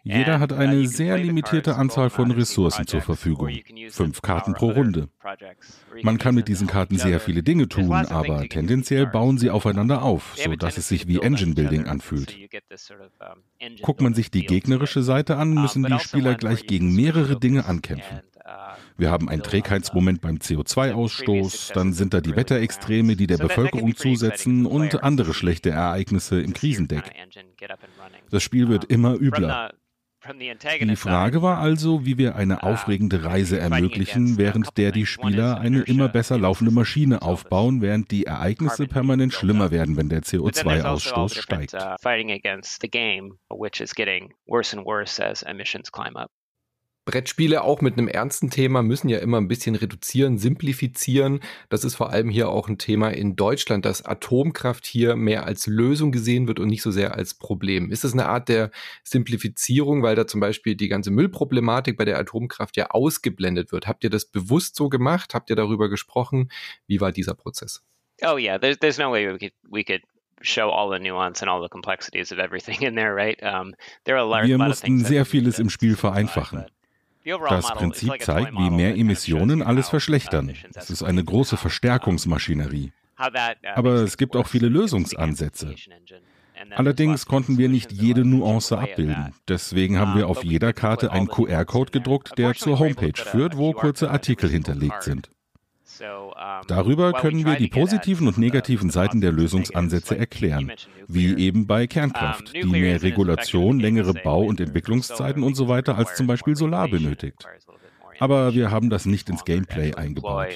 [0.07, 3.51] Jeder hat eine sehr limitierte Anzahl von Ressourcen zur Verfügung,
[3.91, 5.09] fünf Karten pro Runde.
[6.03, 10.37] Man kann mit diesen Karten sehr viele Dinge tun, aber tendenziell bauen sie aufeinander auf,
[10.37, 12.39] sodass es sich wie Engine Building anfühlt.
[13.83, 18.21] Guckt man sich die gegnerische Seite an, müssen die Spieler gleich gegen mehrere Dinge ankämpfen.
[18.97, 24.67] Wir haben einen Trägheitsmoment beim CO2-Ausstoß, dann sind da die Wetterextreme, die der Bevölkerung zusetzen
[24.67, 27.11] und andere schlechte Ereignisse im Krisendeck.
[28.31, 29.73] Das Spiel wird immer übler.
[30.81, 35.61] Die Frage war also, wie wir eine uh, aufregende Reise ermöglichen, während der die Spieler
[35.61, 41.17] eine immer besser laufende Maschine aufbauen, während die Ereignisse permanent schlimmer werden, wenn der CO2-Ausstoß
[41.17, 41.75] also steigt.
[47.07, 51.41] Brettspiele auch mit einem ernsten Thema müssen ja immer ein bisschen reduzieren, simplifizieren.
[51.69, 55.69] Das ist vor allem hier auch ein Thema in Deutschland, dass Atomkraft hier mehr als
[55.69, 57.93] Lösung gesehen wird und nicht so sehr als Problem.
[57.93, 58.73] Ist das eine Art der
[59.05, 63.87] Simplifizierung, weil da zum Beispiel die ganze Müllproblematik bei der Atomkraft ja ausgeblendet wird?
[63.87, 65.33] Habt ihr das bewusst so gemacht?
[65.33, 66.51] Habt ihr darüber gesprochen?
[66.89, 67.85] Wie war dieser Prozess?
[68.23, 70.03] Oh yeah, there's, there's no way we could, we could
[70.43, 73.41] show all the nuance and all the complexities of everything in there, right?
[73.43, 76.67] Um, there are a lot, Wir mussten sehr vieles im Spiel vereinfachen.
[77.27, 80.53] Das Prinzip zeigt, wie mehr Emissionen alles verschlechtern.
[80.75, 82.93] Es ist eine große Verstärkungsmaschinerie.
[83.19, 83.31] Uh,
[83.75, 85.75] Aber es gibt auch viele Lösungsansätze.
[86.75, 89.35] Allerdings konnten wir nicht jede Nuance abbilden.
[89.49, 94.11] Deswegen haben wir auf jeder Karte einen QR-Code gedruckt, der zur Homepage führt, wo kurze
[94.11, 95.31] Artikel hinterlegt sind.
[96.67, 100.73] Darüber können wir die positiven und negativen Seiten der Lösungsansätze erklären,
[101.09, 106.15] wie eben bei Kernkraft, die mehr Regulation, längere Bau- und Entwicklungszeiten und so weiter als
[106.15, 107.47] zum Beispiel Solar benötigt.
[108.19, 110.49] Aber wir haben das nicht ins Gameplay eingebaut.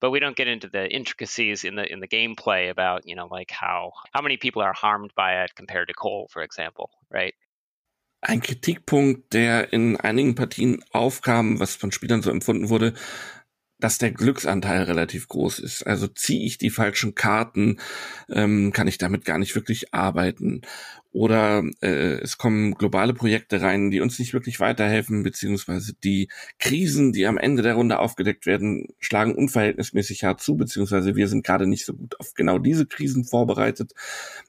[0.00, 3.28] but we don't get into the intricacies in the in the gameplay about you know
[3.30, 7.34] like how how many people are harmed by it compared to coal for example right
[8.22, 12.92] ein Kritikpunkt, der in einigen Partien aufkam, was von Spielern so empfunden wurde,
[13.80, 15.86] dass der Glücksanteil relativ groß ist.
[15.86, 17.78] Also ziehe ich die falschen Karten,
[18.28, 20.62] ähm, kann ich damit gar nicht wirklich arbeiten.
[21.12, 26.28] oder äh, es kommen globale Projekte rein, die uns nicht wirklich weiterhelfen, beziehungsweise die
[26.60, 31.44] Krisen, die am Ende der Runde aufgedeckt werden, schlagen unverhältnismäßig hart zu, beziehungsweise wir sind
[31.44, 33.92] gerade nicht so gut auf genau diese Krisen vorbereitet.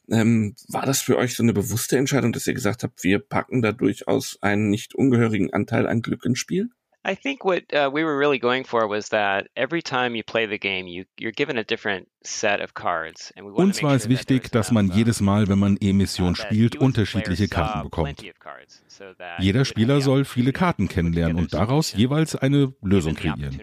[0.10, 3.62] Ähm, war das für euch so eine bewusste Entscheidung, dass ihr gesagt habt, wir packen
[3.64, 6.70] da durchaus einen nicht ungehörigen Anteil an Glück ins Spiel?
[7.04, 10.46] I think what uh, we were really going for was that every time you play
[10.46, 13.34] the game, you, you're given a different set of cards.
[13.36, 18.24] Uns war es wichtig, dass man jedes Mal, wenn man E-Mission spielt, unterschiedliche Karten bekommt.
[19.40, 23.60] Jeder Spieler soll viele Karten kennenlernen und daraus jeweils eine Lösung kreieren.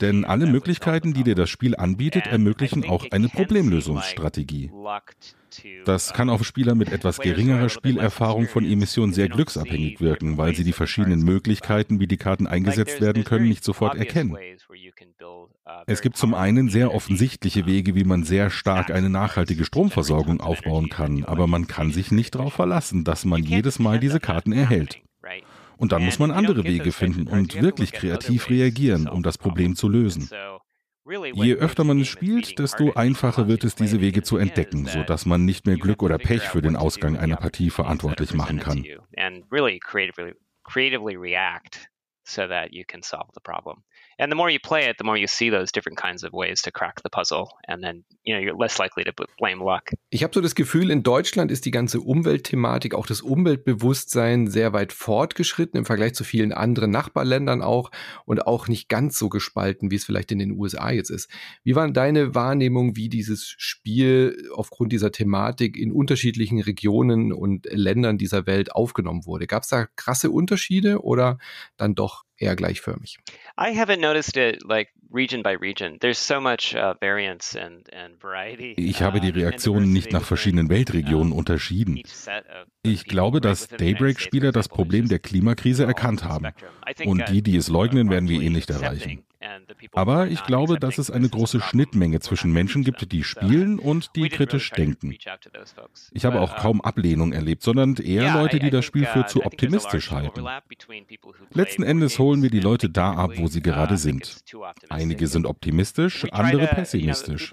[0.00, 4.70] Denn alle Möglichkeiten, die dir das Spiel anbietet, ermöglichen auch eine Problemlösungsstrategie.
[5.84, 10.64] Das kann auf Spieler mit etwas geringerer Spielerfahrung von Emissionen sehr glücksabhängig wirken, weil sie
[10.64, 14.36] die verschiedenen Möglichkeiten, wie die Karten eingesetzt werden können, nicht sofort erkennen.
[15.86, 20.88] Es gibt zum einen sehr offensichtliche Wege, wie man sehr stark eine nachhaltige Stromversorgung aufbauen
[20.88, 25.00] kann, aber man kann sich nicht darauf verlassen, dass man jedes Mal diese Karten erhält.
[25.76, 29.88] Und dann muss man andere Wege finden und wirklich kreativ reagieren, um das Problem zu
[29.88, 30.28] lösen.
[31.34, 35.44] Je öfter man es spielt, desto einfacher wird es, diese Wege zu entdecken, sodass man
[35.44, 38.84] nicht mehr Glück oder Pech für den Ausgang einer Partie verantwortlich machen kann.
[44.18, 46.62] And the more you play it, the more you see those different kinds of ways
[46.62, 47.48] to crack the puzzle.
[47.66, 49.90] And then, you know, you're less likely to blame luck.
[50.10, 54.72] Ich habe so das Gefühl, in Deutschland ist die ganze Umweltthematik, auch das Umweltbewusstsein sehr
[54.72, 57.90] weit fortgeschritten im Vergleich zu vielen anderen Nachbarländern auch
[58.24, 61.30] und auch nicht ganz so gespalten, wie es vielleicht in den USA jetzt ist.
[61.64, 68.18] Wie war deine Wahrnehmung, wie dieses Spiel aufgrund dieser Thematik in unterschiedlichen Regionen und Ländern
[68.18, 69.46] dieser Welt aufgenommen wurde?
[69.46, 71.38] Gab es da krasse Unterschiede oder
[71.76, 73.18] dann doch eher gleichförmig?
[73.58, 75.98] I haven't noticed it like region by region.
[76.00, 78.74] There's so much uh, variance and, and variety.
[78.76, 82.02] Ich habe die uh, Reaktionen nicht nach verschiedenen Weltregionen unterschieden.
[82.82, 86.48] Ich glaube, dass Daybreak-Spieler das Problem der Klimakrise erkannt haben.
[87.04, 89.24] Und die, die es leugnen, werden wir eh nicht erreichen.
[89.92, 94.28] Aber ich glaube, dass es eine große Schnittmenge zwischen Menschen gibt, die spielen und die
[94.28, 95.16] kritisch denken.
[96.12, 100.10] Ich habe auch kaum Ablehnung erlebt, sondern eher Leute, die das Spiel für zu optimistisch
[100.10, 100.46] halten.
[101.50, 104.42] Letzten Endes holen wir die Leute da ab, wo sie gerade sind.
[104.88, 107.52] Einige sind optimistisch, andere pessimistisch.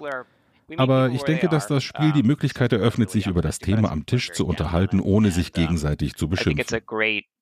[0.76, 4.32] Aber ich denke, dass das Spiel die Möglichkeit eröffnet, sich über das Thema am Tisch
[4.32, 6.58] zu unterhalten, ohne sich gegenseitig zu beschimpfen.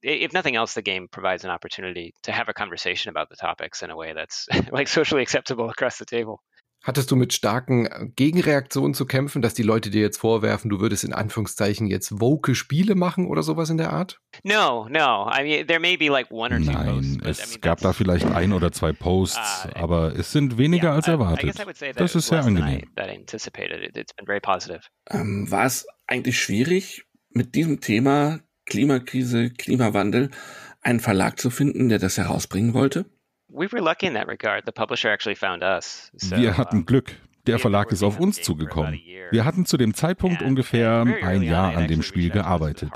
[0.02, 3.82] if nothing else, the game provides an opportunity to have a conversation about the topics
[3.82, 6.40] in a way that's like socially acceptable across the table.
[6.82, 10.80] Hattest du mit starken äh, Gegenreaktionen zu kämpfen, dass die Leute dir jetzt vorwerfen, du
[10.80, 14.20] würdest in Anführungszeichen jetzt woke Spiele machen oder sowas in der Art?
[14.44, 15.28] No, no.
[15.28, 18.26] I mean, there may be like one or two Nein, posts, es gab da vielleicht
[18.26, 21.58] ein oder zwei Posts, uh, aber es sind weniger als erwartet.
[21.96, 22.84] Das ist sehr angenehm.
[25.10, 30.30] Ähm, war es eigentlich schwierig, mit diesem Thema Klimakrise, Klimawandel
[30.80, 33.06] einen Verlag zu finden, der das herausbringen wollte?
[33.50, 34.64] we were lucky in that regard.
[34.64, 36.10] The publisher actually found us.
[36.18, 37.16] So, wir hatten um, Glück.
[37.48, 39.00] Der Verlag ist auf uns zugekommen.
[39.30, 42.90] Wir hatten zu dem Zeitpunkt ungefähr ein Jahr an dem Spiel gearbeitet.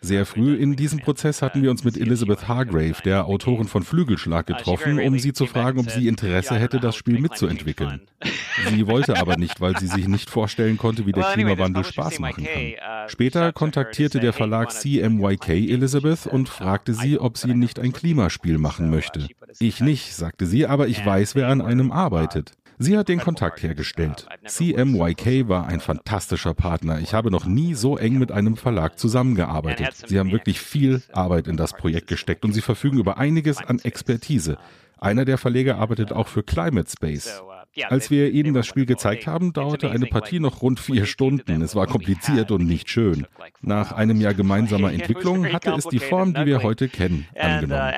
[0.00, 4.46] Sehr früh in diesem Prozess hatten wir uns mit Elizabeth Hargrave, der Autorin von Flügelschlag,
[4.46, 8.00] getroffen, um sie zu fragen, ob sie Interesse hätte, das Spiel mitzuentwickeln.
[8.70, 12.44] Sie wollte aber nicht, weil sie sich nicht vorstellen konnte, wie der Klimawandel Spaß machen
[12.44, 13.08] kann.
[13.08, 18.88] Später kontaktierte der Verlag CMYK Elizabeth und fragte sie, ob sie nicht ein Klimaspiel machen
[18.88, 19.28] möchte.
[19.58, 22.52] Ich nicht, sagte sie, aber ich weiß, wer an einem arbeitet.
[22.78, 24.26] Sie hat den Kontakt hergestellt.
[24.46, 27.00] CMYK war ein fantastischer Partner.
[27.00, 29.94] Ich habe noch nie so eng mit einem Verlag zusammengearbeitet.
[30.06, 33.78] Sie haben wirklich viel Arbeit in das Projekt gesteckt und sie verfügen über einiges an
[33.78, 34.58] Expertise.
[34.98, 37.42] Einer der Verleger arbeitet auch für Climate Space.
[37.84, 41.62] Als wir ihnen das Spiel gezeigt haben, dauerte eine Partie noch rund vier Stunden.
[41.62, 43.26] Es war kompliziert und nicht schön.
[43.60, 47.94] Nach einem Jahr gemeinsamer Entwicklung hatte es die Form, die wir heute kennen, uh, angenommen.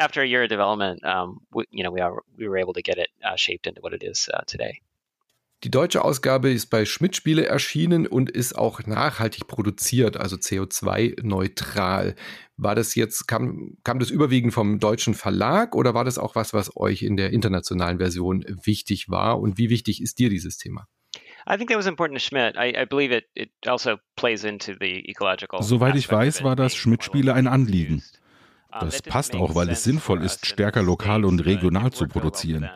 [5.64, 12.14] Die deutsche Ausgabe ist bei Schmidt Spiele erschienen und ist auch nachhaltig produziert, also CO2-neutral.
[12.56, 16.54] War das jetzt, kam, kam das überwiegend vom deutschen Verlag oder war das auch was,
[16.54, 19.40] was euch in der internationalen Version wichtig war?
[19.40, 20.86] Und wie wichtig ist dir dieses Thema?
[21.44, 21.64] Also
[25.62, 28.04] Soweit ich weiß, war das Schmidt-Spiele ein Anliegen.
[28.70, 32.68] Das passt auch, weil es sinnvoll ist, stärker lokal und regional zu produzieren.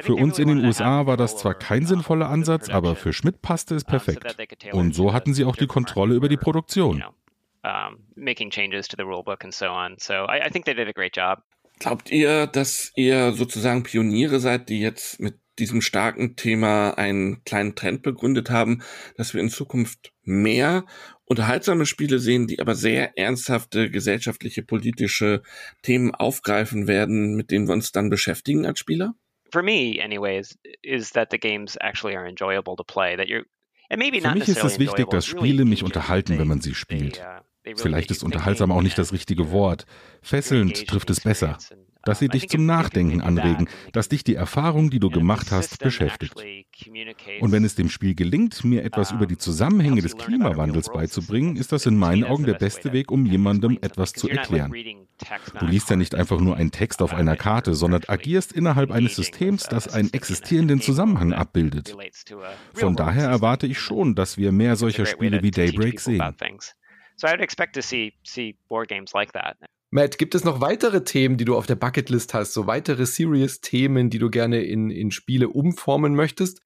[0.00, 3.74] Für uns in den USA war das zwar kein sinnvoller Ansatz, aber für Schmidt passte
[3.74, 4.36] es perfekt.
[4.72, 7.02] Und so hatten sie auch die Kontrolle über die Produktion.
[11.78, 17.74] Glaubt ihr, dass ihr sozusagen Pioniere seid, die jetzt mit diesem starken Thema einen kleinen
[17.74, 18.82] Trend begründet haben,
[19.16, 20.84] dass wir in Zukunft mehr
[21.24, 25.42] unterhaltsame Spiele sehen, die aber sehr ernsthafte gesellschaftliche, politische
[25.82, 29.14] Themen aufgreifen werden, mit denen wir uns dann beschäftigen als Spieler?
[29.50, 33.16] For me, anyways, is that the games actually are enjoyable to play.
[33.16, 33.44] That you're
[33.90, 37.20] für mich ist es wichtig, dass Spiele mich unterhalten, wenn man sie spielt.
[37.20, 39.86] Uh, Vielleicht ist unterhaltsam auch nicht das richtige Wort.
[40.22, 41.58] Fesselnd trifft es besser
[42.04, 46.34] dass sie dich zum Nachdenken anregen, dass dich die Erfahrung, die du gemacht hast, beschäftigt.
[47.40, 51.72] Und wenn es dem Spiel gelingt, mir etwas über die Zusammenhänge des Klimawandels beizubringen, ist
[51.72, 54.72] das in meinen Augen der beste Weg, um jemandem etwas zu erklären.
[55.58, 59.16] Du liest ja nicht einfach nur einen Text auf einer Karte, sondern agierst innerhalb eines
[59.16, 61.96] Systems, das einen existierenden Zusammenhang abbildet.
[62.72, 66.22] Von daher erwarte ich schon, dass wir mehr solcher Spiele wie Daybreak sehen.
[67.18, 69.56] So I expect to see see board games like that.
[69.90, 74.10] Matt, gibt es noch weitere Themen, die du auf der Bucketlist hast, so weitere Serious-Themen,
[74.10, 76.60] die du gerne in, in Spiele umformen möchtest?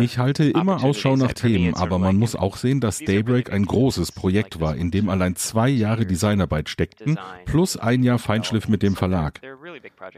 [0.00, 4.12] Ich halte immer Ausschau nach Themen, aber man muss auch sehen, dass Daybreak ein großes
[4.12, 8.96] Projekt war, in dem allein zwei Jahre Designarbeit steckten, plus ein Jahr Feinschliff mit dem
[8.96, 9.40] Verlag.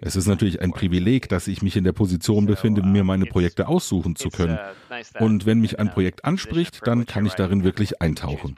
[0.00, 3.66] Es ist natürlich ein Privileg, dass ich mich in der Position befinde, mir meine Projekte
[3.66, 4.58] aussuchen zu können.
[5.20, 8.54] Uh, Und wenn mich ein Projekt anspricht, dann kann ich darin wirklich eintauchen.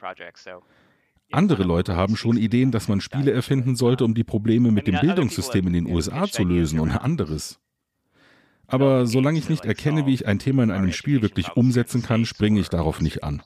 [1.33, 5.01] Andere Leute haben schon Ideen, dass man Spiele erfinden sollte, um die Probleme mit dem
[5.01, 7.59] Bildungssystem in den USA zu lösen und anderes.
[8.69, 12.27] Aber solange ich nicht erkenne, wie ich ein Thema in einem Spiel wirklich umsetzen kann,
[12.27, 13.43] springe ich darauf nicht an.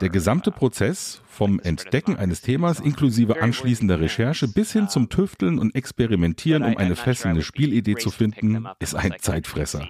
[0.00, 5.74] Der gesamte Prozess, vom Entdecken eines Themas inklusive anschließender Recherche bis hin zum Tüfteln und
[5.74, 9.86] Experimentieren, um eine fesselnde Spielidee zu finden, ist ein Zeitfresser.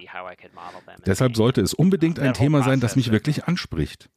[1.05, 4.09] Deshalb sollte es unbedingt ein Thema sein, das mich wirklich anspricht.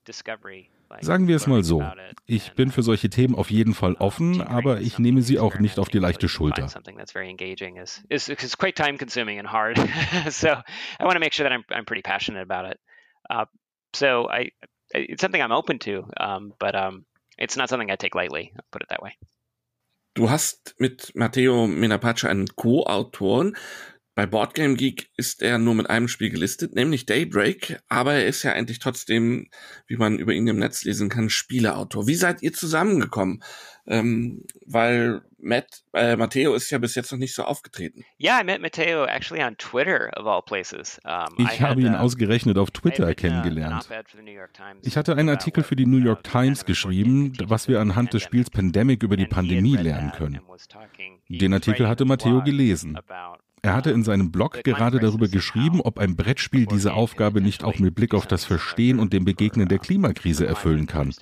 [1.01, 1.83] Sagen wir es mal so,
[2.27, 5.79] ich bin für solche Themen auf jeden Fall offen, aber ich nehme sie auch nicht
[5.79, 6.67] auf die leichte Schulter.
[13.95, 14.53] So I,
[14.95, 17.07] it's something I'm open to, um, but um,
[17.39, 18.53] it's not something I take lightly.
[18.55, 19.17] I'll put it that way.
[20.15, 23.57] Du hast mit Matteo Menapace einen Co-Autoren.
[24.21, 28.43] Bei Boardgame Geek ist er nur mit einem Spiel gelistet, nämlich Daybreak, aber er ist
[28.43, 29.49] ja eigentlich trotzdem,
[29.87, 32.07] wie man über ihn im Netz lesen kann, Spieleautor.
[32.07, 33.43] Wie seid ihr zusammengekommen?
[33.87, 38.05] Ähm, weil Matt, äh, Matteo ist ja bis jetzt noch nicht so aufgetreten.
[38.23, 41.01] Yeah, I met Matteo actually on Twitter of all places.
[41.05, 43.89] Um, ich habe ihn uh, ausgerechnet auf Twitter uh, kennengelernt.
[44.83, 48.51] Ich hatte einen Artikel für die New York Times geschrieben, was wir anhand des Spiels
[48.51, 50.41] Pandemic über die Pandemie lernen können.
[51.29, 52.99] Den Artikel hatte Matteo gelesen.
[53.63, 57.79] Er hatte in seinem Blog gerade darüber geschrieben, ob ein Brettspiel diese Aufgabe nicht auch
[57.79, 61.13] mit Blick auf das Verstehen und dem Begegnen der Klimakrise erfüllen kann.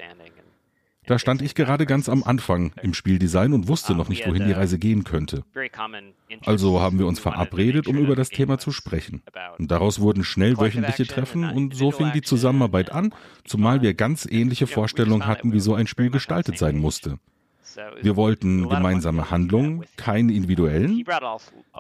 [1.09, 4.53] Da stand ich gerade ganz am Anfang im Spieldesign und wusste noch nicht, wohin die
[4.53, 5.43] Reise gehen könnte.
[6.45, 9.23] Also haben wir uns verabredet, um über das Thema zu sprechen.
[9.59, 14.27] Und daraus wurden schnell wöchentliche Treffen und so fing die Zusammenarbeit an, zumal wir ganz
[14.31, 17.19] ähnliche Vorstellungen hatten, wie so ein Spiel gestaltet sein musste.
[18.01, 21.05] Wir wollten gemeinsame Handlungen, keine individuellen.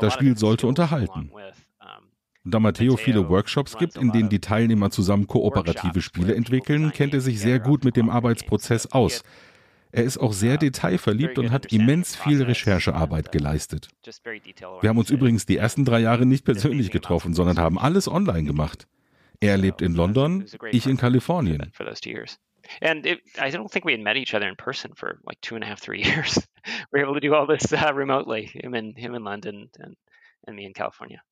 [0.00, 1.30] Das Spiel sollte unterhalten.
[2.44, 7.20] Da Matteo viele Workshops gibt, in denen die Teilnehmer zusammen kooperative Spiele entwickeln, kennt er
[7.20, 9.22] sich sehr gut mit dem Arbeitsprozess aus.
[9.90, 13.88] Er ist auch sehr detailverliebt und hat immens viel Recherchearbeit geleistet.
[14.80, 18.44] Wir haben uns übrigens die ersten drei Jahre nicht persönlich getroffen, sondern haben alles online
[18.44, 18.86] gemacht.
[19.40, 21.72] Er lebt in London, ich in Kalifornien.
[22.80, 25.54] And it, I don't think we had met each other in person for like two
[25.54, 26.38] and a half, three years.
[26.92, 29.96] we were able to do all this uh, remotely, him in, him in London and,
[30.46, 31.22] and me in California.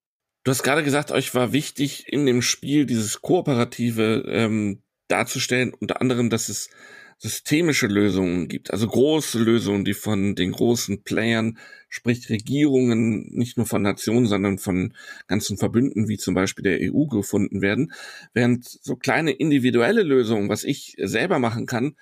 [0.44, 6.00] Du hast gerade gesagt, euch war wichtig, in dem Spiel dieses Kooperative ähm, darzustellen, unter
[6.00, 6.70] anderem, dass es
[7.18, 13.66] systemische Lösungen gibt, also große Lösungen, die von den großen Playern, sprich Regierungen, nicht nur
[13.66, 14.94] von Nationen, sondern von
[15.26, 17.92] ganzen Verbünden wie zum Beispiel der EU gefunden werden,
[18.34, 21.96] während so kleine individuelle Lösungen, was ich selber machen kann,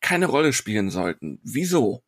[0.00, 1.38] keine Rolle spielen sollten.
[1.42, 2.02] Wieso?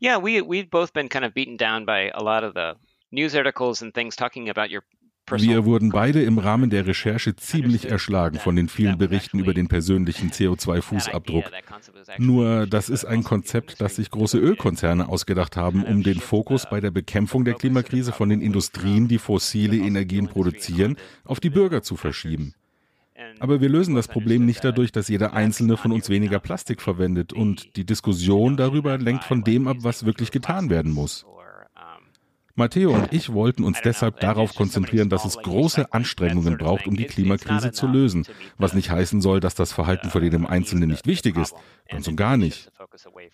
[0.00, 2.74] Yeah, we we've both been kind of beaten down by a lot of the
[3.12, 4.82] news articles and things talking about your
[5.30, 9.68] wir wurden beide im Rahmen der Recherche ziemlich erschlagen von den vielen Berichten über den
[9.68, 11.44] persönlichen CO2-Fußabdruck.
[12.18, 16.80] Nur das ist ein Konzept, das sich große Ölkonzerne ausgedacht haben, um den Fokus bei
[16.80, 21.96] der Bekämpfung der Klimakrise von den Industrien, die fossile Energien produzieren, auf die Bürger zu
[21.96, 22.54] verschieben.
[23.38, 27.32] Aber wir lösen das Problem nicht dadurch, dass jeder einzelne von uns weniger Plastik verwendet
[27.32, 31.24] und die Diskussion darüber lenkt von dem ab, was wirklich getan werden muss.
[32.54, 37.06] Matteo und ich wollten uns deshalb darauf konzentrieren, dass es große Anstrengungen braucht, um die
[37.06, 38.26] Klimakrise zu lösen,
[38.58, 41.54] was nicht heißen soll, dass das Verhalten von jedem Einzelnen nicht wichtig ist,
[41.88, 42.70] ganz und gar nicht.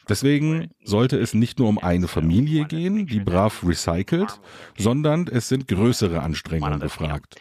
[0.08, 4.40] Deswegen sollte es nicht nur um eine Familie gehen, die brav recycelt,
[4.76, 7.36] sondern es sind größere Anstrengungen gefragt.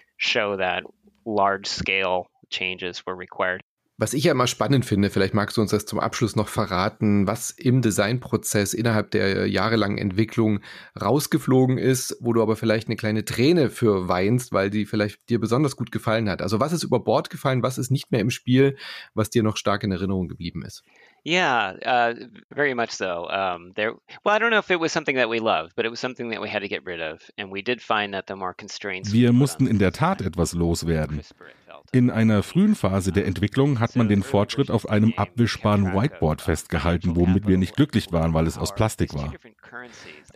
[4.00, 7.26] Was ich ja immer spannend finde, vielleicht magst du uns das zum Abschluss noch verraten,
[7.26, 10.60] was im Designprozess innerhalb der jahrelangen Entwicklung
[11.02, 15.40] rausgeflogen ist, wo du aber vielleicht eine kleine Träne für weinst, weil die vielleicht dir
[15.40, 16.44] besonders gut gefallen hat.
[16.44, 18.78] Also was ist über Bord gefallen, was ist nicht mehr im Spiel,
[19.16, 20.84] was dir noch stark in Erinnerung geblieben ist?
[21.28, 22.14] Yeah, uh,
[22.56, 23.28] very much so.
[23.30, 23.92] Um, there,
[24.24, 26.30] well, I don't know if it was something that we loved, but it was something
[26.30, 29.12] that we had to get rid of, and we did find that the more constraints.
[29.12, 31.20] Wir mussten in der Tat etwas loswerden.
[31.92, 37.18] In einer frühen Phase der Entwicklung hat man den Fortschritt auf einem abwischbaren Whiteboard festgehalten,
[37.18, 39.34] womit wir nicht glücklich waren, weil es aus Plastik war.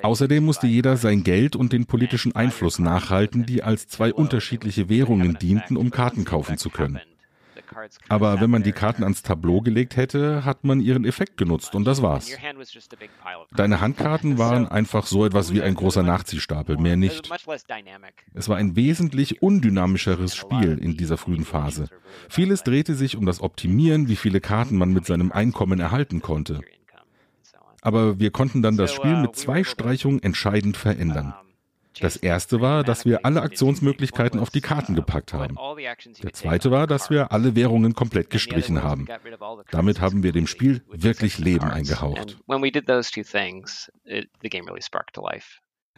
[0.01, 5.35] Außerdem musste jeder sein Geld und den politischen Einfluss nachhalten, die als zwei unterschiedliche Währungen
[5.35, 6.99] dienten, um Karten kaufen zu können.
[8.09, 11.85] Aber wenn man die Karten ans Tableau gelegt hätte, hat man ihren Effekt genutzt und
[11.85, 12.29] das war's.
[13.55, 17.29] Deine Handkarten waren einfach so etwas wie ein großer Nachziehstapel, mehr nicht.
[18.33, 21.87] Es war ein wesentlich undynamischeres Spiel in dieser frühen Phase.
[22.29, 26.61] Vieles drehte sich um das Optimieren, wie viele Karten man mit seinem Einkommen erhalten konnte.
[27.81, 31.33] Aber wir konnten dann das Spiel mit zwei Streichungen entscheidend verändern.
[31.99, 35.57] Das erste war, dass wir alle Aktionsmöglichkeiten auf die Karten gepackt haben.
[36.23, 39.07] Der zweite war, dass wir alle Währungen komplett gestrichen haben.
[39.71, 42.37] Damit haben wir dem Spiel wirklich Leben eingehaucht.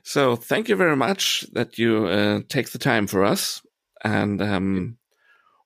[0.05, 3.65] So, thank you very much that you uh, take the time for us.
[4.01, 4.97] And um,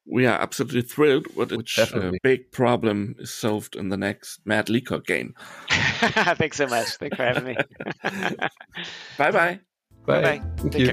[0.05, 4.69] we are absolutely thrilled with which uh, big problem is solved in the next Mad
[4.69, 5.33] Leacock game.
[5.69, 6.97] Thanks so much.
[6.97, 7.57] Thanks for having me.
[9.17, 9.59] bye bye.
[10.07, 10.21] Bye.
[10.21, 10.41] Bye.
[10.57, 10.91] Thank you.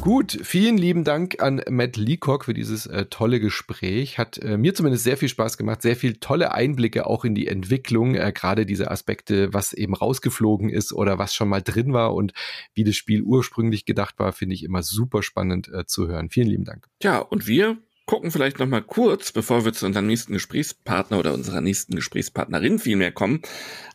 [0.00, 4.16] Gut, vielen lieben Dank an Matt Leacock für dieses äh, tolle Gespräch.
[4.16, 7.48] Hat äh, mir zumindest sehr viel Spaß gemacht, sehr viel tolle Einblicke auch in die
[7.48, 12.14] Entwicklung, äh, gerade diese Aspekte, was eben rausgeflogen ist oder was schon mal drin war
[12.14, 12.32] und
[12.74, 16.30] wie das Spiel ursprünglich gedacht war, finde ich immer super spannend äh, zu hören.
[16.30, 16.88] Vielen lieben Dank.
[17.02, 17.76] Ja, und wir
[18.06, 22.78] gucken vielleicht noch mal kurz, bevor wir zu unserem nächsten Gesprächspartner oder unserer nächsten Gesprächspartnerin
[22.78, 23.42] vielmehr kommen,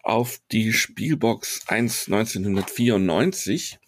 [0.04, 3.80] auf die Spielbox 1 1994.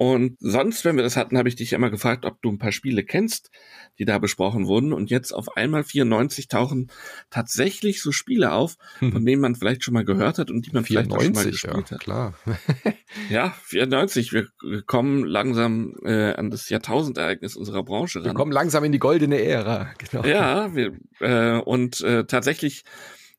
[0.00, 2.70] Und sonst, wenn wir das hatten, habe ich dich immer gefragt, ob du ein paar
[2.70, 3.50] Spiele kennst,
[3.98, 4.92] die da besprochen wurden.
[4.92, 6.92] Und jetzt auf einmal 94 tauchen
[7.30, 9.10] tatsächlich so Spiele auf, hm.
[9.10, 11.32] von denen man vielleicht schon mal gehört hat und die man 94, vielleicht auch schon
[11.32, 12.00] mal gespielt ja, hat.
[12.00, 12.34] Klar.
[13.28, 14.32] ja, 94.
[14.32, 14.46] Wir
[14.86, 18.26] kommen langsam äh, an das Jahrtausendereignis unserer Branche ran.
[18.26, 19.90] Wir kommen langsam in die goldene Ära.
[19.98, 20.24] Genau.
[20.24, 22.84] Ja, wir, äh, und äh, tatsächlich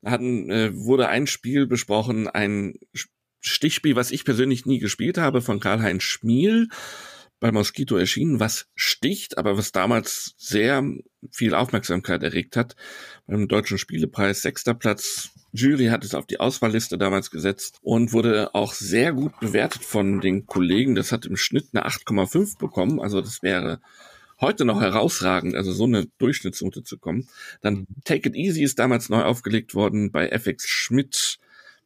[0.04, 2.74] hatten, äh, wurde ein Spiel besprochen, ein
[3.40, 6.68] Stichspiel, was ich persönlich nie gespielt habe, von Karl-Heinz Schmiel
[7.40, 10.84] bei Mosquito erschienen, was sticht, aber was damals sehr
[11.32, 12.76] viel Aufmerksamkeit erregt hat.
[13.28, 15.30] Beim Deutschen Spielepreis sechster Platz.
[15.52, 20.22] Jury hat es auf die Auswahlliste damals gesetzt und wurde auch sehr gut bewertet von
[20.22, 20.96] den Kollegen.
[20.96, 23.00] Das hat im Schnitt eine 8,5 bekommen.
[23.00, 23.80] Also das wäre
[24.40, 27.28] heute noch herausragend, also so eine Durchschnittsnote zu kommen.
[27.62, 31.40] Dann Take It Easy ist damals neu aufgelegt worden bei FX Schmidt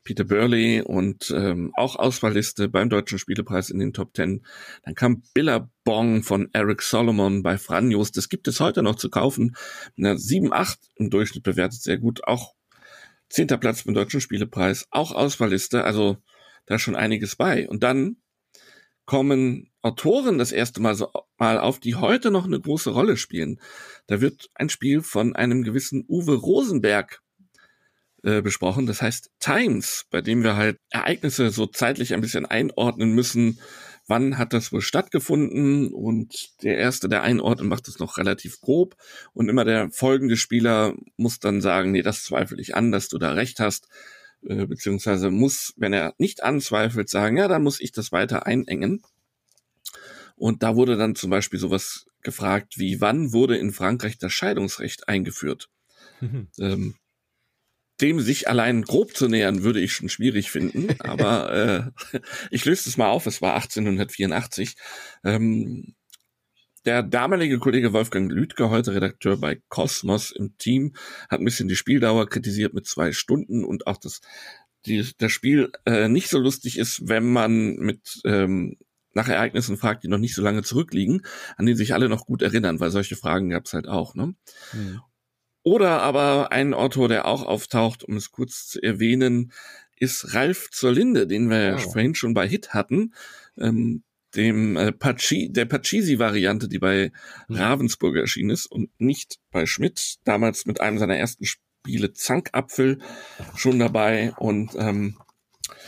[0.04, 4.46] Peter Burley und ähm, auch Auswahlliste beim Deutschen Spielepreis in den Top Ten.
[4.84, 8.12] Dann kam Billabong von Eric Solomon bei Franjos.
[8.12, 9.56] Das gibt es heute noch zu kaufen.
[9.98, 12.24] Eine 7,8 im Durchschnitt bewertet sehr gut.
[12.26, 12.54] Auch
[13.30, 14.88] zehnter Platz beim Deutschen Spielepreis.
[14.92, 15.84] Auch Auswahlliste.
[15.84, 16.18] Also
[16.66, 17.68] da schon einiges bei.
[17.68, 18.18] Und dann
[19.06, 23.60] kommen Autoren das erste Mal so mal auf, die heute noch eine große Rolle spielen.
[24.08, 27.22] Da wird ein Spiel von einem gewissen Uwe Rosenberg
[28.24, 28.86] äh, besprochen.
[28.86, 33.60] Das heißt Times, bei dem wir halt Ereignisse so zeitlich ein bisschen einordnen müssen.
[34.08, 35.94] Wann hat das wohl stattgefunden?
[35.94, 38.96] Und der erste, der einordnet, macht es noch relativ grob.
[39.34, 43.18] Und immer der folgende Spieler muss dann sagen, nee, das zweifle ich an, dass du
[43.18, 43.88] da recht hast.
[44.46, 49.02] Äh, beziehungsweise muss, wenn er nicht anzweifelt, sagen, ja, dann muss ich das weiter einengen.
[50.36, 55.08] Und da wurde dann zum Beispiel sowas gefragt wie, wann wurde in Frankreich das Scheidungsrecht
[55.08, 55.70] eingeführt?
[56.22, 56.48] Mhm.
[56.60, 56.96] Ähm,
[58.02, 60.96] dem sich allein grob zu nähern, würde ich schon schwierig finden.
[61.00, 62.20] Aber äh,
[62.52, 64.76] ich löse es mal auf, es war 1884.
[65.24, 65.96] Ähm,
[66.86, 70.94] der damalige Kollege Wolfgang Lüdke, heute Redakteur bei Cosmos im Team,
[71.30, 74.20] hat ein bisschen die Spieldauer kritisiert mit zwei Stunden und auch das,
[74.86, 78.76] die, das Spiel äh, nicht so lustig ist, wenn man mit ähm,
[79.14, 81.22] nach Ereignissen fragt, die noch nicht so lange zurückliegen,
[81.56, 84.16] an die sich alle noch gut erinnern, weil solche Fragen gab es halt auch.
[84.16, 84.36] Ne?
[84.74, 85.02] Mhm.
[85.64, 89.52] Oder aber ein Autor, der auch auftaucht, um es kurz zu erwähnen,
[89.98, 91.92] ist Ralf zur Linde, den wir oh.
[91.92, 93.14] vorhin schon bei Hit hatten,
[93.58, 94.04] ähm,
[94.36, 97.12] dem äh, Paci der Pachisi-Variante, die bei
[97.48, 97.56] mhm.
[97.56, 103.00] Ravensburg erschienen ist und nicht bei Schmidt, damals mit einem seiner ersten Spiele Zankapfel
[103.56, 105.18] schon dabei und ähm,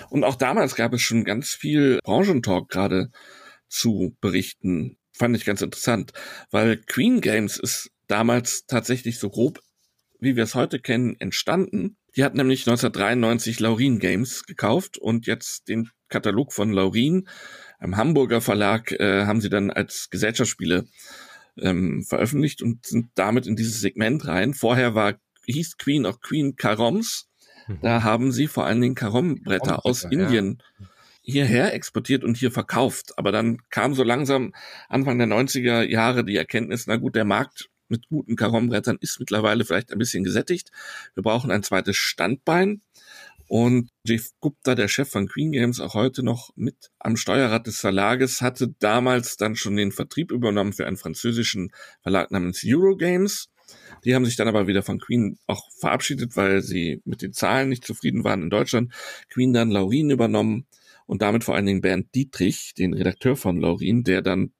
[0.09, 3.11] und auch damals gab es schon ganz viel Branchentalk gerade
[3.67, 4.97] zu berichten.
[5.13, 6.11] Fand ich ganz interessant,
[6.51, 9.61] weil Queen Games ist damals tatsächlich so grob,
[10.25, 11.95] wie wir es heute kennen, entstanden.
[12.17, 17.27] Die hat nämlich 1993 Laurin Games gekauft und jetzt den Katalog von Laurin,
[17.79, 20.85] einem Hamburger Verlag, äh, haben sie dann als Gesellschaftsspiele
[21.59, 24.53] ähm, veröffentlicht und sind damit in dieses Segment rein.
[24.53, 25.15] Vorher war
[25.45, 27.29] hieß Queen auch Queen Karoms.
[27.67, 27.79] Mhm.
[27.81, 30.87] Da haben sie vor allen Dingen Karom-Bretter aus Indien ja.
[31.21, 33.13] hierher exportiert und hier verkauft.
[33.17, 34.53] Aber dann kam so langsam
[34.89, 39.65] Anfang der 90er Jahre die Erkenntnis, na gut, der Markt mit guten Karom-Brettern ist mittlerweile
[39.65, 40.71] vielleicht ein bisschen gesättigt.
[41.13, 42.81] Wir brauchen ein zweites Standbein.
[43.47, 47.79] Und Jeff Gupta, der Chef von Queen Games, auch heute noch mit am Steuerrad des
[47.79, 51.71] Verlages, hatte damals dann schon den Vertrieb übernommen für einen französischen
[52.01, 53.49] Verlag namens Eurogames.
[54.03, 57.69] Die haben sich dann aber wieder von Queen auch verabschiedet, weil sie mit den Zahlen
[57.69, 58.93] nicht zufrieden waren in Deutschland.
[59.29, 60.65] Queen dann Laurin übernommen
[61.05, 64.53] und damit vor allen Dingen Bernd Dietrich, den Redakteur von Laurin, der dann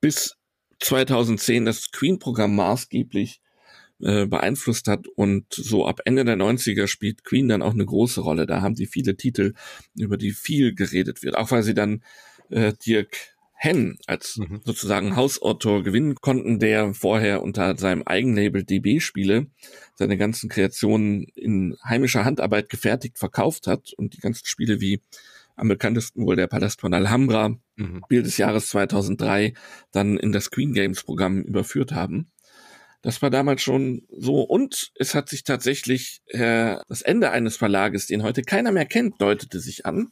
[0.00, 0.37] bis
[0.80, 3.40] 2010 das Queen-Programm maßgeblich
[4.00, 8.20] äh, beeinflusst hat und so ab Ende der 90er spielt Queen dann auch eine große
[8.20, 8.46] Rolle.
[8.46, 9.54] Da haben sie viele Titel,
[9.96, 12.02] über die viel geredet wird, auch weil sie dann
[12.50, 14.60] äh, Dirk Henn als mhm.
[14.64, 19.48] sozusagen Hausautor gewinnen konnten, der vorher unter seinem Eigenlabel DB Spiele
[19.96, 25.00] seine ganzen Kreationen in heimischer Handarbeit gefertigt verkauft hat und die ganzen Spiele wie
[25.58, 28.02] am bekanntesten wohl der Palast von Alhambra, mhm.
[28.04, 29.54] Spiel des Jahres 2003,
[29.92, 32.30] dann in das Queen Games Programm überführt haben.
[33.02, 34.42] Das war damals schon so.
[34.42, 39.20] Und es hat sich tatsächlich äh, das Ende eines Verlages, den heute keiner mehr kennt,
[39.20, 40.08] deutete sich an.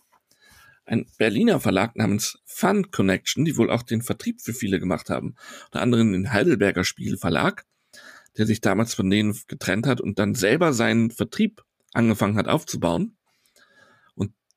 [0.85, 5.35] Ein Berliner Verlag namens Fun Connection, die wohl auch den Vertrieb für viele gemacht haben.
[5.66, 7.64] Unter anderem den Heidelberger Spielverlag,
[8.39, 11.62] der sich damals von denen getrennt hat und dann selber seinen Vertrieb
[11.93, 13.15] angefangen hat aufzubauen.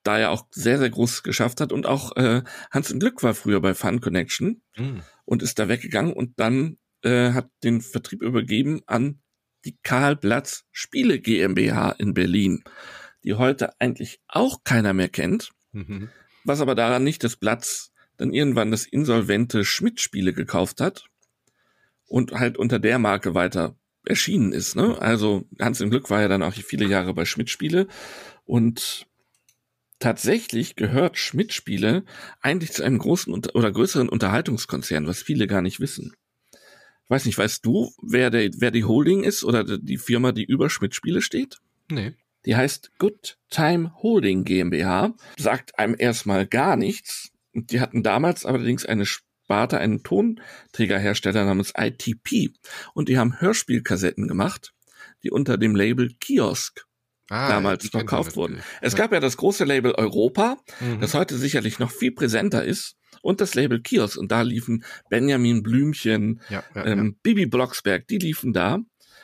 [0.10, 1.72] Da er auch sehr, sehr groß geschafft hat.
[1.72, 2.42] Und auch äh,
[2.72, 5.04] Hans im Glück war früher bei Fun Connection mhm.
[5.24, 9.22] und ist da weggegangen und dann äh, hat den Vertrieb übergeben an
[9.66, 12.64] die Karl Platz Spiele GmbH in Berlin,
[13.24, 16.10] die heute eigentlich auch keiner mehr kennt, mhm.
[16.44, 21.06] was aber daran nicht, dass Platz dann irgendwann das insolvente Schmidt Spiele gekauft hat
[22.08, 23.76] und halt unter der Marke weiter
[24.06, 24.76] erschienen ist.
[24.76, 25.00] Ne?
[25.00, 27.88] Also Hans im Glück war ja dann auch viele Jahre bei Schmidt Spiele
[28.46, 29.06] und
[30.00, 32.04] tatsächlich gehört Schmidt Spiele
[32.42, 36.14] eigentlich zu einem großen oder größeren Unterhaltungskonzern, was viele gar nicht wissen
[37.10, 40.70] weiß nicht, weißt du, wer, der, wer die Holding ist oder die Firma, die über
[40.70, 41.58] Schmidt-Spiele steht?
[41.92, 42.14] Nee.
[42.46, 47.32] Die heißt Good Time Holding GmbH, sagt einem erstmal gar nichts.
[47.54, 52.54] Die hatten damals allerdings eine Sparte, einen Tonträgerhersteller namens ITP
[52.94, 54.74] und die haben Hörspielkassetten gemacht,
[55.24, 56.86] die unter dem Label Kiosk
[57.30, 58.62] ah, damals verkauft wurden.
[58.82, 59.00] Es ja.
[59.00, 61.02] gab ja das große Label Europa, mhm.
[61.02, 64.18] das heute sicherlich noch viel präsenter ist und das Label Kiosk.
[64.18, 67.18] Und da liefen Benjamin Blümchen, ja, ja, ähm.
[67.22, 68.80] Bibi Blocksberg, die liefen da.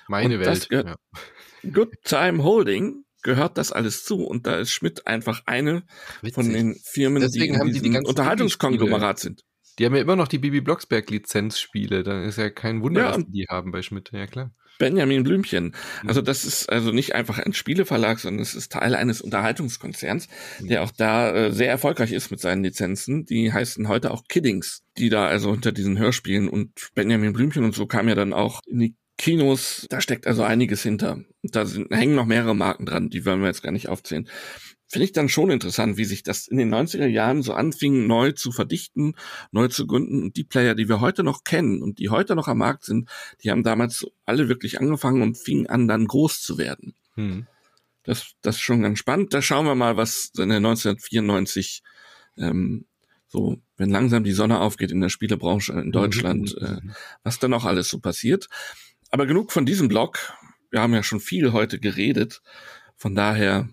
[0.07, 0.69] Meine und Welt.
[0.69, 0.99] Gehört,
[1.73, 4.23] Good Time Holding gehört das alles zu.
[4.23, 5.83] Und da ist Schmidt einfach eine
[6.21, 6.35] Witzig.
[6.35, 9.41] von den Firmen, Deswegen die in diesem die Unterhaltungskonglomerat sind.
[9.77, 12.03] Die haben ja immer noch die Bibi Blocksberg Lizenzspiele.
[12.03, 13.15] Da ist ja kein Wunder, ja.
[13.15, 14.11] was die haben bei Schmidt.
[14.13, 14.51] Ja, klar.
[14.77, 15.65] Benjamin Blümchen.
[16.03, 16.09] Mhm.
[16.09, 20.27] Also das ist also nicht einfach ein Spieleverlag, sondern es ist Teil eines Unterhaltungskonzerns,
[20.59, 20.67] mhm.
[20.67, 23.25] der auch da äh, sehr erfolgreich ist mit seinen Lizenzen.
[23.25, 27.75] Die heißen heute auch Kiddings, die da also unter diesen Hörspielen und Benjamin Blümchen und
[27.75, 31.21] so kam ja dann auch in die Kinos, da steckt also einiges hinter.
[31.41, 34.27] Da sind, hängen noch mehrere Marken dran, die wollen wir jetzt gar nicht aufzählen
[34.87, 38.31] finde ich dann schon interessant, wie sich das in den 90er Jahren so anfing, neu
[38.31, 39.15] zu verdichten,
[39.51, 40.23] neu zu gründen.
[40.23, 43.09] Und die Player, die wir heute noch kennen und die heute noch am Markt sind,
[43.43, 46.93] die haben damals alle wirklich angefangen und fingen an, dann groß zu werden.
[47.15, 47.47] Hm.
[48.03, 49.33] Das, das ist schon ganz spannend.
[49.33, 51.81] Da schauen wir mal, was in der 1994
[52.37, 52.85] ähm,
[53.27, 56.65] so, wenn langsam die Sonne aufgeht in der Spielebranche in Deutschland, mhm.
[56.65, 56.93] äh,
[57.23, 58.47] was da noch alles so passiert.
[59.09, 60.33] Aber genug von diesem Blog.
[60.71, 62.41] Wir haben ja schon viel heute geredet.
[62.95, 63.67] Von daher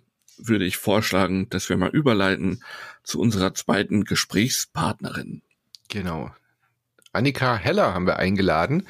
[0.48, 2.62] würde ich vorschlagen, dass wir mal überleiten
[3.02, 5.42] zu unserer zweiten Gesprächspartnerin.
[5.88, 6.30] Genau.
[7.14, 8.88] Annika Heller haben wir eingeladen,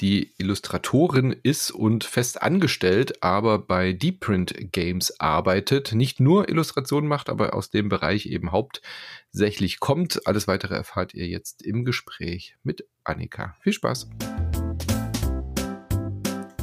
[0.00, 7.28] die Illustratorin ist und fest angestellt, aber bei Deepprint Games arbeitet, nicht nur Illustrationen macht,
[7.28, 10.24] aber aus dem Bereich eben hauptsächlich kommt.
[10.24, 13.56] Alles weitere erfahrt ihr jetzt im Gespräch mit Annika.
[13.60, 14.08] Viel Spaß!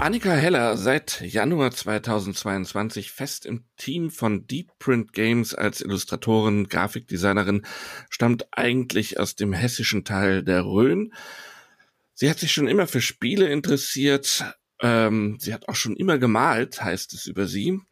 [0.01, 7.67] Annika Heller seit Januar 2022 fest im Team von Deep Print Games als Illustratorin, Grafikdesignerin,
[8.09, 11.13] stammt eigentlich aus dem hessischen Teil der Rhön.
[12.15, 14.43] Sie hat sich schon immer für Spiele interessiert,
[14.81, 17.79] Ähm, sie hat auch schon immer gemalt, heißt es über sie.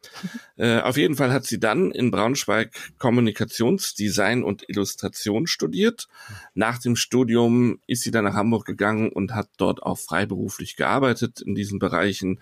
[0.56, 6.06] Äh, auf jeden Fall hat sie dann in Braunschweig Kommunikationsdesign und Illustration studiert.
[6.52, 11.40] Nach dem Studium ist sie dann nach Hamburg gegangen und hat dort auch freiberuflich gearbeitet
[11.40, 12.40] in diesen Bereichen.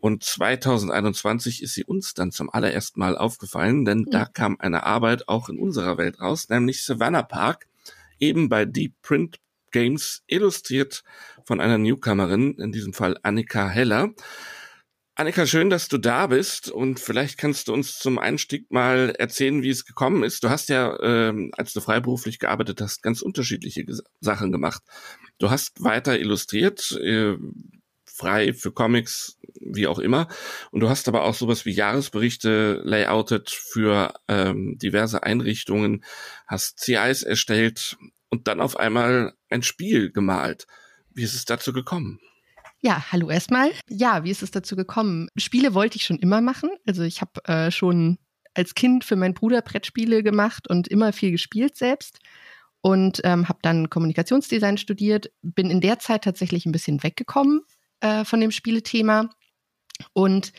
[0.00, 5.28] Und 2021 ist sie uns dann zum allerersten Mal aufgefallen, denn da kam eine Arbeit
[5.28, 7.68] auch in unserer Welt raus, nämlich Savannah Park,
[8.18, 9.38] eben bei Deep Print
[9.72, 11.02] Games, illustriert
[11.44, 14.10] von einer Newcomerin, in diesem Fall Annika Heller.
[15.14, 19.62] Annika, schön, dass du da bist und vielleicht kannst du uns zum Einstieg mal erzählen,
[19.62, 20.42] wie es gekommen ist.
[20.42, 23.84] Du hast ja, ähm, als du freiberuflich gearbeitet hast, ganz unterschiedliche
[24.20, 24.82] Sachen gemacht.
[25.38, 27.36] Du hast weiter illustriert, äh,
[28.06, 30.28] frei für Comics, wie auch immer.
[30.70, 36.04] Und du hast aber auch sowas wie Jahresberichte layoutet für ähm, diverse Einrichtungen,
[36.46, 37.96] hast CIs erstellt
[38.32, 40.66] und dann auf einmal ein Spiel gemalt.
[41.10, 42.18] Wie ist es dazu gekommen?
[42.80, 43.70] Ja, hallo erstmal.
[43.88, 45.28] Ja, wie ist es dazu gekommen?
[45.36, 46.70] Spiele wollte ich schon immer machen.
[46.86, 48.18] Also ich habe äh, schon
[48.54, 52.20] als Kind für meinen Bruder Brettspiele gemacht und immer viel gespielt selbst
[52.80, 55.30] und ähm, habe dann Kommunikationsdesign studiert.
[55.42, 57.60] Bin in der Zeit tatsächlich ein bisschen weggekommen
[58.00, 59.28] äh, von dem Spielethema
[60.14, 60.52] und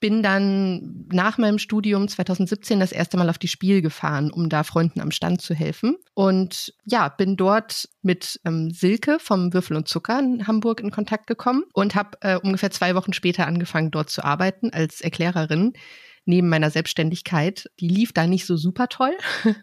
[0.00, 4.64] bin dann nach meinem Studium 2017 das erste Mal auf die Spiel gefahren, um da
[4.64, 5.96] Freunden am Stand zu helfen.
[6.14, 11.26] Und ja, bin dort mit ähm, Silke vom Würfel und Zucker in Hamburg in Kontakt
[11.26, 15.74] gekommen und habe äh, ungefähr zwei Wochen später angefangen, dort zu arbeiten als Erklärerin
[16.24, 17.70] neben meiner Selbstständigkeit.
[17.78, 19.12] Die lief da nicht so super toll.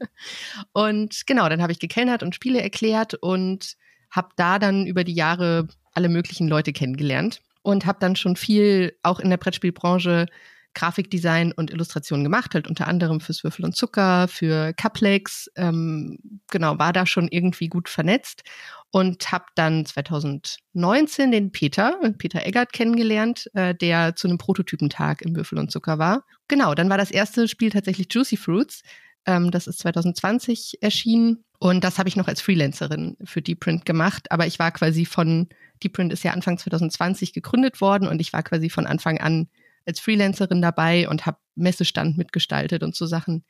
[0.71, 3.75] und genau, dann habe ich gekellnert und Spiele erklärt und
[4.11, 8.97] habe da dann über die Jahre alle möglichen Leute kennengelernt und habe dann schon viel
[9.03, 10.27] auch in der Brettspielbranche
[10.73, 16.17] Grafikdesign und Illustration gemacht, halt unter anderem fürs Würfel und Zucker, für Caplex, ähm,
[16.49, 18.43] genau, war da schon irgendwie gut vernetzt
[18.89, 25.35] und habe dann 2019 den Peter, Peter Eggert kennengelernt, äh, der zu einem Prototypentag im
[25.35, 26.23] Würfel und Zucker war.
[26.47, 28.81] Genau, dann war das erste Spiel tatsächlich Juicy Fruits.
[29.25, 33.85] Ähm, das ist 2020 erschienen und das habe ich noch als Freelancerin für Deep Print
[33.85, 35.49] gemacht, aber ich war quasi von
[35.83, 39.47] Deepprint ist ja Anfang 2020 gegründet worden und ich war quasi von Anfang an
[39.85, 43.45] als Freelancerin dabei und habe Messestand mitgestaltet und so Sachen.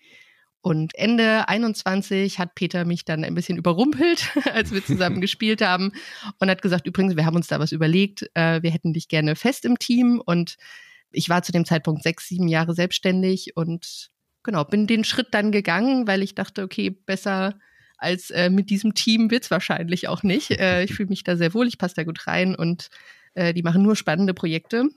[0.62, 5.92] Und Ende 21 hat Peter mich dann ein bisschen überrumpelt, als wir zusammen gespielt haben
[6.40, 9.36] und hat gesagt, übrigens, wir haben uns da was überlegt, äh, wir hätten dich gerne
[9.36, 10.58] fest im Team und
[11.12, 14.10] ich war zu dem Zeitpunkt sechs, sieben Jahre selbstständig und
[14.44, 17.58] genau, bin den Schritt dann gegangen, weil ich dachte, okay, besser
[17.98, 20.52] als äh, mit diesem Team wird es wahrscheinlich auch nicht.
[20.52, 22.90] Äh, ich fühle mich da sehr wohl, ich passe da gut rein und
[23.34, 24.90] äh, die machen nur spannende Projekte.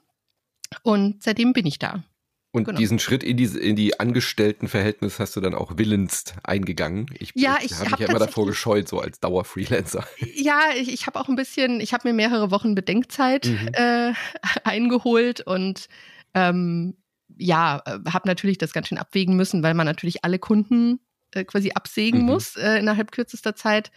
[0.82, 2.04] Und seitdem bin ich da.
[2.52, 2.78] Und genau.
[2.78, 7.06] diesen Schritt in die, in die Angestelltenverhältnis hast du dann auch willens eingegangen.
[7.18, 10.04] Ich, ja, ich habe mich ja immer davor gescheut, so als Dauerfreelancer.
[10.34, 13.68] Ja, ich, ich habe auch ein bisschen, ich habe mir mehrere Wochen Bedenkzeit mhm.
[13.72, 14.12] äh,
[14.64, 15.88] eingeholt und
[16.34, 16.96] ähm,
[17.38, 20.98] ja, äh, habe natürlich das ganz schön abwägen müssen, weil man natürlich alle Kunden
[21.32, 22.26] äh, quasi absägen mhm.
[22.26, 23.90] muss äh, innerhalb kürzester Zeit.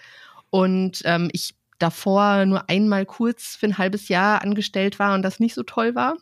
[0.50, 5.40] Und ähm, ich davor nur einmal kurz für ein halbes Jahr angestellt war und das
[5.40, 6.16] nicht so toll war.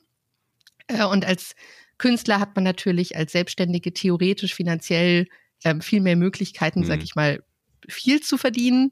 [0.87, 1.55] Äh, und als
[1.97, 5.27] Künstler hat man natürlich als Selbstständige theoretisch finanziell
[5.63, 6.85] ähm, viel mehr Möglichkeiten, mhm.
[6.85, 7.43] sag ich mal,
[7.87, 8.91] viel zu verdienen.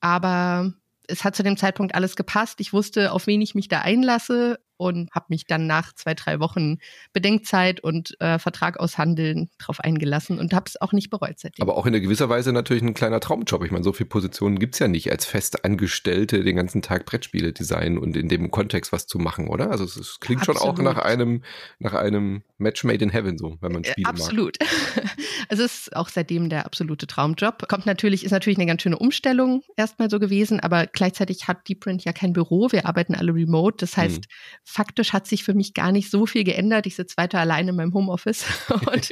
[0.00, 0.72] Aber
[1.06, 2.60] es hat zu dem Zeitpunkt alles gepasst.
[2.60, 6.40] Ich wusste, auf wen ich mich da einlasse und habe mich dann nach zwei, drei
[6.40, 6.78] Wochen
[7.12, 11.62] Bedenkzeit und äh, Vertrag aushandeln drauf eingelassen und habe es auch nicht bereut seitdem.
[11.62, 13.64] Aber auch in gewisser Weise natürlich ein kleiner Traumjob.
[13.64, 17.98] Ich meine, so viele Positionen gibt's ja nicht als Festangestellte den ganzen Tag Brettspiele designen
[17.98, 19.70] und in dem Kontext was zu machen, oder?
[19.70, 20.60] Also es, klingt Absolut.
[20.60, 21.42] schon auch nach einem,
[21.80, 24.58] nach einem Match made in heaven, so, wenn man äh, Spiele Absolut.
[24.60, 24.68] mag.
[24.68, 25.18] Absolut.
[25.48, 27.68] es ist auch seitdem der absolute Traumjob.
[27.68, 31.80] Kommt natürlich, ist natürlich eine ganz schöne Umstellung erstmal so gewesen, aber gleichzeitig hat Deep
[31.80, 32.70] Print ja kein Büro.
[32.70, 33.78] Wir arbeiten alle remote.
[33.78, 34.30] Das heißt, hm
[34.70, 36.86] faktisch hat sich für mich gar nicht so viel geändert.
[36.86, 38.44] Ich sitze weiter alleine in meinem Homeoffice
[38.92, 39.10] und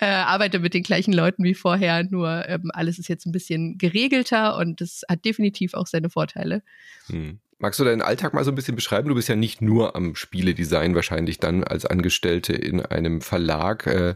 [0.00, 3.78] äh, arbeite mit den gleichen Leuten wie vorher, nur ähm, alles ist jetzt ein bisschen
[3.78, 6.62] geregelter und das hat definitiv auch seine Vorteile.
[7.06, 7.40] Hm.
[7.62, 9.10] Magst du deinen Alltag mal so ein bisschen beschreiben?
[9.10, 13.86] Du bist ja nicht nur am Spieledesign wahrscheinlich dann als Angestellte in einem Verlag.
[13.86, 14.14] Äh,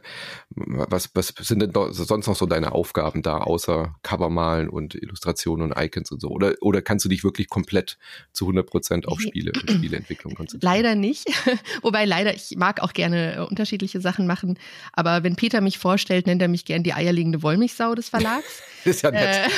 [0.48, 5.78] was, was sind denn sonst noch so deine Aufgaben da, außer Covermalen und Illustrationen und
[5.78, 6.28] Icons und so?
[6.28, 7.98] Oder, oder kannst du dich wirklich komplett
[8.32, 10.74] zu 100 Prozent auf Spiele und Spieleentwicklung konzentrieren?
[10.74, 11.26] Leider nicht.
[11.82, 14.58] Wobei leider, ich mag auch gerne äh, unterschiedliche Sachen machen.
[14.94, 18.62] Aber wenn Peter mich vorstellt, nennt er mich gern die eierlegende Wollmilchsau des Verlags.
[18.84, 19.50] ist ja nett.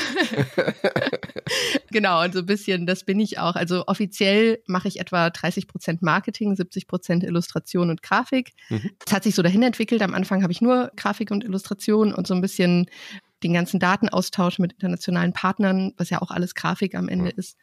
[0.56, 0.72] Äh,
[1.96, 3.56] genau, und so ein bisschen, das bin ich auch.
[3.56, 8.52] Also offiziell mache ich etwa 30 Prozent Marketing, 70 Prozent Illustration und Grafik.
[8.68, 8.90] Mhm.
[9.02, 10.02] Das hat sich so dahin entwickelt.
[10.02, 12.84] Am Anfang habe ich nur Grafik und Illustration und so ein bisschen
[13.42, 17.38] den ganzen Datenaustausch mit internationalen Partnern, was ja auch alles Grafik am Ende mhm.
[17.38, 17.56] ist,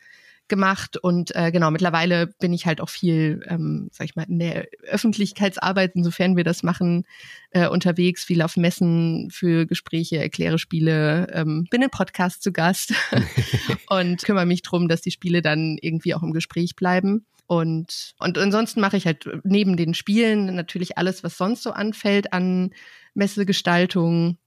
[0.53, 4.37] gemacht und äh, genau, mittlerweile bin ich halt auch viel, ähm, sag ich mal, in
[4.37, 7.05] der Öffentlichkeitsarbeit, insofern wir das machen,
[7.49, 12.93] äh, unterwegs, viel auf Messen für Gespräche, erkläre Spiele, ähm, bin in Podcasts zu Gast
[13.89, 17.25] und kümmere mich drum, dass die Spiele dann irgendwie auch im Gespräch bleiben.
[17.47, 22.31] Und, und ansonsten mache ich halt neben den Spielen natürlich alles, was sonst so anfällt
[22.31, 22.71] an
[23.15, 24.37] Messegestaltung,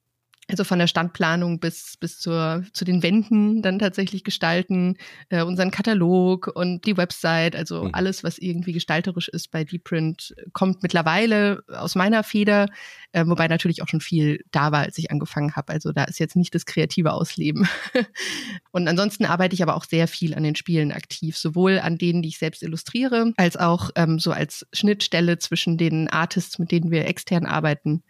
[0.49, 4.97] also von der Standplanung bis, bis zur, zu den Wänden dann tatsächlich gestalten,
[5.29, 7.91] äh, unseren Katalog und die Website, also mhm.
[7.93, 12.69] alles, was irgendwie gestalterisch ist bei Deepprint, kommt mittlerweile aus meiner Feder,
[13.11, 15.73] äh, wobei natürlich auch schon viel da war, als ich angefangen habe.
[15.73, 17.69] Also da ist jetzt nicht das kreative Ausleben.
[18.71, 22.23] und ansonsten arbeite ich aber auch sehr viel an den Spielen aktiv, sowohl an denen,
[22.23, 26.93] die ich selbst illustriere, als auch ähm, so als Schnittstelle zwischen den Artists, mit denen
[26.93, 28.05] wir extern arbeiten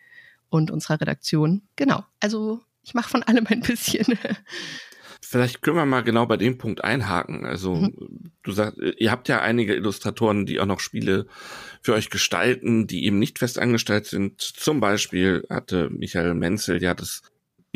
[0.49, 1.63] und unserer Redaktion.
[1.77, 2.05] Genau.
[2.21, 4.07] Also ich mache von allem ein bisschen.
[5.21, 7.47] Vielleicht können wir mal genau bei dem Punkt einhaken.
[7.47, 8.33] Also mhm.
[8.45, 11.27] du sagst, ihr habt ja einige Illustratoren, die auch noch Spiele
[11.83, 14.41] für euch gestalten, die eben nicht fest angestellt sind.
[14.41, 17.23] Zum Beispiel hatte Michael Menzel ja das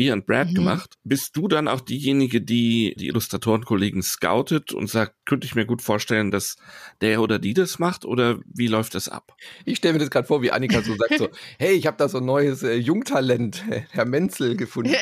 [0.01, 0.55] Beer and Brad mhm.
[0.55, 0.95] gemacht.
[1.05, 5.83] Bist du dann auch diejenige, die die Illustratorenkollegen scoutet und sagt, könnte ich mir gut
[5.83, 6.57] vorstellen, dass
[7.03, 9.35] der oder die das macht oder wie läuft das ab?
[9.67, 11.29] Ich stelle mir das gerade vor, wie Annika so sagt so,
[11.59, 14.95] hey, ich habe da so ein neues äh, Jungtalent, Herr Menzel gefunden.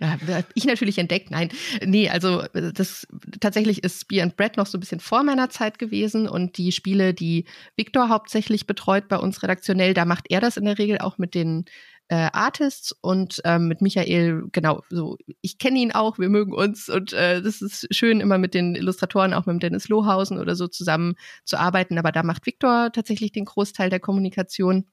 [0.00, 0.18] ja,
[0.54, 1.50] ich natürlich entdeckt, nein.
[1.84, 3.06] Nee, also das
[3.40, 6.72] tatsächlich ist Beer and Bread noch so ein bisschen vor meiner Zeit gewesen und die
[6.72, 7.44] Spiele, die
[7.76, 11.34] Victor hauptsächlich betreut bei uns redaktionell, da macht er das in der Regel auch mit
[11.34, 11.66] den
[12.14, 16.88] äh, Artists und ähm, mit Michael, genau, so, ich kenne ihn auch, wir mögen uns
[16.88, 20.68] und äh, das ist schön, immer mit den Illustratoren, auch mit Dennis Lohausen oder so
[20.68, 24.84] zusammen zu arbeiten, aber da macht Viktor tatsächlich den Großteil der Kommunikation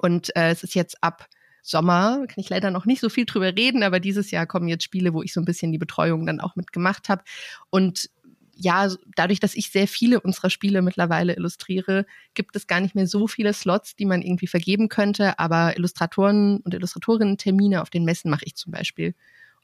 [0.00, 1.28] und äh, es ist jetzt ab
[1.62, 4.84] Sommer, kann ich leider noch nicht so viel drüber reden, aber dieses Jahr kommen jetzt
[4.84, 7.22] Spiele, wo ich so ein bisschen die Betreuung dann auch mitgemacht habe.
[7.70, 8.08] Und
[8.60, 13.06] ja, dadurch, dass ich sehr viele unserer Spiele mittlerweile illustriere, gibt es gar nicht mehr
[13.06, 15.38] so viele Slots, die man irgendwie vergeben könnte.
[15.38, 19.14] Aber Illustratoren und Illustratorinnen-Termine auf den Messen mache ich zum Beispiel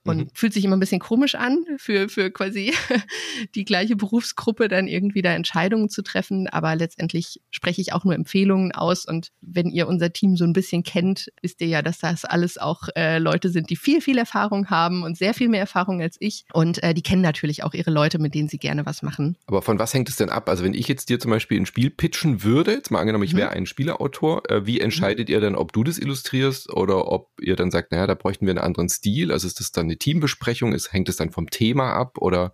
[0.04, 0.28] und mhm.
[0.34, 2.72] fühlt sich immer ein bisschen komisch an, für, für quasi
[3.54, 6.46] die gleiche Berufsgruppe dann irgendwie da Entscheidungen zu treffen.
[6.48, 9.06] Aber letztendlich spreche ich auch nur Empfehlungen aus.
[9.06, 12.58] Und wenn ihr unser Team so ein bisschen kennt, wisst ihr ja, dass das alles
[12.58, 16.16] auch äh, Leute sind, die viel, viel Erfahrung haben und sehr viel mehr Erfahrung als
[16.20, 16.44] ich.
[16.52, 19.36] Und äh, die kennen natürlich auch ihre Leute, mit denen sie gerne was machen.
[19.46, 20.48] Aber von was hängt es denn ab?
[20.50, 23.32] Also wenn ich jetzt dir zum Beispiel ein Spiel pitchen würde, jetzt mal angenommen, ich
[23.32, 23.38] mhm.
[23.38, 25.34] wäre ein Spielerautor, äh, wie entscheidet mhm.
[25.34, 28.52] ihr dann, ob du das illustrierst oder ob ihr dann sagt, naja, da bräuchten wir
[28.52, 29.32] einen anderen Stil?
[29.32, 30.72] Also ist das dann eine Teambesprechung?
[30.72, 32.52] Ist, hängt es dann vom Thema ab oder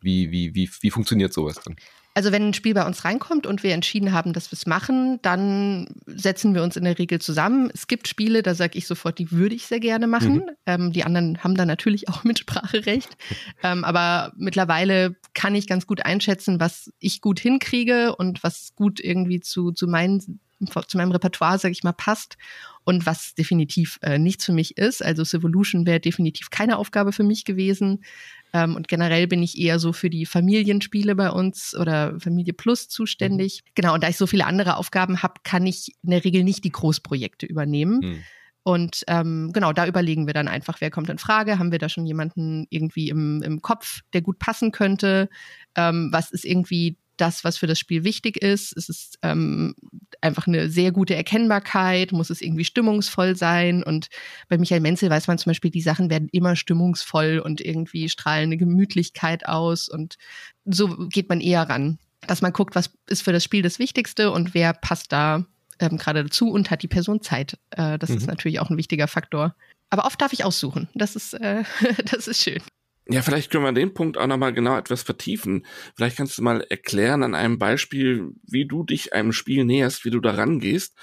[0.00, 1.76] wie, wie, wie, wie funktioniert sowas dann?
[2.14, 5.20] Also wenn ein Spiel bei uns reinkommt und wir entschieden haben, dass wir es machen,
[5.22, 7.70] dann setzen wir uns in der Regel zusammen.
[7.72, 10.34] Es gibt Spiele, da sage ich sofort, die würde ich sehr gerne machen.
[10.34, 10.50] Mhm.
[10.66, 13.16] Ähm, die anderen haben da natürlich auch Mitspracherecht.
[13.62, 18.98] ähm, aber mittlerweile kann ich ganz gut einschätzen, was ich gut hinkriege und was gut
[18.98, 20.40] irgendwie zu, zu meinen
[20.86, 22.36] zu meinem Repertoire, sage ich mal, passt
[22.84, 25.04] und was definitiv äh, nichts für mich ist.
[25.04, 28.04] Also Civolution wäre definitiv keine Aufgabe für mich gewesen.
[28.52, 32.88] Ähm, und generell bin ich eher so für die Familienspiele bei uns oder Familie Plus
[32.88, 33.62] zuständig.
[33.64, 33.70] Mhm.
[33.74, 36.64] Genau, und da ich so viele andere Aufgaben habe, kann ich in der Regel nicht
[36.64, 38.00] die Großprojekte übernehmen.
[38.00, 38.24] Mhm.
[38.62, 41.58] Und ähm, genau, da überlegen wir dann einfach, wer kommt in Frage?
[41.58, 45.30] Haben wir da schon jemanden irgendwie im, im Kopf, der gut passen könnte?
[45.74, 48.76] Ähm, was ist irgendwie das, was für das Spiel wichtig ist.
[48.76, 49.74] Es ist ähm,
[50.20, 53.82] einfach eine sehr gute Erkennbarkeit, muss es irgendwie stimmungsvoll sein.
[53.82, 54.08] Und
[54.48, 58.44] bei Michael Menzel weiß man zum Beispiel, die Sachen werden immer stimmungsvoll und irgendwie strahlen
[58.44, 59.88] eine Gemütlichkeit aus.
[59.88, 60.16] Und
[60.64, 64.30] so geht man eher ran, dass man guckt, was ist für das Spiel das Wichtigste
[64.30, 65.44] und wer passt da
[65.78, 67.58] ähm, gerade dazu und hat die Person Zeit.
[67.70, 68.16] Äh, das mhm.
[68.16, 69.54] ist natürlich auch ein wichtiger Faktor.
[69.90, 70.88] Aber oft darf ich aussuchen.
[70.94, 71.64] Das ist, äh,
[72.10, 72.62] das ist schön.
[73.10, 75.64] Ja, vielleicht können wir den Punkt auch nochmal genau etwas vertiefen.
[75.96, 80.10] Vielleicht kannst du mal erklären an einem Beispiel, wie du dich einem Spiel näherst, wie
[80.10, 80.94] du da rangehst.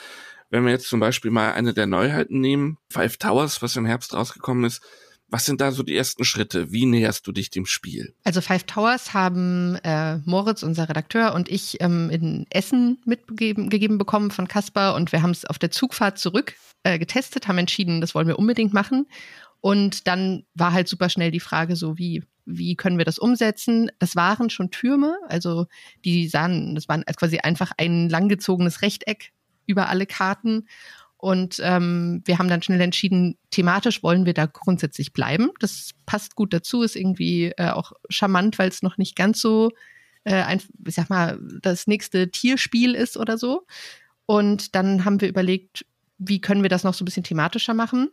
[0.51, 4.13] Wenn wir jetzt zum Beispiel mal eine der Neuheiten nehmen, Five Towers, was im Herbst
[4.13, 4.83] rausgekommen ist,
[5.27, 6.71] was sind da so die ersten Schritte?
[6.71, 8.13] Wie näherst du dich dem Spiel?
[8.23, 13.97] Also Five Towers haben äh, Moritz, unser Redakteur, und ich ähm, in Essen mitgegeben gegeben
[13.97, 16.53] bekommen von Caspar und wir haben es auf der Zugfahrt zurück
[16.83, 19.07] äh, getestet, haben entschieden, das wollen wir unbedingt machen
[19.65, 23.89] und dann war halt super schnell die Frage so, wie, wie können wir das umsetzen?
[23.97, 25.65] Das waren schon Türme, also
[26.03, 29.31] die sahen, das waren quasi einfach ein langgezogenes Rechteck
[29.65, 30.67] über alle Karten.
[31.17, 35.49] Und ähm, wir haben dann schnell entschieden, thematisch wollen wir da grundsätzlich bleiben.
[35.59, 39.71] Das passt gut dazu, ist irgendwie äh, auch charmant, weil es noch nicht ganz so,
[40.25, 43.65] äh, ein, ich sag mal, das nächste Tierspiel ist oder so.
[44.27, 45.87] Und dann haben wir überlegt,
[46.19, 48.11] wie können wir das noch so ein bisschen thematischer machen?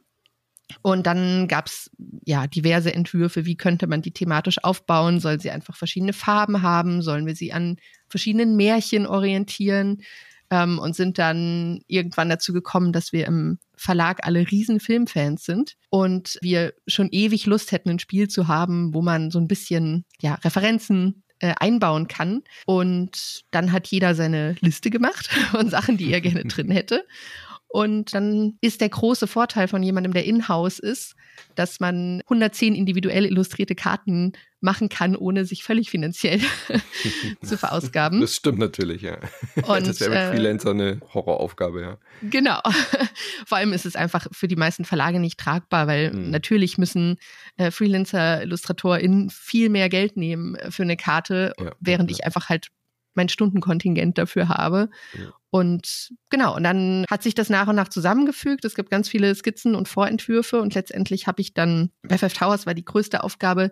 [0.80, 1.90] Und dann gab es
[2.24, 5.20] ja diverse Entwürfe, wie könnte man die thematisch aufbauen?
[5.20, 7.02] Sollen sie einfach verschiedene Farben haben?
[7.02, 7.76] Sollen wir sie an
[8.08, 10.02] verschiedenen Märchen orientieren?
[10.50, 15.76] Ähm, und sind dann irgendwann dazu gekommen, dass wir im Verlag alle riesen Filmfans sind
[15.88, 20.04] und wir schon ewig Lust hätten, ein Spiel zu haben, wo man so ein bisschen
[20.20, 22.42] ja, Referenzen äh, einbauen kann.
[22.66, 27.04] Und dann hat jeder seine Liste gemacht von Sachen, die er gerne drin hätte.
[27.72, 31.14] Und dann ist der große Vorteil von jemandem, der in-house ist,
[31.54, 36.38] dass man 110 individuell illustrierte Karten machen kann, ohne sich völlig finanziell
[37.42, 38.20] zu verausgaben.
[38.20, 39.16] Das stimmt natürlich, ja.
[39.66, 41.98] Und, das wäre mit äh, Freelancer eine Horroraufgabe, ja.
[42.20, 42.60] Genau.
[43.46, 46.28] Vor allem ist es einfach für die meisten Verlage nicht tragbar, weil mhm.
[46.28, 47.16] natürlich müssen
[47.56, 52.18] äh, Freelancer-IllustratorInnen viel mehr Geld nehmen für eine Karte, ja, während ja.
[52.18, 52.68] ich einfach halt
[53.14, 54.90] mein Stundenkontingent dafür habe.
[55.14, 55.32] Ja.
[55.52, 58.64] Und genau, und dann hat sich das nach und nach zusammengefügt.
[58.64, 62.64] Es gibt ganz viele Skizzen und Vorentwürfe und letztendlich habe ich dann bei Five Towers
[62.64, 63.70] war die größte Aufgabe,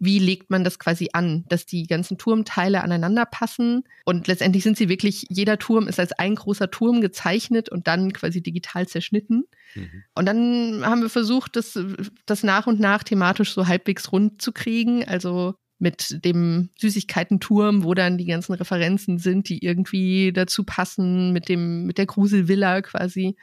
[0.00, 3.84] wie legt man das quasi an, dass die ganzen Turmteile aneinander passen.
[4.04, 8.12] Und letztendlich sind sie wirklich, jeder Turm ist als ein großer Turm gezeichnet und dann
[8.12, 9.44] quasi digital zerschnitten.
[9.76, 10.02] Mhm.
[10.16, 11.78] Und dann haben wir versucht, das,
[12.26, 15.06] das nach und nach thematisch so halbwegs rund zu kriegen.
[15.06, 21.48] Also mit dem Süßigkeitenturm, wo dann die ganzen Referenzen sind, die irgendwie dazu passen, mit
[21.48, 23.36] dem, mit der Gruselvilla quasi.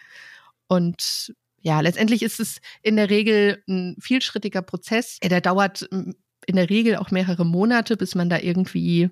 [0.68, 5.18] Und ja, letztendlich ist es in der Regel ein vielschrittiger Prozess.
[5.22, 9.10] Der dauert in der Regel auch mehrere Monate, bis man da irgendwie,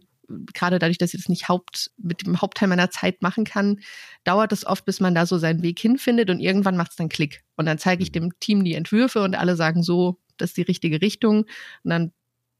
[0.54, 3.80] gerade dadurch, dass ich das nicht Haupt, mit dem Hauptteil meiner Zeit machen kann,
[4.24, 7.10] dauert es oft, bis man da so seinen Weg hinfindet und irgendwann macht es dann
[7.10, 7.44] Klick.
[7.58, 8.14] Und dann zeige ich mhm.
[8.14, 11.46] dem Team die Entwürfe und alle sagen so, das ist die richtige Richtung.
[11.84, 12.12] Und dann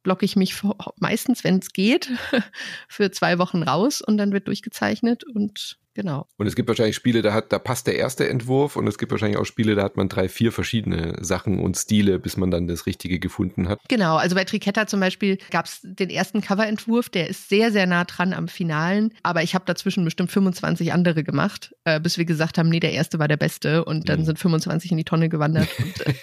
[0.06, 0.56] blocke ich mich
[0.98, 2.10] meistens, wenn es geht,
[2.88, 6.28] für zwei Wochen raus und dann wird durchgezeichnet und Genau.
[6.36, 9.14] Und es gibt wahrscheinlich Spiele, da hat, da passt der erste Entwurf und es gibt
[9.14, 12.68] wahrscheinlich auch Spiele, da hat man drei, vier verschiedene Sachen und Stile, bis man dann
[12.68, 13.80] das Richtige gefunden hat.
[13.88, 17.88] Genau, also bei Triquetta zum Beispiel gab es den ersten Coverentwurf, der ist sehr, sehr
[17.88, 22.26] nah dran am Finalen, aber ich habe dazwischen bestimmt 25 andere gemacht, äh, bis wir
[22.26, 24.26] gesagt haben, nee, der erste war der beste und dann mhm.
[24.26, 25.70] sind 25 in die Tonne gewandert.
[25.86, 26.14] Und, äh,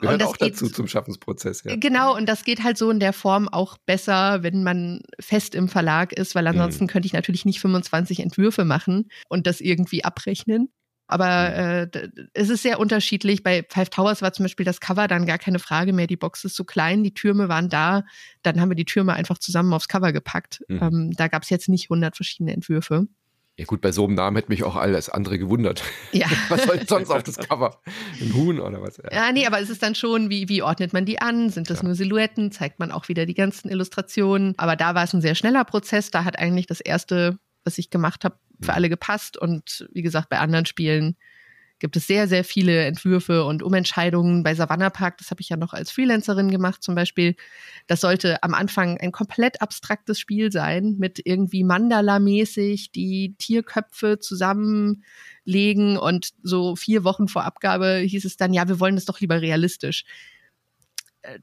[0.00, 1.74] Gehört auch dazu geht, zum Schaffensprozess, ja.
[1.76, 5.68] Genau, und das geht halt so in der Form auch besser, wenn man fest im
[5.68, 6.88] Verlag ist, weil ansonsten mhm.
[6.88, 10.68] könnte ich natürlich nicht 25 Entwürfe machen und das irgendwie abrechnen.
[11.10, 11.88] Aber äh,
[12.34, 13.42] es ist sehr unterschiedlich.
[13.42, 16.06] Bei Five Towers war zum Beispiel das Cover dann gar keine Frage mehr.
[16.06, 18.04] Die Box ist so klein, die Türme waren da.
[18.42, 20.62] Dann haben wir die Türme einfach zusammen aufs Cover gepackt.
[20.68, 20.82] Mhm.
[20.82, 23.08] Ähm, da gab es jetzt nicht 100 verschiedene Entwürfe.
[23.58, 25.82] Ja gut, bei so einem Namen hätte mich auch alles andere gewundert.
[26.12, 26.28] Ja.
[26.48, 27.80] was soll sonst auf das Cover?
[28.20, 28.98] Ein Huhn oder was?
[28.98, 29.10] Ja.
[29.12, 31.50] ja, nee, aber es ist dann schon, wie, wie ordnet man die an?
[31.50, 31.84] Sind das ja.
[31.84, 32.52] nur Silhouetten?
[32.52, 34.54] Zeigt man auch wieder die ganzen Illustrationen?
[34.58, 36.12] Aber da war es ein sehr schneller Prozess.
[36.12, 37.38] Da hat eigentlich das erste,
[37.68, 39.36] was ich gemacht habe, für alle gepasst.
[39.36, 41.16] Und wie gesagt, bei anderen Spielen
[41.78, 44.42] gibt es sehr, sehr viele Entwürfe und Umentscheidungen.
[44.42, 47.36] Bei Savannah Park, das habe ich ja noch als Freelancerin gemacht zum Beispiel,
[47.86, 55.96] das sollte am Anfang ein komplett abstraktes Spiel sein, mit irgendwie Mandala-mäßig die Tierköpfe zusammenlegen
[55.98, 59.40] und so vier Wochen vor Abgabe hieß es dann, ja, wir wollen das doch lieber
[59.40, 60.04] realistisch
[61.22, 61.38] äh,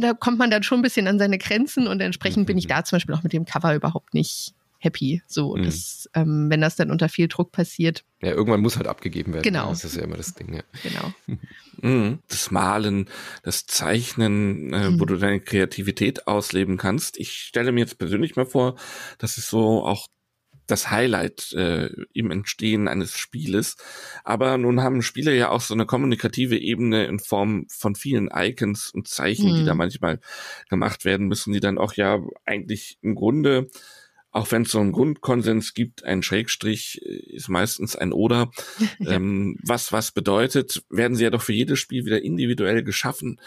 [0.00, 2.70] da kommt man dann schon ein bisschen an seine Grenzen und entsprechend bin ich mhm.
[2.70, 5.22] da zum Beispiel auch mit dem Cover überhaupt nicht happy.
[5.26, 5.62] So, mhm.
[5.62, 8.04] das, ähm, wenn das dann unter viel Druck passiert.
[8.20, 9.44] Ja, irgendwann muss halt abgegeben werden.
[9.44, 9.70] Genau.
[9.70, 10.54] Das ist ja immer das Ding.
[10.54, 10.62] Ja.
[10.82, 11.12] Genau.
[11.80, 12.20] Mhm.
[12.28, 13.08] Das Malen,
[13.42, 15.00] das Zeichnen, äh, mhm.
[15.00, 17.18] wo du deine Kreativität ausleben kannst.
[17.18, 18.76] Ich stelle mir jetzt persönlich mal vor,
[19.18, 20.06] das ist so auch
[20.66, 23.76] das Highlight äh, im Entstehen eines Spieles.
[24.22, 28.90] Aber nun haben Spiele ja auch so eine kommunikative Ebene in Form von vielen Icons
[28.90, 29.56] und Zeichen, mhm.
[29.56, 30.20] die da manchmal
[30.68, 33.68] gemacht werden müssen, die dann auch ja eigentlich im Grunde
[34.32, 38.50] auch wenn es so einen Grundkonsens gibt, ein Schrägstrich äh, ist meistens ein Oder.
[39.06, 43.40] ähm, was was bedeutet, werden sie ja doch für jedes Spiel wieder individuell geschaffen.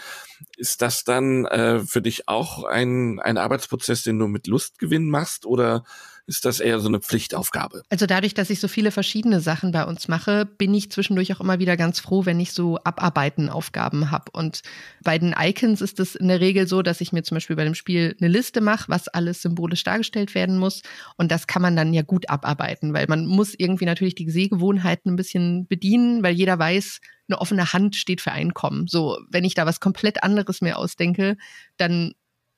[0.56, 5.44] Ist das dann äh, für dich auch ein, ein Arbeitsprozess, den du mit Lustgewinn machst
[5.44, 5.84] oder
[6.26, 7.82] ist das eher so eine Pflichtaufgabe.
[7.88, 11.40] Also dadurch, dass ich so viele verschiedene Sachen bei uns mache, bin ich zwischendurch auch
[11.40, 14.32] immer wieder ganz froh, wenn ich so Abarbeiten-Aufgaben habe.
[14.32, 14.62] Und
[15.04, 17.64] bei den Icons ist es in der Regel so, dass ich mir zum Beispiel bei
[17.64, 20.82] dem Spiel eine Liste mache, was alles symbolisch dargestellt werden muss.
[21.16, 25.12] Und das kann man dann ja gut abarbeiten, weil man muss irgendwie natürlich die Sehgewohnheiten
[25.12, 28.86] ein bisschen bedienen, weil jeder weiß, eine offene Hand steht für Einkommen.
[28.88, 31.36] So, wenn ich da was komplett anderes mir ausdenke,
[31.76, 32.14] dann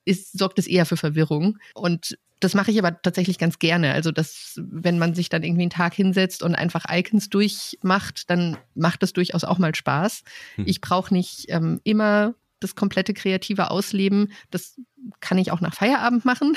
[0.08, 1.58] ist, sorgt es eher für Verwirrung.
[1.74, 3.92] Und das mache ich aber tatsächlich ganz gerne.
[3.92, 8.56] Also, dass, wenn man sich dann irgendwie einen Tag hinsetzt und einfach Icons durchmacht, dann
[8.74, 10.22] macht das durchaus auch mal Spaß.
[10.56, 10.64] Hm.
[10.66, 14.32] Ich brauche nicht ähm, immer das komplette kreative Ausleben.
[14.50, 14.76] Das
[15.20, 16.56] kann ich auch nach Feierabend machen.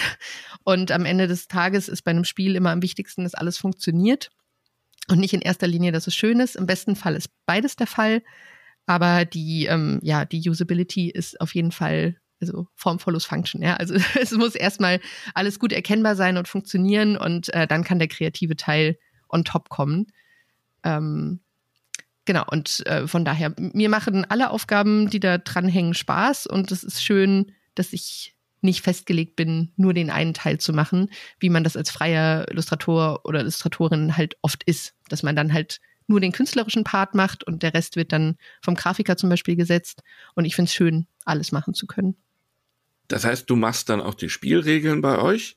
[0.64, 4.30] Und am Ende des Tages ist bei einem Spiel immer am wichtigsten, dass alles funktioniert.
[5.10, 6.56] Und nicht in erster Linie, dass es schön ist.
[6.56, 8.24] Im besten Fall ist beides der Fall.
[8.86, 13.76] Aber die, ähm, ja, die Usability ist auf jeden Fall also Form follows Function, ja.
[13.76, 15.00] Also es muss erstmal
[15.34, 18.98] alles gut erkennbar sein und funktionieren und äh, dann kann der kreative Teil
[19.30, 20.08] on top kommen.
[20.84, 21.40] Ähm,
[22.26, 26.84] genau, und äh, von daher, mir machen alle Aufgaben, die da dranhängen, Spaß und es
[26.84, 31.10] ist schön, dass ich nicht festgelegt bin, nur den einen Teil zu machen,
[31.40, 35.80] wie man das als freier Illustrator oder Illustratorin halt oft ist, dass man dann halt
[36.08, 40.04] nur den künstlerischen Part macht und der Rest wird dann vom Grafiker zum Beispiel gesetzt.
[40.36, 42.18] Und ich finde es schön, alles machen zu können.
[43.12, 45.56] Das heißt, du machst dann auch die Spielregeln bei euch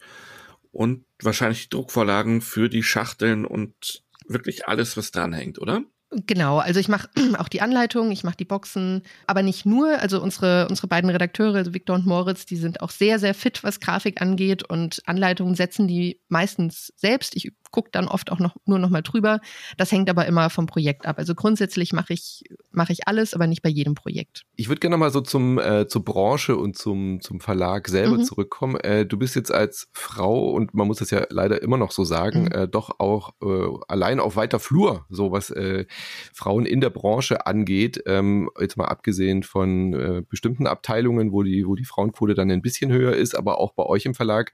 [0.72, 5.82] und wahrscheinlich Druckvorlagen für die Schachteln und wirklich alles, was dranhängt, oder?
[6.26, 7.08] Genau, also ich mache
[7.38, 9.98] auch die Anleitung, ich mache die Boxen, aber nicht nur.
[10.00, 13.62] Also unsere, unsere beiden Redakteure, also Victor und Moritz, die sind auch sehr, sehr fit,
[13.62, 17.36] was Grafik angeht und Anleitungen setzen die meistens selbst.
[17.36, 19.40] Ich gucke dann oft auch noch nur noch mal drüber.
[19.76, 21.18] Das hängt aber immer vom Projekt ab.
[21.18, 24.42] Also grundsätzlich mache ich, mache ich alles, aber nicht bei jedem Projekt.
[24.54, 28.22] Ich würde gerne mal so zum, äh, zur Branche und zum, zum Verlag selber mhm.
[28.22, 28.76] zurückkommen.
[28.76, 32.04] Äh, du bist jetzt als Frau, und man muss das ja leider immer noch so
[32.04, 32.52] sagen, mhm.
[32.52, 35.84] äh, doch auch äh, allein auf weiter Flur, so was äh,
[36.32, 38.04] Frauen in der Branche angeht.
[38.06, 42.62] Ähm, jetzt mal abgesehen von äh, bestimmten Abteilungen, wo die, wo die Frauenquote dann ein
[42.62, 44.52] bisschen höher ist, aber auch bei euch im Verlag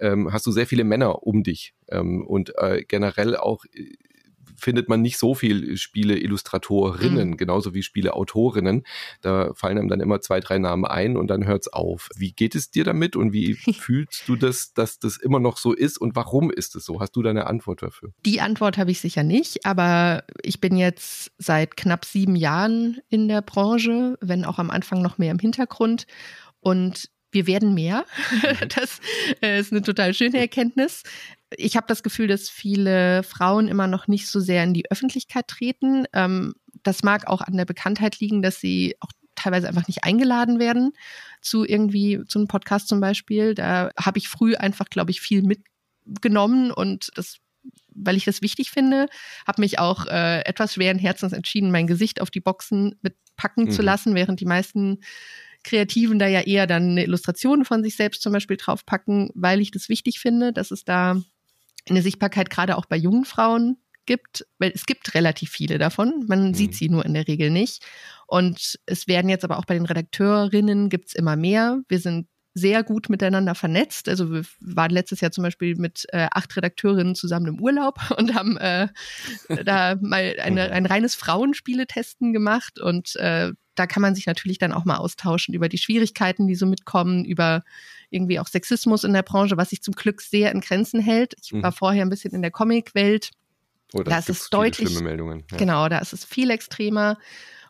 [0.00, 1.74] ähm, hast du sehr viele Männer um dich.
[1.92, 3.92] Ähm, und äh, generell auch äh,
[4.62, 7.36] findet man nicht so viel Spiele-Illustratorinnen, mhm.
[7.36, 8.84] genauso wie Spiele-Autorinnen.
[9.20, 12.08] Da fallen einem dann immer zwei, drei Namen ein und dann hört's auf.
[12.16, 15.72] Wie geht es dir damit und wie fühlst du das, dass das immer noch so
[15.72, 17.00] ist und warum ist es so?
[17.00, 18.12] Hast du da eine Antwort dafür?
[18.24, 23.28] Die Antwort habe ich sicher nicht, aber ich bin jetzt seit knapp sieben Jahren in
[23.28, 26.06] der Branche, wenn auch am Anfang noch mehr im Hintergrund.
[26.60, 28.04] Und wir werden mehr.
[28.32, 28.68] Mhm.
[28.74, 29.00] Das
[29.42, 31.02] äh, ist eine total schöne Erkenntnis.
[31.56, 35.48] Ich habe das Gefühl, dass viele Frauen immer noch nicht so sehr in die Öffentlichkeit
[35.48, 36.04] treten.
[36.12, 40.58] Ähm, das mag auch an der Bekanntheit liegen, dass sie auch teilweise einfach nicht eingeladen
[40.58, 40.92] werden
[41.40, 43.54] zu irgendwie zu einem Podcast zum Beispiel.
[43.54, 47.38] Da habe ich früh einfach, glaube ich, viel mitgenommen und das
[47.94, 49.06] weil ich das wichtig finde,
[49.46, 53.70] habe mich auch äh, etwas schweren Herzens entschieden, mein Gesicht auf die Boxen mitpacken mhm.
[53.70, 55.00] zu lassen, während die meisten
[55.62, 59.70] Kreativen da ja eher dann eine Illustration von sich selbst zum Beispiel draufpacken, weil ich
[59.70, 61.20] das wichtig finde, dass es da
[61.88, 66.24] eine Sichtbarkeit gerade auch bei jungen Frauen gibt, weil es gibt relativ viele davon.
[66.26, 66.54] Man mhm.
[66.54, 67.84] sieht sie nur in der Regel nicht.
[68.26, 71.80] Und es werden jetzt aber auch bei den Redakteurinnen gibt's immer mehr.
[71.88, 74.08] Wir sind sehr gut miteinander vernetzt.
[74.08, 78.34] Also wir waren letztes Jahr zum Beispiel mit äh, acht Redakteurinnen zusammen im Urlaub und
[78.34, 78.88] haben äh,
[79.64, 84.72] da mal eine, ein reines Frauenspieletesten gemacht und äh, da kann man sich natürlich dann
[84.72, 87.64] auch mal austauschen über die Schwierigkeiten, die so mitkommen, über
[88.10, 91.34] irgendwie auch Sexismus in der Branche, was sich zum Glück sehr in Grenzen hält.
[91.42, 91.74] Ich war mhm.
[91.74, 93.30] vorher ein bisschen in der Comicwelt.
[93.94, 95.00] Oh, da ist es deutlich.
[95.00, 95.56] Ja.
[95.56, 97.18] Genau, da ist es viel extremer.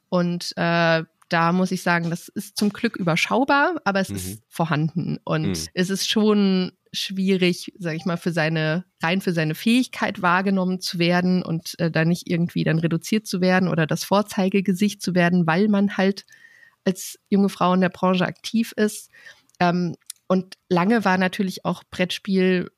[0.08, 4.16] Und äh, da muss ich sagen, das ist zum Glück überschaubar, aber es mhm.
[4.16, 5.18] ist vorhanden.
[5.24, 5.68] Und mhm.
[5.74, 10.98] es ist schon schwierig, sage ich mal, für seine rein für seine Fähigkeit wahrgenommen zu
[10.98, 15.46] werden und äh, da nicht irgendwie dann reduziert zu werden oder das Vorzeigegesicht zu werden,
[15.46, 16.26] weil man halt
[16.84, 19.10] als junge Frau in der Branche aktiv ist.
[19.58, 19.96] Ähm,
[20.26, 22.70] und lange war natürlich auch Brettspiel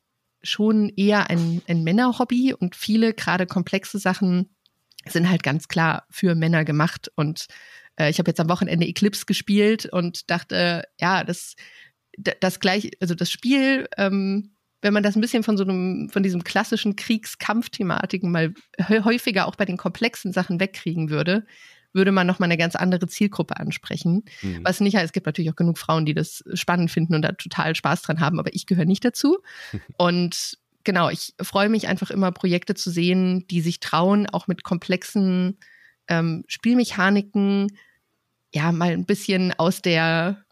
[0.43, 4.51] schon eher ein, ein Männerhobby und viele gerade komplexe Sachen
[5.07, 7.47] sind halt ganz klar für Männer gemacht und
[7.97, 11.57] äh, ich habe jetzt am Wochenende Eclipse gespielt und dachte, ja, das,
[12.17, 16.23] das gleich, also das Spiel, ähm, wenn man das ein bisschen von so einem, von
[16.23, 18.53] diesem klassischen Kriegskampfthematiken mal
[18.89, 21.47] häufiger auch bei den komplexen Sachen wegkriegen würde,
[21.95, 24.25] würde man nochmal eine ganz andere Zielgruppe ansprechen.
[24.43, 24.61] Mhm.
[24.63, 27.33] Was nicht heißt, es gibt natürlich auch genug Frauen, die das spannend finden und da
[27.33, 29.39] total Spaß dran haben, aber ich gehöre nicht dazu.
[29.97, 34.65] und genau, ich freue mich einfach immer, Projekte zu sehen, die sich trauen, auch mit
[34.65, 35.57] komplexen
[36.09, 37.77] ähm, Spielmechaniken
[38.53, 40.45] ja mal ein bisschen aus der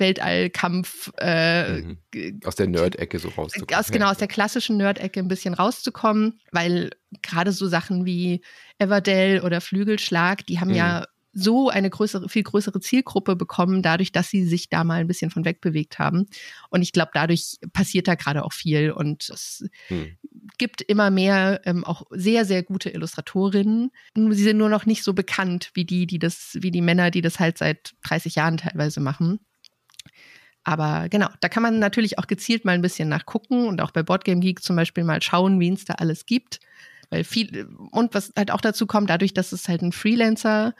[0.00, 1.98] Weltallkampf äh, mhm.
[2.44, 3.78] aus der Nerd-Ecke so rauszukommen.
[3.78, 6.90] Aus, genau, aus der klassischen Nerd-Ecke ein bisschen rauszukommen, weil
[7.22, 8.40] gerade so Sachen wie
[8.78, 10.76] Everdell oder Flügelschlag, die haben mhm.
[10.76, 15.06] ja so eine größere, viel größere Zielgruppe bekommen, dadurch, dass sie sich da mal ein
[15.06, 16.26] bisschen von wegbewegt haben.
[16.70, 18.90] Und ich glaube, dadurch passiert da gerade auch viel.
[18.90, 20.16] Und es hm.
[20.58, 23.90] gibt immer mehr ähm, auch sehr, sehr gute Illustratorinnen.
[24.16, 27.22] Sie sind nur noch nicht so bekannt wie die, die das, wie die Männer, die
[27.22, 29.38] das halt seit 30 Jahren teilweise machen.
[30.64, 34.02] Aber genau, da kann man natürlich auch gezielt mal ein bisschen nachgucken und auch bei
[34.02, 36.60] Boardgame Geek zum Beispiel mal schauen, wen es da alles gibt.
[37.08, 40.74] Weil viel, und was halt auch dazu kommt, dadurch, dass es halt ein Freelancer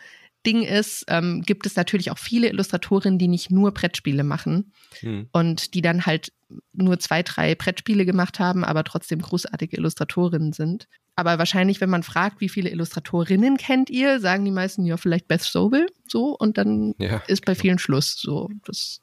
[0.46, 5.28] Ding ist, ähm, gibt es natürlich auch viele Illustratorinnen, die nicht nur Brettspiele machen hm.
[5.32, 6.32] und die dann halt
[6.72, 10.88] nur zwei, drei Brettspiele gemacht haben, aber trotzdem großartige Illustratorinnen sind.
[11.14, 15.28] Aber wahrscheinlich, wenn man fragt, wie viele Illustratorinnen kennt ihr, sagen die meisten ja vielleicht
[15.28, 17.22] Beth Sobel so und dann ja.
[17.26, 18.14] ist bei vielen Schluss.
[18.18, 19.00] So, das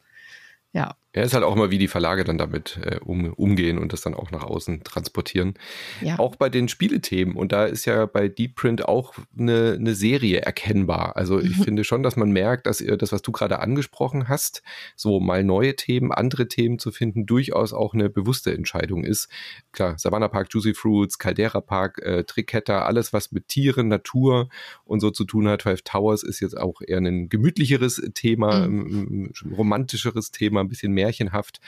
[0.74, 0.96] ja.
[1.18, 4.02] Ja, ist halt auch mal, wie die Verlage dann damit äh, um, umgehen und das
[4.02, 5.56] dann auch nach außen transportieren.
[6.00, 6.20] Ja.
[6.20, 7.36] Auch bei den Spielethemen.
[7.36, 11.18] Und da ist ja bei Deep Print auch eine, eine Serie erkennbar.
[11.18, 11.64] Also ich mhm.
[11.64, 14.62] finde schon, dass man merkt, dass ihr das, was du gerade angesprochen hast,
[14.96, 19.28] so mal neue Themen, andere Themen zu finden, durchaus auch eine bewusste Entscheidung ist.
[19.72, 24.50] Klar, Savannah Park, Juicy Fruits, Caldera Park, äh, Tricketter, alles, was mit Tieren, Natur
[24.86, 25.64] und so zu tun hat.
[25.64, 29.32] Five Towers ist jetzt auch eher ein gemütlicheres Thema, mhm.
[29.48, 31.60] ein romantischeres Thema, ein bisschen mehr märchenhaft,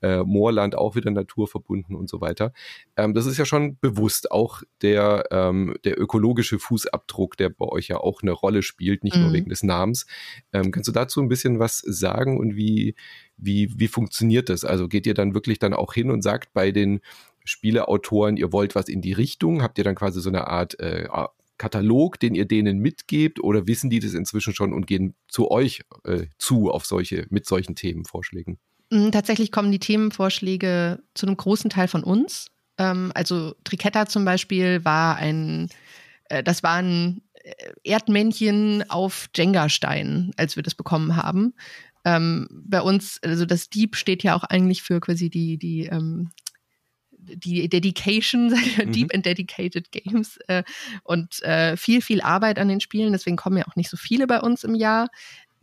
[0.00, 2.52] äh, Moorland auch wieder naturverbunden und so weiter.
[2.96, 7.88] Ähm, das ist ja schon bewusst auch der, ähm, der ökologische Fußabdruck, der bei euch
[7.88, 9.22] ja auch eine Rolle spielt, nicht mhm.
[9.22, 10.06] nur wegen des Namens.
[10.52, 12.94] Ähm, kannst du dazu ein bisschen was sagen und wie,
[13.36, 14.64] wie, wie funktioniert das?
[14.64, 17.00] Also geht ihr dann wirklich dann auch hin und sagt bei den
[17.44, 19.62] Spieleautoren, ihr wollt was in die Richtung?
[19.62, 21.06] Habt ihr dann quasi so eine Art äh,
[21.58, 25.82] Katalog, den ihr denen mitgebt, oder wissen die das inzwischen schon und gehen zu euch
[26.04, 28.58] äh, zu auf solche mit solchen Themenvorschlägen?
[28.90, 32.48] Mm, tatsächlich kommen die Themenvorschläge zu einem großen Teil von uns.
[32.78, 35.68] Ähm, also Triketta zum Beispiel war ein,
[36.28, 37.52] äh, das war ein äh,
[37.84, 41.54] Erdmännchen auf Jenga-Steinen, als wir das bekommen haben.
[42.04, 46.30] Ähm, bei uns, also das Deep steht ja auch eigentlich für quasi die, die, ähm,
[47.10, 48.48] die Dedication,
[48.84, 48.92] mhm.
[48.92, 50.62] Deep and Dedicated Games äh,
[51.02, 53.12] und äh, viel, viel Arbeit an den Spielen.
[53.12, 55.08] Deswegen kommen ja auch nicht so viele bei uns im Jahr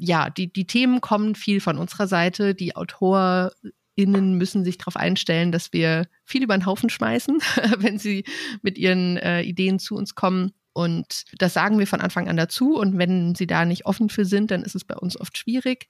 [0.03, 2.53] ja, die, die Themen kommen viel von unserer Seite.
[2.53, 7.39] Die AutorInnen müssen sich darauf einstellen, dass wir viel über den Haufen schmeißen,
[7.77, 8.25] wenn sie
[8.61, 10.51] mit ihren äh, Ideen zu uns kommen.
[10.73, 12.75] Und das sagen wir von Anfang an dazu.
[12.75, 15.88] Und wenn sie da nicht offen für sind, dann ist es bei uns oft schwierig.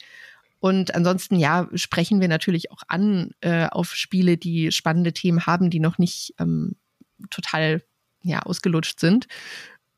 [0.59, 5.71] Und ansonsten, ja, sprechen wir natürlich auch an äh, auf Spiele, die spannende Themen haben,
[5.71, 6.75] die noch nicht ähm,
[7.31, 7.83] total
[8.21, 9.27] ja, ausgelutscht sind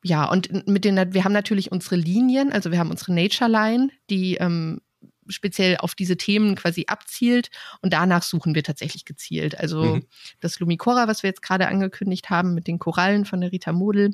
[0.04, 3.90] ja, und mit den, wir haben natürlich unsere Linien, also wir haben unsere Nature Line,
[4.10, 4.80] die ähm,
[5.28, 7.50] speziell auf diese Themen quasi abzielt
[7.82, 9.58] und danach suchen wir tatsächlich gezielt.
[9.58, 10.06] Also mhm.
[10.40, 14.12] das Lumicora, was wir jetzt gerade angekündigt haben mit den Korallen von der Rita Model,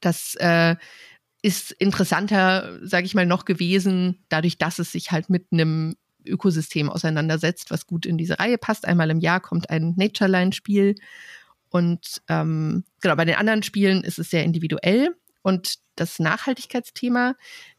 [0.00, 0.76] das äh,
[1.42, 6.90] ist interessanter, sage ich mal, noch gewesen, dadurch, dass es sich halt mit einem Ökosystem
[6.90, 8.84] auseinandersetzt, was gut in diese Reihe passt.
[8.86, 10.96] Einmal im Jahr kommt ein Nature Line Spiel
[11.76, 15.14] und ähm, genau, bei den anderen Spielen ist es sehr individuell.
[15.42, 17.34] Und das Nachhaltigkeitsthema,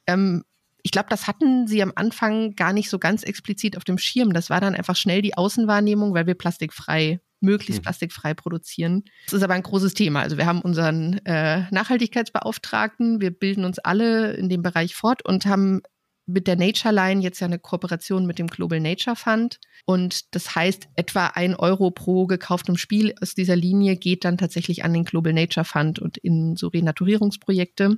[0.05, 0.43] ähm,
[0.83, 4.33] ich glaube, das hatten sie am Anfang gar nicht so ganz explizit auf dem Schirm.
[4.33, 7.85] Das war dann einfach schnell die Außenwahrnehmung, weil wir plastikfrei, möglichst mhm.
[7.85, 9.03] plastikfrei produzieren.
[9.25, 10.21] Das ist aber ein großes Thema.
[10.21, 15.47] Also wir haben unseren äh, Nachhaltigkeitsbeauftragten, wir bilden uns alle in dem Bereich fort und
[15.47, 15.81] haben
[16.27, 19.59] mit der Nature Line jetzt ja eine Kooperation mit dem Global Nature Fund.
[19.85, 24.83] Und das heißt, etwa ein Euro pro gekauftem Spiel aus dieser Linie geht dann tatsächlich
[24.83, 27.97] an den Global Nature Fund und in so Renaturierungsprojekte.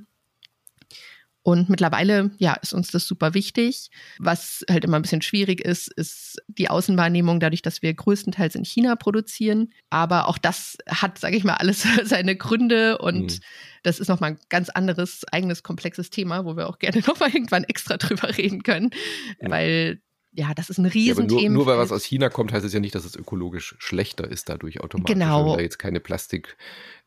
[1.50, 3.90] Und mittlerweile, ja, ist uns das super wichtig.
[4.18, 8.64] Was halt immer ein bisschen schwierig ist, ist die Außenwahrnehmung dadurch, dass wir größtenteils in
[8.64, 9.72] China produzieren.
[9.90, 13.40] Aber auch das hat, sage ich mal, alles seine Gründe und mhm.
[13.82, 17.64] das ist nochmal ein ganz anderes, eigenes, komplexes Thema, wo wir auch gerne nochmal irgendwann
[17.64, 18.90] extra drüber reden können,
[19.40, 19.50] ja.
[19.50, 20.00] weil
[20.32, 21.40] ja, das ist ein Riesenthema.
[21.40, 23.74] Ja, nur, nur, weil was aus China kommt, heißt es ja nicht, dass es ökologisch
[23.78, 25.14] schlechter ist dadurch automatisch.
[25.14, 25.50] Genau.
[25.50, 25.98] Weil da jetzt keine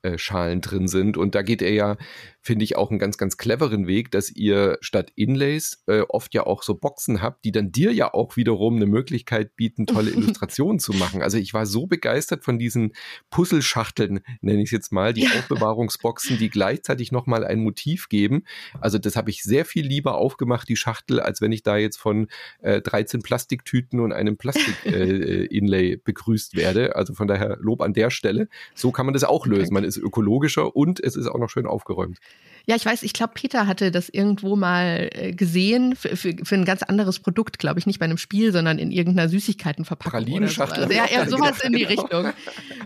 [0.03, 1.17] Plastikschalen drin sind.
[1.17, 1.97] Und da geht er ja
[2.43, 6.45] finde ich auch einen ganz, ganz cleveren Weg, dass ihr statt Inlays äh, oft ja
[6.45, 10.79] auch so Boxen habt, die dann dir ja auch wiederum eine Möglichkeit bieten, tolle Illustrationen
[10.79, 11.21] zu machen.
[11.21, 12.91] Also ich war so begeistert von diesen
[13.29, 15.29] Puzzleschachteln, nenne ich es jetzt mal, die ja.
[15.29, 18.43] Aufbewahrungsboxen, die gleichzeitig nochmal ein Motiv geben.
[18.81, 21.97] Also das habe ich sehr viel lieber aufgemacht, die Schachtel, als wenn ich da jetzt
[21.97, 22.27] von
[22.59, 26.97] äh, 13 Plastiktüten und einem Plastik-Inlay äh, äh begrüßt werde.
[26.97, 28.49] Also von daher Lob an der Stelle.
[28.75, 29.73] So kann man das auch lösen.
[29.73, 32.19] Man ist ökologischer und es ist auch noch schön aufgeräumt.
[32.65, 36.55] Ja, ich weiß, ich glaube, Peter hatte das irgendwo mal äh, gesehen für, für, für
[36.55, 40.11] ein ganz anderes Produkt, glaube ich, nicht bei einem Spiel, sondern in irgendeiner Süßigkeitenverpackung.
[40.11, 40.87] Pralinenschachtel.
[40.87, 40.93] So.
[40.93, 42.03] Ja, ja, sowas in die genau.
[42.03, 42.33] Richtung.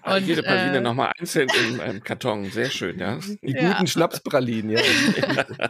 [0.03, 2.49] Und, Jede Praline äh, nochmal einzeln in einem Karton.
[2.49, 3.19] Sehr schön, ja.
[3.43, 3.73] Die ja.
[3.73, 4.81] guten Schnapspralinen, ja.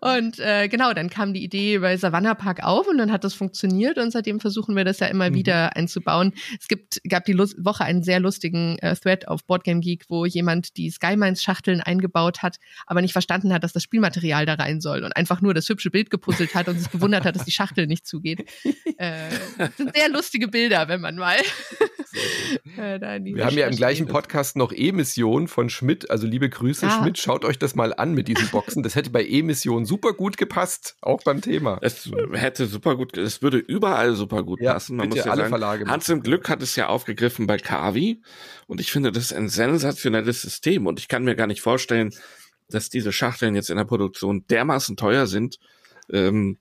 [0.00, 3.34] und äh, genau, dann kam die Idee bei Savannah Park auf und dann hat das
[3.34, 5.34] funktioniert und seitdem versuchen wir das ja immer mhm.
[5.34, 6.32] wieder einzubauen.
[6.60, 10.13] Es gibt, gab die Lust Woche einen sehr lustigen äh, Thread auf Boardgame Geek, wo
[10.24, 14.80] jemand die Skymines Schachteln eingebaut hat, aber nicht verstanden hat, dass das Spielmaterial da rein
[14.80, 17.52] soll und einfach nur das hübsche Bild gepuzzelt hat und sich gewundert hat, dass die
[17.52, 18.44] Schachtel nicht zugeht.
[18.96, 19.28] Äh,
[19.76, 21.36] sind sehr lustige Bilder, wenn man mal
[22.76, 26.10] Ja, Wir haben ja im gleichen Podcast noch E-Mission von Schmidt.
[26.10, 27.00] Also liebe Grüße, ah.
[27.00, 28.82] Schmidt, schaut euch das mal an mit diesen Boxen.
[28.82, 31.78] Das hätte bei E-Mission super gut gepasst, auch beim Thema.
[31.82, 34.96] Es hätte super gut, es würde überall super gut ja, passen.
[34.96, 38.22] Man muss ja alle sagen, Verlage Hans im Glück hat es ja aufgegriffen bei Kavi.
[38.66, 40.86] Und ich finde, das ist ein sensationelles System.
[40.86, 42.14] Und ich kann mir gar nicht vorstellen,
[42.68, 45.58] dass diese Schachteln jetzt in der Produktion dermaßen teuer sind,
[46.10, 46.58] ähm,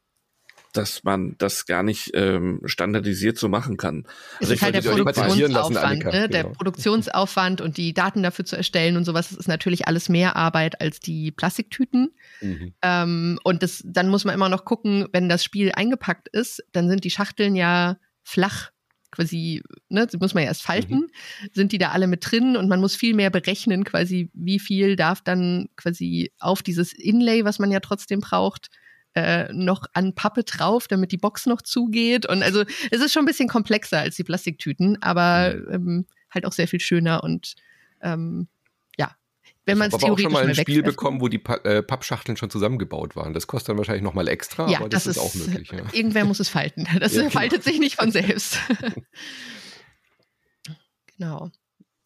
[0.73, 4.05] dass man das gar nicht ähm, standardisiert so machen kann.
[4.39, 6.29] Es also ist halt der Produktionsaufwand, ne?
[6.29, 6.55] der genau.
[6.55, 10.81] Produktionsaufwand und die Daten dafür zu erstellen und sowas, das ist natürlich alles mehr Arbeit
[10.81, 12.15] als die Plastiktüten.
[12.41, 12.73] Mhm.
[12.81, 16.89] Ähm, und das, dann muss man immer noch gucken, wenn das Spiel eingepackt ist, dann
[16.89, 18.71] sind die Schachteln ja flach
[19.13, 21.49] quasi, ne, muss man ja erst falten, mhm.
[21.53, 24.95] sind die da alle mit drin und man muss viel mehr berechnen, quasi, wie viel
[24.95, 28.69] darf dann quasi auf dieses Inlay, was man ja trotzdem braucht,
[29.13, 32.25] äh, noch an Pappe drauf, damit die Box noch zugeht.
[32.25, 35.73] Und also es ist schon ein bisschen komplexer als die Plastiktüten, aber mhm.
[35.73, 37.53] ähm, halt auch sehr viel schöner und
[38.01, 38.47] ähm,
[39.65, 42.37] wenn man es theoretisch auch schon mal ein Spiel bekommen, wo die pa äh, Pappschachteln
[42.37, 43.33] schon zusammengebaut waren.
[43.33, 45.71] Das kostet dann wahrscheinlich noch mal extra, ja, aber das, das ist, auch möglich.
[45.71, 45.83] Ja.
[45.93, 46.87] Irgendwer muss es falten.
[46.99, 47.31] Das ja, genau.
[47.31, 48.57] faltet sich nicht von selbst.
[51.17, 51.51] genau.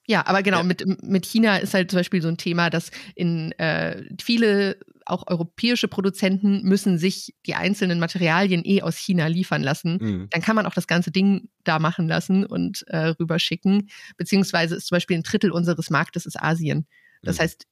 [0.08, 0.64] Ja, aber genau, ja.
[0.64, 5.26] mit, mit China ist halt zum Beispiel so ein Thema, dass in äh, viele auch
[5.28, 9.98] europäische Produzenten müssen sich die einzelnen Materialien eh aus China liefern lassen.
[10.02, 10.28] Mhm.
[10.30, 13.90] Dann kann man auch das ganze Ding da machen lassen und äh, rüberschicken.
[14.18, 16.88] Beziehungsweise ist zum Beispiel ein Drittel unseres Marktes ist Asien.
[17.22, 17.41] Das mhm.
[17.41, 17.68] heißt,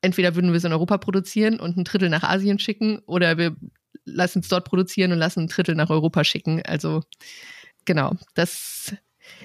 [0.00, 3.56] entweder würden wir es in Europa produzieren und ein Drittel nach Asien schicken oder wir
[4.04, 6.62] lassen es dort produzieren und lassen ein Drittel nach Europa schicken.
[6.64, 7.02] Also
[7.84, 8.94] genau, das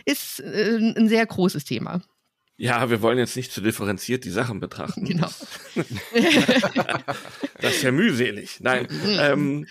[0.06, 2.02] ist äh, ein sehr großes Thema.
[2.58, 5.04] Ja, wir wollen jetzt nicht zu differenziert die Sachen betrachten.
[5.04, 5.30] Genau.
[7.60, 8.60] das ist ja mühselig.
[8.60, 8.88] Nein,
[9.20, 9.66] ähm,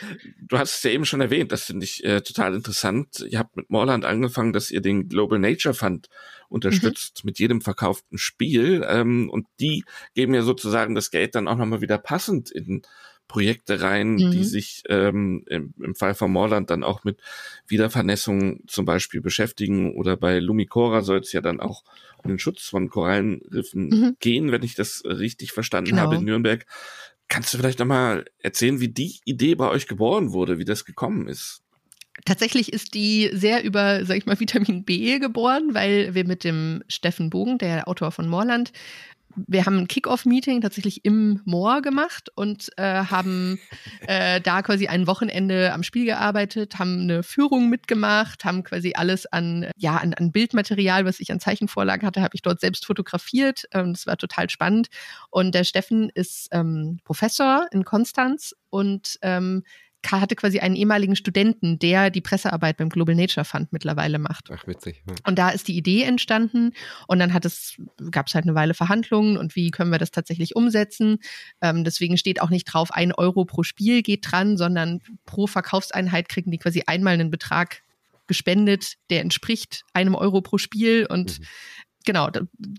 [0.49, 3.25] du hast es ja eben schon erwähnt, das finde ich äh, total interessant.
[3.29, 6.09] Ihr habt mit Morland angefangen, dass ihr den Global Nature Fund
[6.51, 7.29] unterstützt mhm.
[7.29, 8.85] mit jedem verkauften Spiel.
[8.87, 12.83] Ähm, und die geben ja sozusagen das Geld dann auch nochmal wieder passend in
[13.31, 14.33] Projekte rein, mhm.
[14.33, 17.21] die sich ähm, im, im Fall von Morland dann auch mit
[17.69, 21.85] Wiedervernässung zum Beispiel beschäftigen oder bei Lumicora soll es ja dann auch
[22.25, 24.17] um den Schutz von Korallenriffen mhm.
[24.19, 26.03] gehen, wenn ich das richtig verstanden genau.
[26.03, 26.67] habe in Nürnberg.
[27.29, 31.29] Kannst du vielleicht nochmal erzählen, wie die Idee bei euch geboren wurde, wie das gekommen
[31.29, 31.63] ist?
[32.25, 36.83] Tatsächlich ist die sehr über, sag ich mal, Vitamin B geboren, weil wir mit dem
[36.89, 38.73] Steffen Bogen, der Autor von Moorland,
[39.47, 43.61] wir haben ein Kick-Off-Meeting tatsächlich im Moor gemacht und äh, haben
[44.07, 49.27] äh, da quasi ein Wochenende am Spiel gearbeitet, haben eine Führung mitgemacht, haben quasi alles
[49.27, 53.65] an, ja, an, an Bildmaterial, was ich an Zeichenvorlagen hatte, habe ich dort selbst fotografiert.
[53.73, 54.89] Ähm, das war total spannend.
[55.31, 59.63] Und der Steffen ist ähm, Professor in Konstanz und ähm,
[60.09, 64.49] hatte quasi einen ehemaligen Studenten, der die Pressearbeit beim Global Nature Fund mittlerweile macht.
[64.53, 65.03] Ach, witzig.
[65.07, 65.15] Ja.
[65.27, 66.73] Und da ist die Idee entstanden
[67.07, 67.77] und dann hat es,
[68.11, 71.19] gab es halt eine Weile Verhandlungen und wie können wir das tatsächlich umsetzen.
[71.61, 76.29] Ähm, deswegen steht auch nicht drauf, ein Euro pro Spiel geht dran, sondern pro Verkaufseinheit
[76.29, 77.83] kriegen die quasi einmal einen Betrag
[78.27, 81.45] gespendet, der entspricht einem Euro pro Spiel und mhm.
[82.05, 82.31] genau,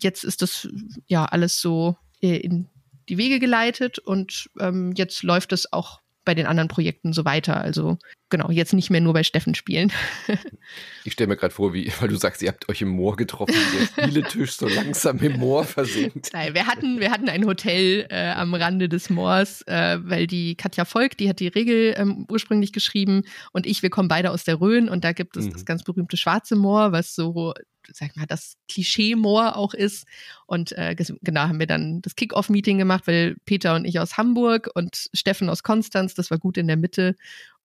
[0.02, 0.68] jetzt ist das
[1.08, 2.70] ja alles so äh, in
[3.10, 7.60] die Wege geleitet und ähm, jetzt läuft es auch bei den anderen Projekten so weiter.
[7.60, 7.98] Also
[8.30, 9.92] genau, jetzt nicht mehr nur bei Steffen spielen.
[11.04, 13.56] ich stelle mir gerade vor, wie, weil du sagst, ihr habt euch im Moor getroffen,
[13.74, 16.30] der Spieletisch so langsam im Moor versinkt.
[16.34, 20.56] Nein, wir hatten, wir hatten ein Hotel äh, am Rande des Moors, äh, weil die
[20.56, 24.44] Katja Volk, die hat die Regel ähm, ursprünglich geschrieben und ich, wir kommen beide aus
[24.44, 25.54] der Rhön und da gibt es mhm.
[25.54, 27.54] das ganz berühmte Schwarze Moor, was so
[27.94, 30.06] sag mal, das Klischee-Moor auch ist.
[30.46, 34.70] Und äh, genau haben wir dann das Kick-Off-Meeting gemacht, weil Peter und ich aus Hamburg
[34.74, 37.16] und Steffen aus Konstanz, das war gut in der Mitte.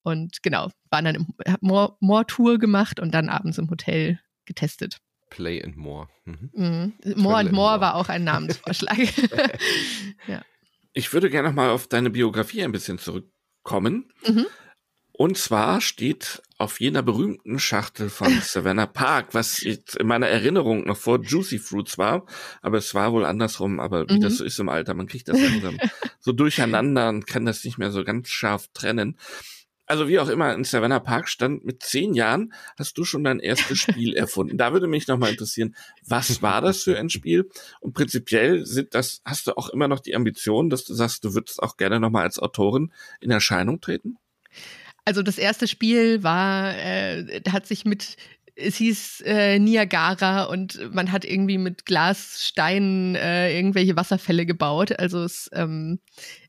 [0.03, 1.27] Und genau, waren dann im
[1.61, 4.99] Moor-Tour gemacht und dann abends im Hotel getestet.
[5.31, 6.09] Play and More.
[6.25, 6.51] Mhm.
[6.55, 6.93] Mhm.
[7.17, 8.97] More and More war auch ein Namensvorschlag.
[10.29, 10.43] ja.
[10.93, 14.13] Ich würde gerne noch mal auf deine Biografie ein bisschen zurückkommen.
[14.27, 14.47] Mhm.
[15.19, 20.85] Und zwar steht auf jener berühmten Schachtel von Savannah Park, was jetzt in meiner Erinnerung
[20.85, 22.27] noch vor Juicy Fruits war,
[22.61, 24.21] aber es war wohl andersrum, aber wie mhm.
[24.21, 25.79] das so ist im Alter, man kriegt das langsam
[26.21, 29.17] so durcheinander und kann das nicht mehr so ganz scharf trennen.
[29.87, 33.41] Also wie auch immer, in Savannah Park stand mit zehn Jahren, hast du schon dein
[33.41, 34.59] erstes Spiel erfunden.
[34.59, 35.75] Da würde mich nochmal interessieren,
[36.07, 37.49] was war das für ein Spiel?
[37.81, 41.33] Und prinzipiell sind das, hast du auch immer noch die Ambition, dass du sagst, du
[41.33, 44.19] würdest auch gerne nochmal als Autorin in Erscheinung treten?
[45.07, 48.17] Also das erste Spiel war, äh, hat sich mit
[48.59, 54.99] es hieß äh, Niagara und man hat irgendwie mit Glassteinen äh, irgendwelche Wasserfälle gebaut.
[54.99, 56.01] Also es ähm,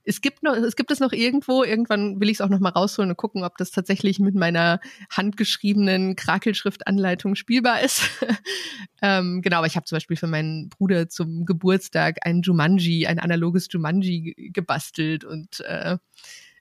[0.05, 1.63] es gibt noch, es gibt es noch irgendwo.
[1.63, 4.79] Irgendwann will ich es auch noch mal rausholen und gucken, ob das tatsächlich mit meiner
[5.11, 8.03] handgeschriebenen Krakelschriftanleitung spielbar ist.
[9.01, 13.19] ähm, genau, aber ich habe zum Beispiel für meinen Bruder zum Geburtstag ein Jumanji, ein
[13.19, 15.97] analoges Jumanji gebastelt und äh,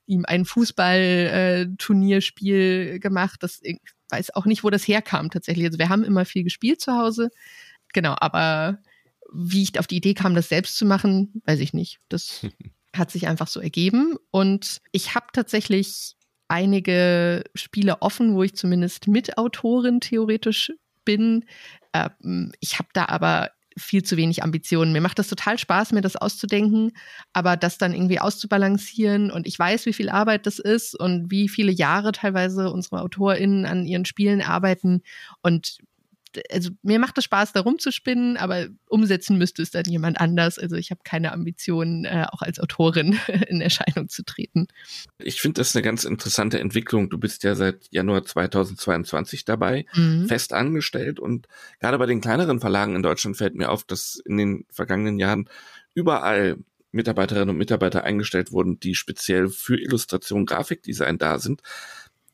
[0.06, 3.42] ihm ein Fußball-Turnierspiel äh, gemacht.
[3.42, 3.78] Das ich
[4.10, 5.66] weiß auch nicht, wo das herkam tatsächlich.
[5.66, 7.30] Also wir haben immer viel gespielt zu Hause.
[7.92, 8.78] Genau, aber
[9.32, 11.98] wie ich auf die Idee kam, das selbst zu machen, weiß ich nicht.
[12.08, 12.46] Das
[12.96, 14.16] hat sich einfach so ergeben.
[14.30, 16.16] Und ich habe tatsächlich
[16.48, 20.72] einige Spiele offen, wo ich zumindest Mitautorin theoretisch
[21.04, 21.44] bin.
[21.92, 24.92] Ähm, ich habe da aber viel zu wenig Ambitionen.
[24.92, 26.92] Mir macht das total Spaß, mir das auszudenken,
[27.32, 31.48] aber das dann irgendwie auszubalancieren und ich weiß, wie viel Arbeit das ist und wie
[31.48, 35.02] viele Jahre teilweise unsere AutorInnen an ihren Spielen arbeiten
[35.42, 35.78] und
[36.50, 40.58] also mir macht es Spaß, da rumzuspinnen, aber umsetzen müsste es dann jemand anders.
[40.58, 43.18] Also ich habe keine Ambitionen, äh, auch als Autorin
[43.48, 44.66] in Erscheinung zu treten.
[45.18, 47.10] Ich finde das eine ganz interessante Entwicklung.
[47.10, 50.26] Du bist ja seit Januar 2022 dabei, mhm.
[50.28, 51.46] fest angestellt und
[51.80, 55.48] gerade bei den kleineren Verlagen in Deutschland fällt mir auf, dass in den vergangenen Jahren
[55.94, 56.56] überall
[56.92, 61.62] Mitarbeiterinnen und Mitarbeiter eingestellt wurden, die speziell für Illustration, Grafikdesign da sind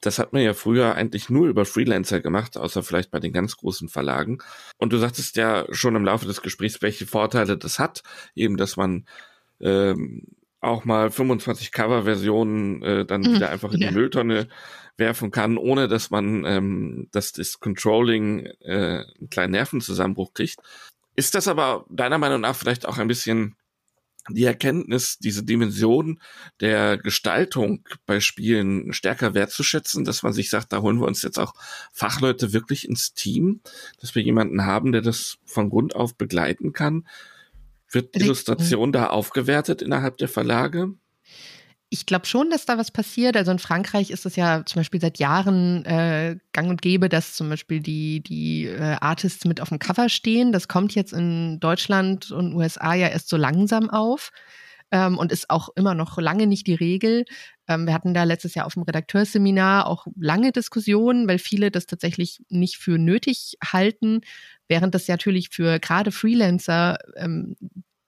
[0.02, 3.56] das hat man ja früher eigentlich nur über Freelancer gemacht, außer vielleicht bei den ganz
[3.56, 4.38] großen Verlagen.
[4.76, 8.02] Und du sagtest ja schon im Laufe des Gesprächs, welche Vorteile das hat,
[8.34, 9.06] eben, dass man
[9.60, 10.26] ähm,
[10.60, 13.88] auch mal 25 Cover-Versionen äh, dann mhm, wieder einfach in ja.
[13.88, 14.48] die Mülltonne
[14.96, 20.56] werfen kann, ohne dass man ähm, dass das Controlling äh, einen kleinen Nervenzusammenbruch kriegt.
[21.14, 23.56] Ist das aber deiner Meinung nach vielleicht auch ein bisschen
[24.30, 26.20] die Erkenntnis, diese Dimension
[26.60, 31.38] der Gestaltung bei Spielen stärker wertzuschätzen, dass man sich sagt, da holen wir uns jetzt
[31.38, 31.54] auch
[31.92, 33.60] Fachleute wirklich ins Team,
[34.00, 37.06] dass wir jemanden haben, der das von Grund auf begleiten kann.
[37.90, 40.94] Wird Illustration da aufgewertet innerhalb der Verlage?
[41.94, 43.36] Ich glaube schon, dass da was passiert.
[43.36, 47.34] Also in Frankreich ist es ja zum Beispiel seit Jahren äh, gang und gäbe, dass
[47.34, 50.52] zum Beispiel die, die äh, Artists mit auf dem Cover stehen.
[50.52, 54.32] Das kommt jetzt in Deutschland und USA ja erst so langsam auf
[54.90, 57.26] ähm, und ist auch immer noch lange nicht die Regel.
[57.68, 61.84] Ähm, wir hatten da letztes Jahr auf dem Redakteurseminar auch lange Diskussionen, weil viele das
[61.84, 64.22] tatsächlich nicht für nötig halten,
[64.66, 67.54] während das natürlich für gerade Freelancer ähm,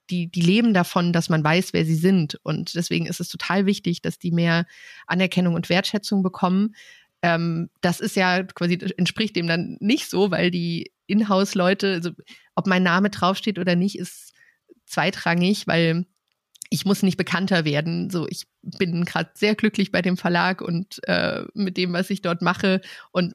[0.09, 2.39] die, die leben davon, dass man weiß, wer sie sind.
[2.43, 4.65] Und deswegen ist es total wichtig, dass die mehr
[5.07, 6.75] Anerkennung und Wertschätzung bekommen.
[7.21, 12.11] Ähm, das ist ja quasi, entspricht dem dann nicht so, weil die Inhouse-Leute, also
[12.55, 14.33] ob mein Name draufsteht oder nicht, ist
[14.85, 16.05] zweitrangig, weil
[16.69, 18.09] ich muss nicht bekannter werden.
[18.09, 22.21] So, ich bin gerade sehr glücklich bei dem Verlag und äh, mit dem, was ich
[22.21, 22.81] dort mache.
[23.11, 23.33] Und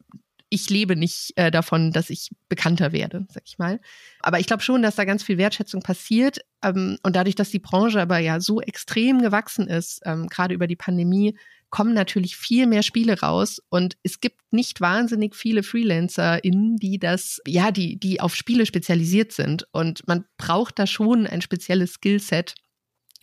[0.51, 3.81] ich lebe nicht äh, davon, dass ich bekannter werde, sag ich mal.
[4.21, 6.41] Aber ich glaube schon, dass da ganz viel Wertschätzung passiert.
[6.63, 10.67] Ähm, und dadurch, dass die Branche aber ja so extrem gewachsen ist, ähm, gerade über
[10.67, 11.37] die Pandemie,
[11.71, 17.41] kommen natürlich viel mehr Spiele raus und es gibt nicht wahnsinnig viele FreelancerInnen, die das,
[17.47, 19.69] ja, die, die auf Spiele spezialisiert sind.
[19.71, 22.55] Und man braucht da schon ein spezielles Skillset,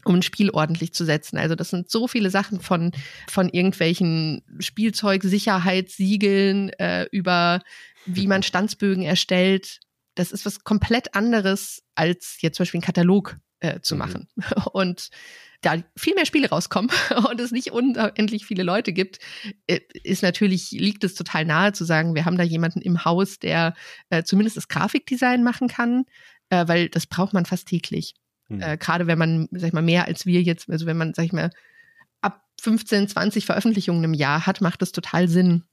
[0.08, 1.38] um ein Spiel ordentlich zu setzen.
[1.38, 2.92] Also das sind so viele Sachen von,
[3.30, 7.62] von irgendwelchen Spielzeugsicherheitssiegeln äh, über
[8.08, 9.80] wie man Stanzbögen erstellt.
[10.16, 14.00] Das ist was komplett anderes, als jetzt zum Beispiel einen Katalog äh, zu mhm.
[14.00, 14.28] machen.
[14.72, 15.10] Und
[15.62, 16.92] da viel mehr Spiele rauskommen
[17.30, 19.18] und es nicht unendlich viele Leute gibt,
[19.66, 23.40] äh, ist natürlich, liegt es total nahe zu sagen, wir haben da jemanden im Haus,
[23.40, 23.74] der
[24.12, 26.06] äh, zumindest das Grafikdesign machen kann,
[26.52, 28.14] äh, weil das braucht man fast täglich.
[28.50, 28.62] Mhm.
[28.62, 31.26] Äh, Gerade wenn man, sag ich mal, mehr als wir jetzt, also wenn man, sag
[31.26, 31.52] ich mal,
[32.22, 35.64] ab 15, 20 Veröffentlichungen im Jahr hat, macht das total Sinn.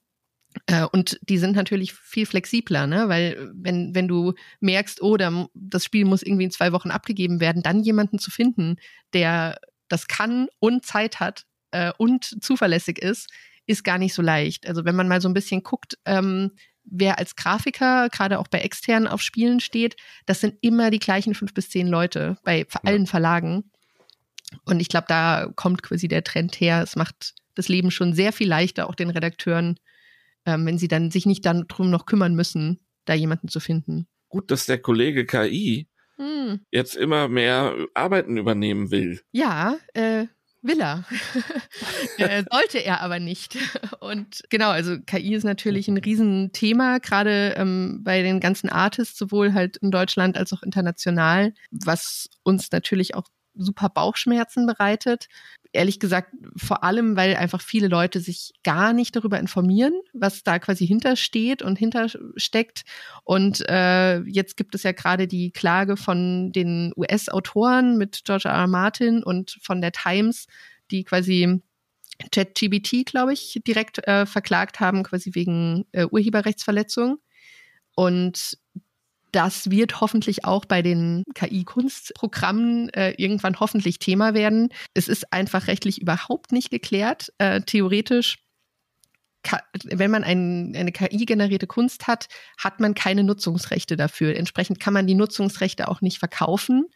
[0.66, 3.09] Äh, und die sind natürlich viel flexibler, ne?
[3.09, 7.40] Weil wenn, wenn du merkst, oh, da, das Spiel muss irgendwie in zwei Wochen abgegeben
[7.40, 8.76] werden, dann jemanden zu finden,
[9.12, 13.30] der das kann und Zeit hat äh, und zuverlässig ist,
[13.66, 14.66] ist gar nicht so leicht.
[14.68, 16.52] Also wenn man mal so ein bisschen guckt, ähm,
[16.85, 19.97] wer als Grafiker gerade auch bei externen auf Spielen steht,
[20.27, 23.70] das sind immer die gleichen fünf bis zehn Leute bei allen Verlagen.
[24.65, 26.82] Und ich glaube, da kommt quasi der Trend her.
[26.82, 29.78] Es macht das Leben schon sehr viel leichter, auch den Redakteuren,
[30.47, 34.06] ähm, wenn sie dann sich nicht dann drum noch kümmern müssen, da jemanden zu finden.
[34.28, 36.61] Gut, dass der Kollege KI hm.
[36.70, 39.20] jetzt immer mehr Arbeiten übernehmen will.
[39.32, 40.27] Ja, äh,
[40.65, 41.05] will er.
[42.19, 43.57] äh, sollte er aber nicht.
[44.01, 49.53] Und genau, also KI ist natürlich ein Riesenthema, gerade ähm, bei den ganzen Artists, sowohl
[49.53, 55.28] halt in Deutschland als auch international, was uns natürlich auch super Bauchschmerzen bereitet.
[55.74, 60.59] Ehrlich gesagt vor allem, weil einfach viele Leute sich gar nicht darüber informieren, was da
[60.59, 62.84] quasi hintersteht und hintersteckt.
[63.24, 68.55] Und äh, jetzt gibt es ja gerade die Klage von den US-Autoren mit George R.
[68.55, 68.66] R.
[68.66, 70.46] Martin und von der Times,
[70.90, 71.60] die quasi
[72.30, 77.18] ChatGBT, glaube ich, direkt äh, verklagt haben, quasi wegen äh, Urheberrechtsverletzung.
[77.96, 78.59] Und
[79.35, 84.69] das wird hoffentlich auch bei den KI-Kunstprogrammen äh, irgendwann hoffentlich Thema werden.
[84.94, 87.32] Es ist einfach rechtlich überhaupt nicht geklärt.
[87.39, 88.39] Äh, theoretisch,
[89.85, 92.28] wenn man ein, eine KI-generierte Kunst hat,
[92.59, 94.36] hat man keine Nutzungsrechte dafür.
[94.36, 96.86] Entsprechend kann man die Nutzungsrechte auch nicht verkaufen.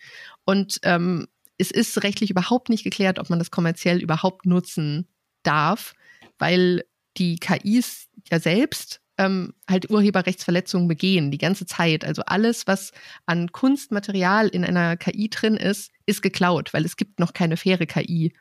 [0.45, 1.27] Und ähm,
[1.59, 5.09] es ist rechtlich überhaupt nicht geklärt, ob man das kommerziell überhaupt nutzen
[5.43, 5.95] darf,
[6.39, 6.85] weil
[7.17, 12.05] die KIs ja selbst ähm, halt Urheberrechtsverletzungen begehen, die ganze Zeit.
[12.05, 12.93] Also alles, was
[13.27, 17.87] an Kunstmaterial in einer KI drin ist, ist geklaut, weil es gibt noch keine faire
[17.87, 18.33] KI,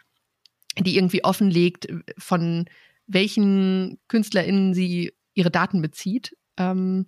[0.80, 1.88] die irgendwie offenlegt,
[2.18, 2.66] von
[3.08, 6.38] welchen KünstlerInnen sie ihre Daten bezieht.
[6.58, 7.08] Ähm,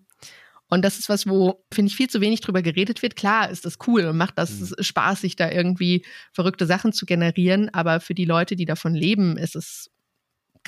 [0.69, 3.15] und das ist was, wo, finde ich, viel zu wenig drüber geredet wird.
[3.15, 4.83] Klar ist das cool und macht das mhm.
[4.83, 7.69] Spaß, sich da irgendwie verrückte Sachen zu generieren.
[7.73, 9.89] Aber für die Leute, die davon leben, ist es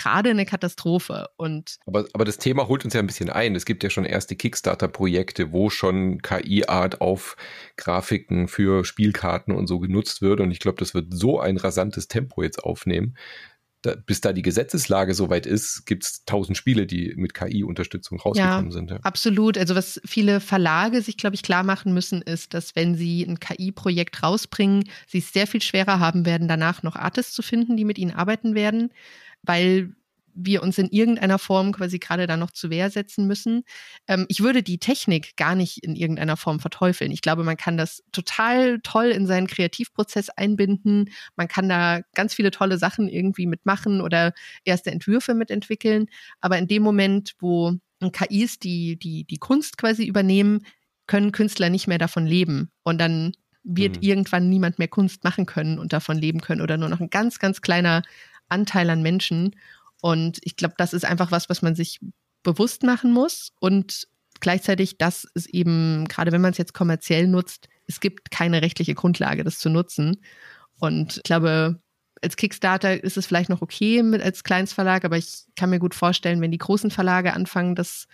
[0.02, 1.28] gerade eine Katastrophe.
[1.38, 3.56] Und aber, aber das Thema holt uns ja ein bisschen ein.
[3.56, 7.36] Es gibt ja schon erste Kickstarter-Projekte, wo schon KI-Art auf
[7.78, 10.40] Grafiken für Spielkarten und so genutzt wird.
[10.40, 13.16] Und ich glaube, das wird so ein rasantes Tempo jetzt aufnehmen.
[13.84, 18.66] Da, bis da die Gesetzeslage soweit ist, gibt es tausend Spiele, die mit KI-Unterstützung rausgekommen
[18.68, 18.92] ja, sind.
[18.92, 19.00] Ja.
[19.02, 19.58] Absolut.
[19.58, 23.40] Also was viele Verlage sich, glaube ich, klar machen müssen, ist, dass wenn sie ein
[23.40, 27.86] KI-Projekt rausbringen, sie es sehr viel schwerer haben werden, danach noch Artists zu finden, die
[27.86, 28.92] mit ihnen arbeiten werden
[29.44, 29.96] weil
[30.34, 33.64] wir uns in irgendeiner Form quasi gerade da noch zu Wehr setzen müssen.
[34.08, 37.12] Ähm, ich würde die Technik gar nicht in irgendeiner Form verteufeln.
[37.12, 41.10] Ich glaube, man kann das total toll in seinen Kreativprozess einbinden.
[41.36, 46.08] Man kann da ganz viele tolle Sachen irgendwie mitmachen oder erste Entwürfe mitentwickeln.
[46.40, 50.66] Aber in dem Moment, wo KIs die, die, die Kunst quasi übernehmen,
[51.08, 52.72] können Künstler nicht mehr davon leben.
[52.84, 54.02] Und dann wird mhm.
[54.02, 57.38] irgendwann niemand mehr Kunst machen können und davon leben können oder nur noch ein ganz,
[57.38, 58.02] ganz kleiner
[58.52, 59.56] Anteil an Menschen.
[60.02, 62.00] Und ich glaube, das ist einfach was, was man sich
[62.44, 63.54] bewusst machen muss.
[63.60, 64.08] Und
[64.40, 68.96] gleichzeitig, das ist eben, gerade wenn man es jetzt kommerziell nutzt, es gibt keine rechtliche
[68.96, 70.22] Grundlage, das zu nutzen.
[70.80, 71.80] Und ich glaube,
[72.22, 75.96] als Kickstarter ist es vielleicht noch okay mit als Kleinstverlag, aber ich kann mir gut
[75.96, 78.08] vorstellen, wenn die großen Verlage anfangen, das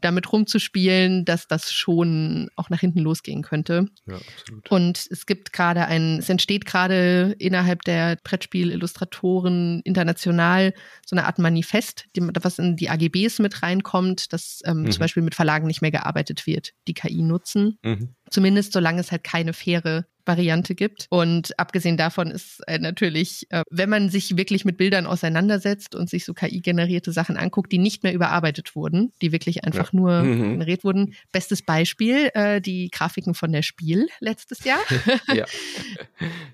[0.00, 3.86] damit rumzuspielen, dass das schon auch nach hinten losgehen könnte.
[4.06, 4.70] Ja, absolut.
[4.70, 10.74] Und es gibt gerade ein, es entsteht gerade innerhalb der Brettspiel-Illustratoren international
[11.04, 14.90] so eine Art Manifest, die, was in die AGBs mit reinkommt, dass ähm, mhm.
[14.90, 17.78] zum Beispiel mit Verlagen nicht mehr gearbeitet wird, die KI nutzen.
[17.82, 18.14] Mhm.
[18.30, 21.06] Zumindest solange es halt keine faire Variante gibt.
[21.10, 26.10] Und abgesehen davon ist äh, natürlich, äh, wenn man sich wirklich mit Bildern auseinandersetzt und
[26.10, 29.98] sich so KI-generierte Sachen anguckt, die nicht mehr überarbeitet wurden, die wirklich einfach ja.
[29.98, 30.52] nur mhm.
[30.52, 31.14] generiert wurden.
[31.32, 34.80] Bestes Beispiel, äh, die Grafiken von der Spiel letztes Jahr.
[35.32, 35.44] ja.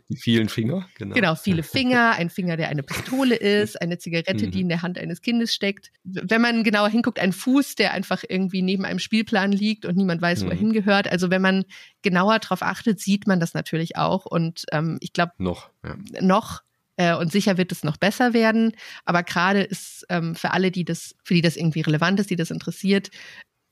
[0.08, 1.14] Die vielen Finger, genau.
[1.14, 4.50] Genau, viele Finger, ein Finger, der eine Pistole ist, eine Zigarette, mhm.
[4.50, 5.90] die in der Hand eines Kindes steckt.
[6.04, 10.20] Wenn man genauer hinguckt, ein Fuß, der einfach irgendwie neben einem Spielplan liegt und niemand
[10.20, 10.60] weiß, wo er mhm.
[10.60, 11.10] hingehört.
[11.10, 11.64] Also wenn man
[12.02, 13.61] genauer darauf achtet, sieht man das natürlich
[13.96, 14.26] auch.
[14.26, 15.96] Und ähm, ich glaube, noch, ja.
[16.20, 16.62] noch
[16.96, 18.72] äh, und sicher wird es noch besser werden.
[19.04, 22.36] Aber gerade ist ähm, für alle, die das, für die das irgendwie relevant ist, die
[22.36, 23.10] das interessiert,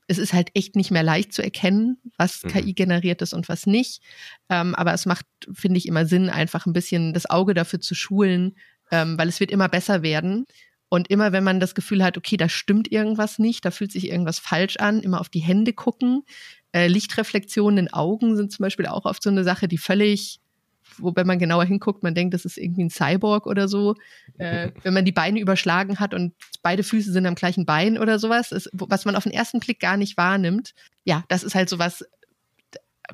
[0.07, 2.49] es ist halt echt nicht mehr leicht zu erkennen, was mhm.
[2.49, 4.01] KI generiert ist und was nicht.
[4.49, 7.95] Ähm, aber es macht, finde ich, immer Sinn, einfach ein bisschen das Auge dafür zu
[7.95, 8.57] schulen,
[8.91, 10.45] ähm, weil es wird immer besser werden.
[10.89, 14.09] Und immer, wenn man das Gefühl hat, okay, da stimmt irgendwas nicht, da fühlt sich
[14.09, 16.23] irgendwas falsch an, immer auf die Hände gucken,
[16.73, 20.39] äh, Lichtreflexionen in Augen sind zum Beispiel auch oft so eine Sache, die völlig,
[20.97, 23.95] wo wenn man genauer hinguckt, man denkt, das ist irgendwie ein Cyborg oder so.
[24.37, 28.19] Äh, wenn man die Beine überschlagen hat und beide Füße sind am gleichen Bein oder
[28.19, 30.73] sowas, ist, was man auf den ersten Blick gar nicht wahrnimmt.
[31.03, 32.05] Ja, das ist halt sowas,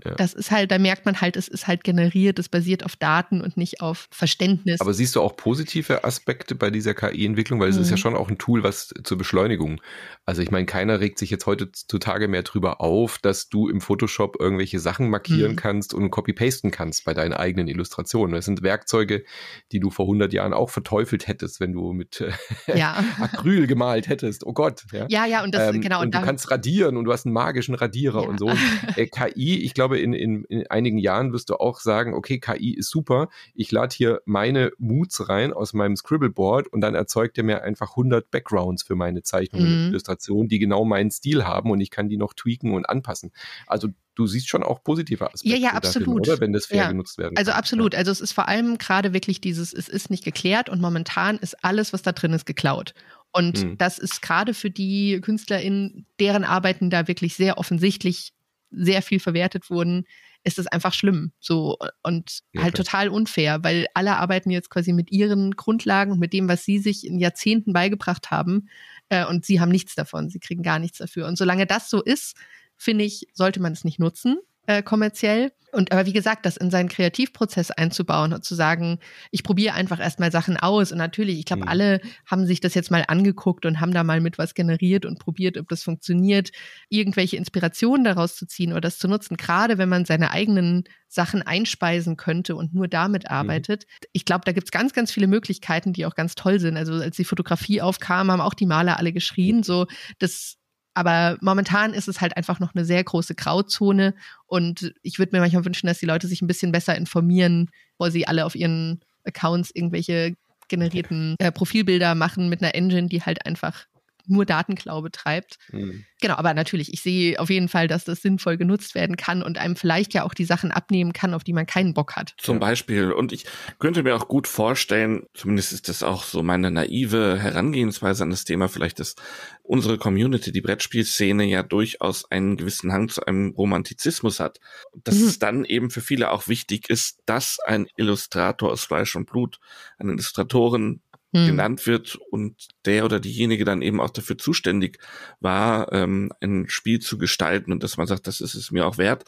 [0.03, 0.15] ja.
[0.15, 3.41] Das ist halt, da merkt man halt, es ist halt generiert, es basiert auf Daten
[3.41, 4.81] und nicht auf Verständnis.
[4.81, 7.59] Aber siehst du auch positive Aspekte bei dieser KI-Entwicklung?
[7.59, 7.81] Weil es mhm.
[7.83, 8.01] ist ja mhm.
[8.01, 9.81] schon auch ein Tool, was zur Beschleunigung.
[10.25, 14.37] Also ich meine, keiner regt sich jetzt heutzutage mehr drüber auf, dass du im Photoshop
[14.39, 15.57] irgendwelche Sachen markieren mhm.
[15.57, 18.35] kannst und copy-pasten kannst bei deinen eigenen Illustrationen.
[18.35, 19.23] Das sind Werkzeuge,
[19.71, 23.03] die du vor 100 Jahren auch verteufelt hättest, wenn du mit äh, ja.
[23.19, 24.45] Acryl gemalt hättest.
[24.45, 24.83] Oh Gott.
[24.91, 25.99] Ja, ja, ja und das, ähm, genau.
[25.99, 28.27] Und, und du kannst radieren und du hast einen magischen Radierer ja.
[28.27, 28.51] und so.
[28.95, 32.39] äh, KI, ich glaube, glaube, in, in, in einigen Jahren wirst du auch sagen, okay,
[32.39, 37.37] KI ist super, ich lade hier meine Moods rein aus meinem Scribbleboard und dann erzeugt
[37.37, 39.83] er mir einfach 100 Backgrounds für meine Zeichnungen mhm.
[39.85, 43.31] und Illustrationen, die genau meinen Stil haben und ich kann die noch tweaken und anpassen.
[43.65, 45.57] Also du siehst schon auch positive Aspekte.
[45.57, 46.27] Ja, ja, absolut.
[46.27, 46.41] Dafür, oder?
[46.41, 46.87] Wenn das fair ja.
[46.89, 47.55] genutzt werden also kann.
[47.55, 47.93] Also absolut.
[47.93, 47.99] Ja.
[47.99, 51.63] Also es ist vor allem gerade wirklich dieses, es ist nicht geklärt und momentan ist
[51.63, 52.93] alles, was da drin ist, geklaut.
[53.31, 53.77] Und mhm.
[53.77, 58.33] das ist gerade für die KünstlerInnen, deren Arbeiten da wirklich sehr offensichtlich
[58.71, 60.05] sehr viel verwertet wurden,
[60.43, 61.31] ist es einfach schlimm.
[61.39, 66.19] So und ja, halt total unfair, weil alle arbeiten jetzt quasi mit ihren Grundlagen und
[66.19, 68.69] mit dem, was sie sich in Jahrzehnten beigebracht haben,
[69.09, 70.29] äh, und sie haben nichts davon.
[70.29, 71.27] Sie kriegen gar nichts dafür.
[71.27, 72.35] Und solange das so ist,
[72.75, 74.37] finde ich, sollte man es nicht nutzen
[74.67, 75.51] äh, kommerziell.
[75.73, 78.99] Und aber wie gesagt, das in seinen Kreativprozess einzubauen und zu sagen,
[79.31, 80.91] ich probiere einfach erstmal Sachen aus.
[80.91, 81.67] Und natürlich, ich glaube, mhm.
[81.67, 85.19] alle haben sich das jetzt mal angeguckt und haben da mal mit was generiert und
[85.19, 86.51] probiert, ob das funktioniert,
[86.89, 91.41] irgendwelche Inspirationen daraus zu ziehen oder das zu nutzen, gerade wenn man seine eigenen Sachen
[91.41, 93.31] einspeisen könnte und nur damit mhm.
[93.31, 93.85] arbeitet.
[93.85, 94.07] Mhm.
[94.13, 96.77] Ich glaube, da gibt es ganz, ganz viele Möglichkeiten, die auch ganz toll sind.
[96.77, 99.85] Also als die Fotografie aufkam, haben auch die Maler alle geschrien, so
[100.19, 100.57] das
[100.97, 104.15] aber momentan ist es halt einfach noch eine sehr große Grauzone.
[104.47, 108.09] Und ich würde mir manchmal wünschen, dass die Leute sich ein bisschen besser informieren, bevor
[108.09, 110.33] sie alle auf ihren Accounts irgendwelche
[110.69, 113.85] generierten äh, Profilbilder machen mit einer Engine, die halt einfach
[114.27, 115.57] nur Datenklau betreibt.
[115.71, 116.05] Mhm.
[116.19, 119.59] Genau, aber natürlich, ich sehe auf jeden Fall, dass das sinnvoll genutzt werden kann und
[119.59, 122.33] einem vielleicht ja auch die Sachen abnehmen kann, auf die man keinen Bock hat.
[122.37, 123.11] Zum Beispiel.
[123.11, 123.45] Und ich
[123.77, 128.45] könnte mir auch gut vorstellen, zumindest ist das auch so meine naive Herangehensweise an das
[128.45, 129.15] Thema, vielleicht, dass
[129.61, 134.59] unsere Community, die Brettspielszene ja durchaus einen gewissen Hang zu einem Romantizismus hat.
[135.03, 135.27] Dass mhm.
[135.27, 139.59] es dann eben für viele auch wichtig ist, dass ein Illustrator aus Fleisch und Blut,
[139.99, 141.01] eine Illustratorin
[141.33, 141.47] hm.
[141.47, 144.99] genannt wird und der oder diejenige dann eben auch dafür zuständig
[145.39, 148.97] war, ähm, ein Spiel zu gestalten und dass man sagt, das ist es mir auch
[148.97, 149.25] wert.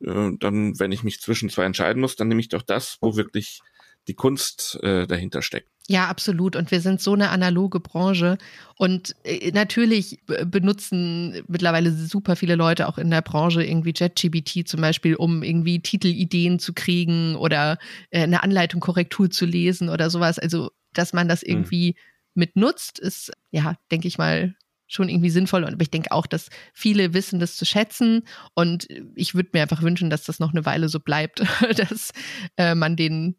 [0.00, 3.16] Äh, dann, wenn ich mich zwischen zwei entscheiden muss, dann nehme ich doch das, wo
[3.16, 3.60] wirklich
[4.08, 5.68] die Kunst äh, dahinter steckt.
[5.90, 6.54] Ja, absolut.
[6.54, 8.36] Und wir sind so eine analoge Branche.
[8.76, 14.82] Und äh, natürlich benutzen mittlerweile super viele Leute auch in der Branche irgendwie JetGBT zum
[14.82, 17.78] Beispiel, um irgendwie Titelideen zu kriegen oder
[18.10, 20.38] äh, eine Anleitung Korrektur zu lesen oder sowas.
[20.38, 21.48] Also dass man das mhm.
[21.48, 22.30] irgendwie mhm.
[22.34, 24.54] mit nutzt, ist, ja, denke ich mal,
[24.88, 25.64] schon irgendwie sinnvoll.
[25.64, 28.22] Und ich denke auch, dass viele wissen das zu schätzen.
[28.54, 31.40] Und ich würde mir einfach wünschen, dass das noch eine Weile so bleibt,
[31.76, 32.12] dass
[32.56, 33.36] äh, man den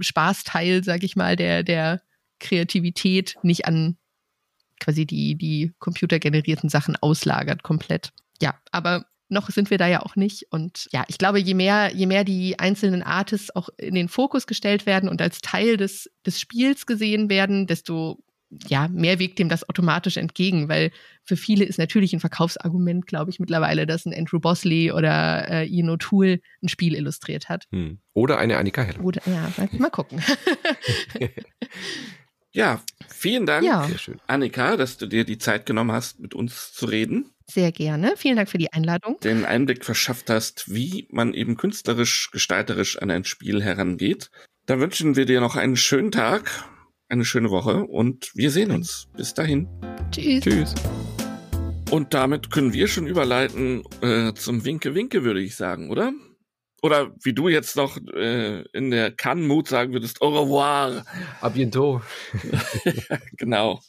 [0.00, 2.00] Spaßteil, sag ich mal, der, der
[2.38, 3.96] Kreativität nicht an
[4.80, 8.12] quasi die, die computergenerierten Sachen auslagert komplett.
[8.40, 10.46] Ja, aber noch sind wir da ja auch nicht.
[10.50, 14.46] Und ja, ich glaube, je mehr, je mehr die einzelnen Artists auch in den Fokus
[14.46, 18.18] gestellt werden und als Teil des, des Spiels gesehen werden, desto
[18.68, 20.90] ja, mehr wirkt dem das automatisch entgegen, weil
[21.24, 25.66] für viele ist natürlich ein Verkaufsargument, glaube ich, mittlerweile, dass ein Andrew Bosley oder äh,
[25.66, 27.64] Ian O'Toole ein Spiel illustriert hat.
[27.72, 27.98] Hm.
[28.12, 29.02] Oder eine Annika Heller.
[29.02, 30.22] Oder, ja, mal gucken.
[32.52, 33.88] ja, vielen Dank, ja.
[34.26, 37.33] Annika, dass du dir die Zeit genommen hast, mit uns zu reden.
[37.50, 38.14] Sehr gerne.
[38.16, 39.18] Vielen Dank für die Einladung.
[39.20, 44.30] Den Einblick verschafft hast, wie man eben künstlerisch, gestalterisch an ein Spiel herangeht.
[44.66, 46.64] Da wünschen wir dir noch einen schönen Tag,
[47.08, 49.08] eine schöne Woche und wir sehen uns.
[49.16, 49.68] Bis dahin.
[50.10, 50.42] Tschüss.
[50.42, 50.74] Tschüss.
[51.90, 56.12] Und damit können wir schon überleiten äh, zum Winke-Winke, würde ich sagen, oder?
[56.82, 61.04] Oder wie du jetzt noch äh, in der Kann-Mut sagen würdest, au revoir.
[61.40, 62.02] A bientôt.
[62.84, 63.80] ja, genau.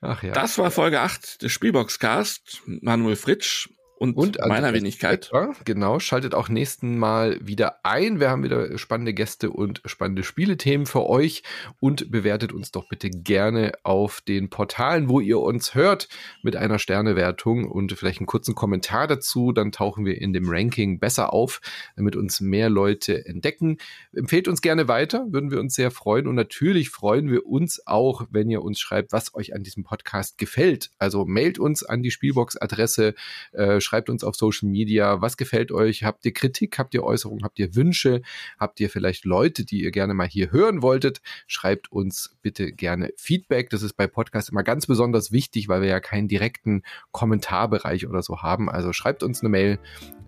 [0.00, 0.32] Ach ja.
[0.32, 2.62] Das war Folge 8 des Spielboxcast.
[2.66, 3.68] Manuel Fritsch
[4.00, 5.24] und, und meiner Wenigkeit.
[5.24, 8.18] Extra, genau, schaltet auch nächsten Mal wieder ein.
[8.18, 11.42] Wir haben wieder spannende Gäste und spannende Spielethemen für euch
[11.80, 16.08] und bewertet uns doch bitte gerne auf den Portalen, wo ihr uns hört,
[16.42, 19.52] mit einer Sternewertung und vielleicht einen kurzen Kommentar dazu.
[19.52, 21.60] Dann tauchen wir in dem Ranking besser auf,
[21.94, 23.76] damit uns mehr Leute entdecken.
[24.14, 28.26] Empfehlt uns gerne weiter, würden wir uns sehr freuen und natürlich freuen wir uns auch,
[28.30, 30.90] wenn ihr uns schreibt, was euch an diesem Podcast gefällt.
[30.96, 33.14] Also mailt uns an die Spielbox-Adresse,
[33.52, 36.04] äh, schreibt uns auf Social Media, was gefällt euch?
[36.04, 36.78] Habt ihr Kritik?
[36.78, 37.42] Habt ihr Äußerungen?
[37.42, 38.22] Habt ihr Wünsche?
[38.58, 41.20] Habt ihr vielleicht Leute, die ihr gerne mal hier hören wolltet?
[41.48, 43.68] Schreibt uns bitte gerne Feedback.
[43.70, 48.22] Das ist bei Podcasts immer ganz besonders wichtig, weil wir ja keinen direkten Kommentarbereich oder
[48.22, 48.70] so haben.
[48.70, 49.80] Also schreibt uns eine Mail,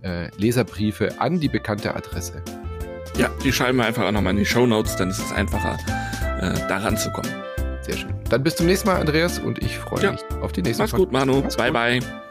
[0.02, 2.42] äh, Leserbriefe an die bekannte Adresse.
[3.16, 5.78] Ja, die schreiben wir einfach auch nochmal in die Show Notes, dann ist es einfacher,
[6.40, 7.30] äh, daran zu kommen.
[7.82, 8.14] Sehr schön.
[8.28, 10.12] Dann bis zum nächsten Mal, Andreas, und ich freue ja.
[10.12, 11.06] mich auf die nächste Mach's Folge.
[11.06, 11.42] gut, Manu.
[11.42, 11.74] Mach's bye, gut.
[11.74, 12.21] bye.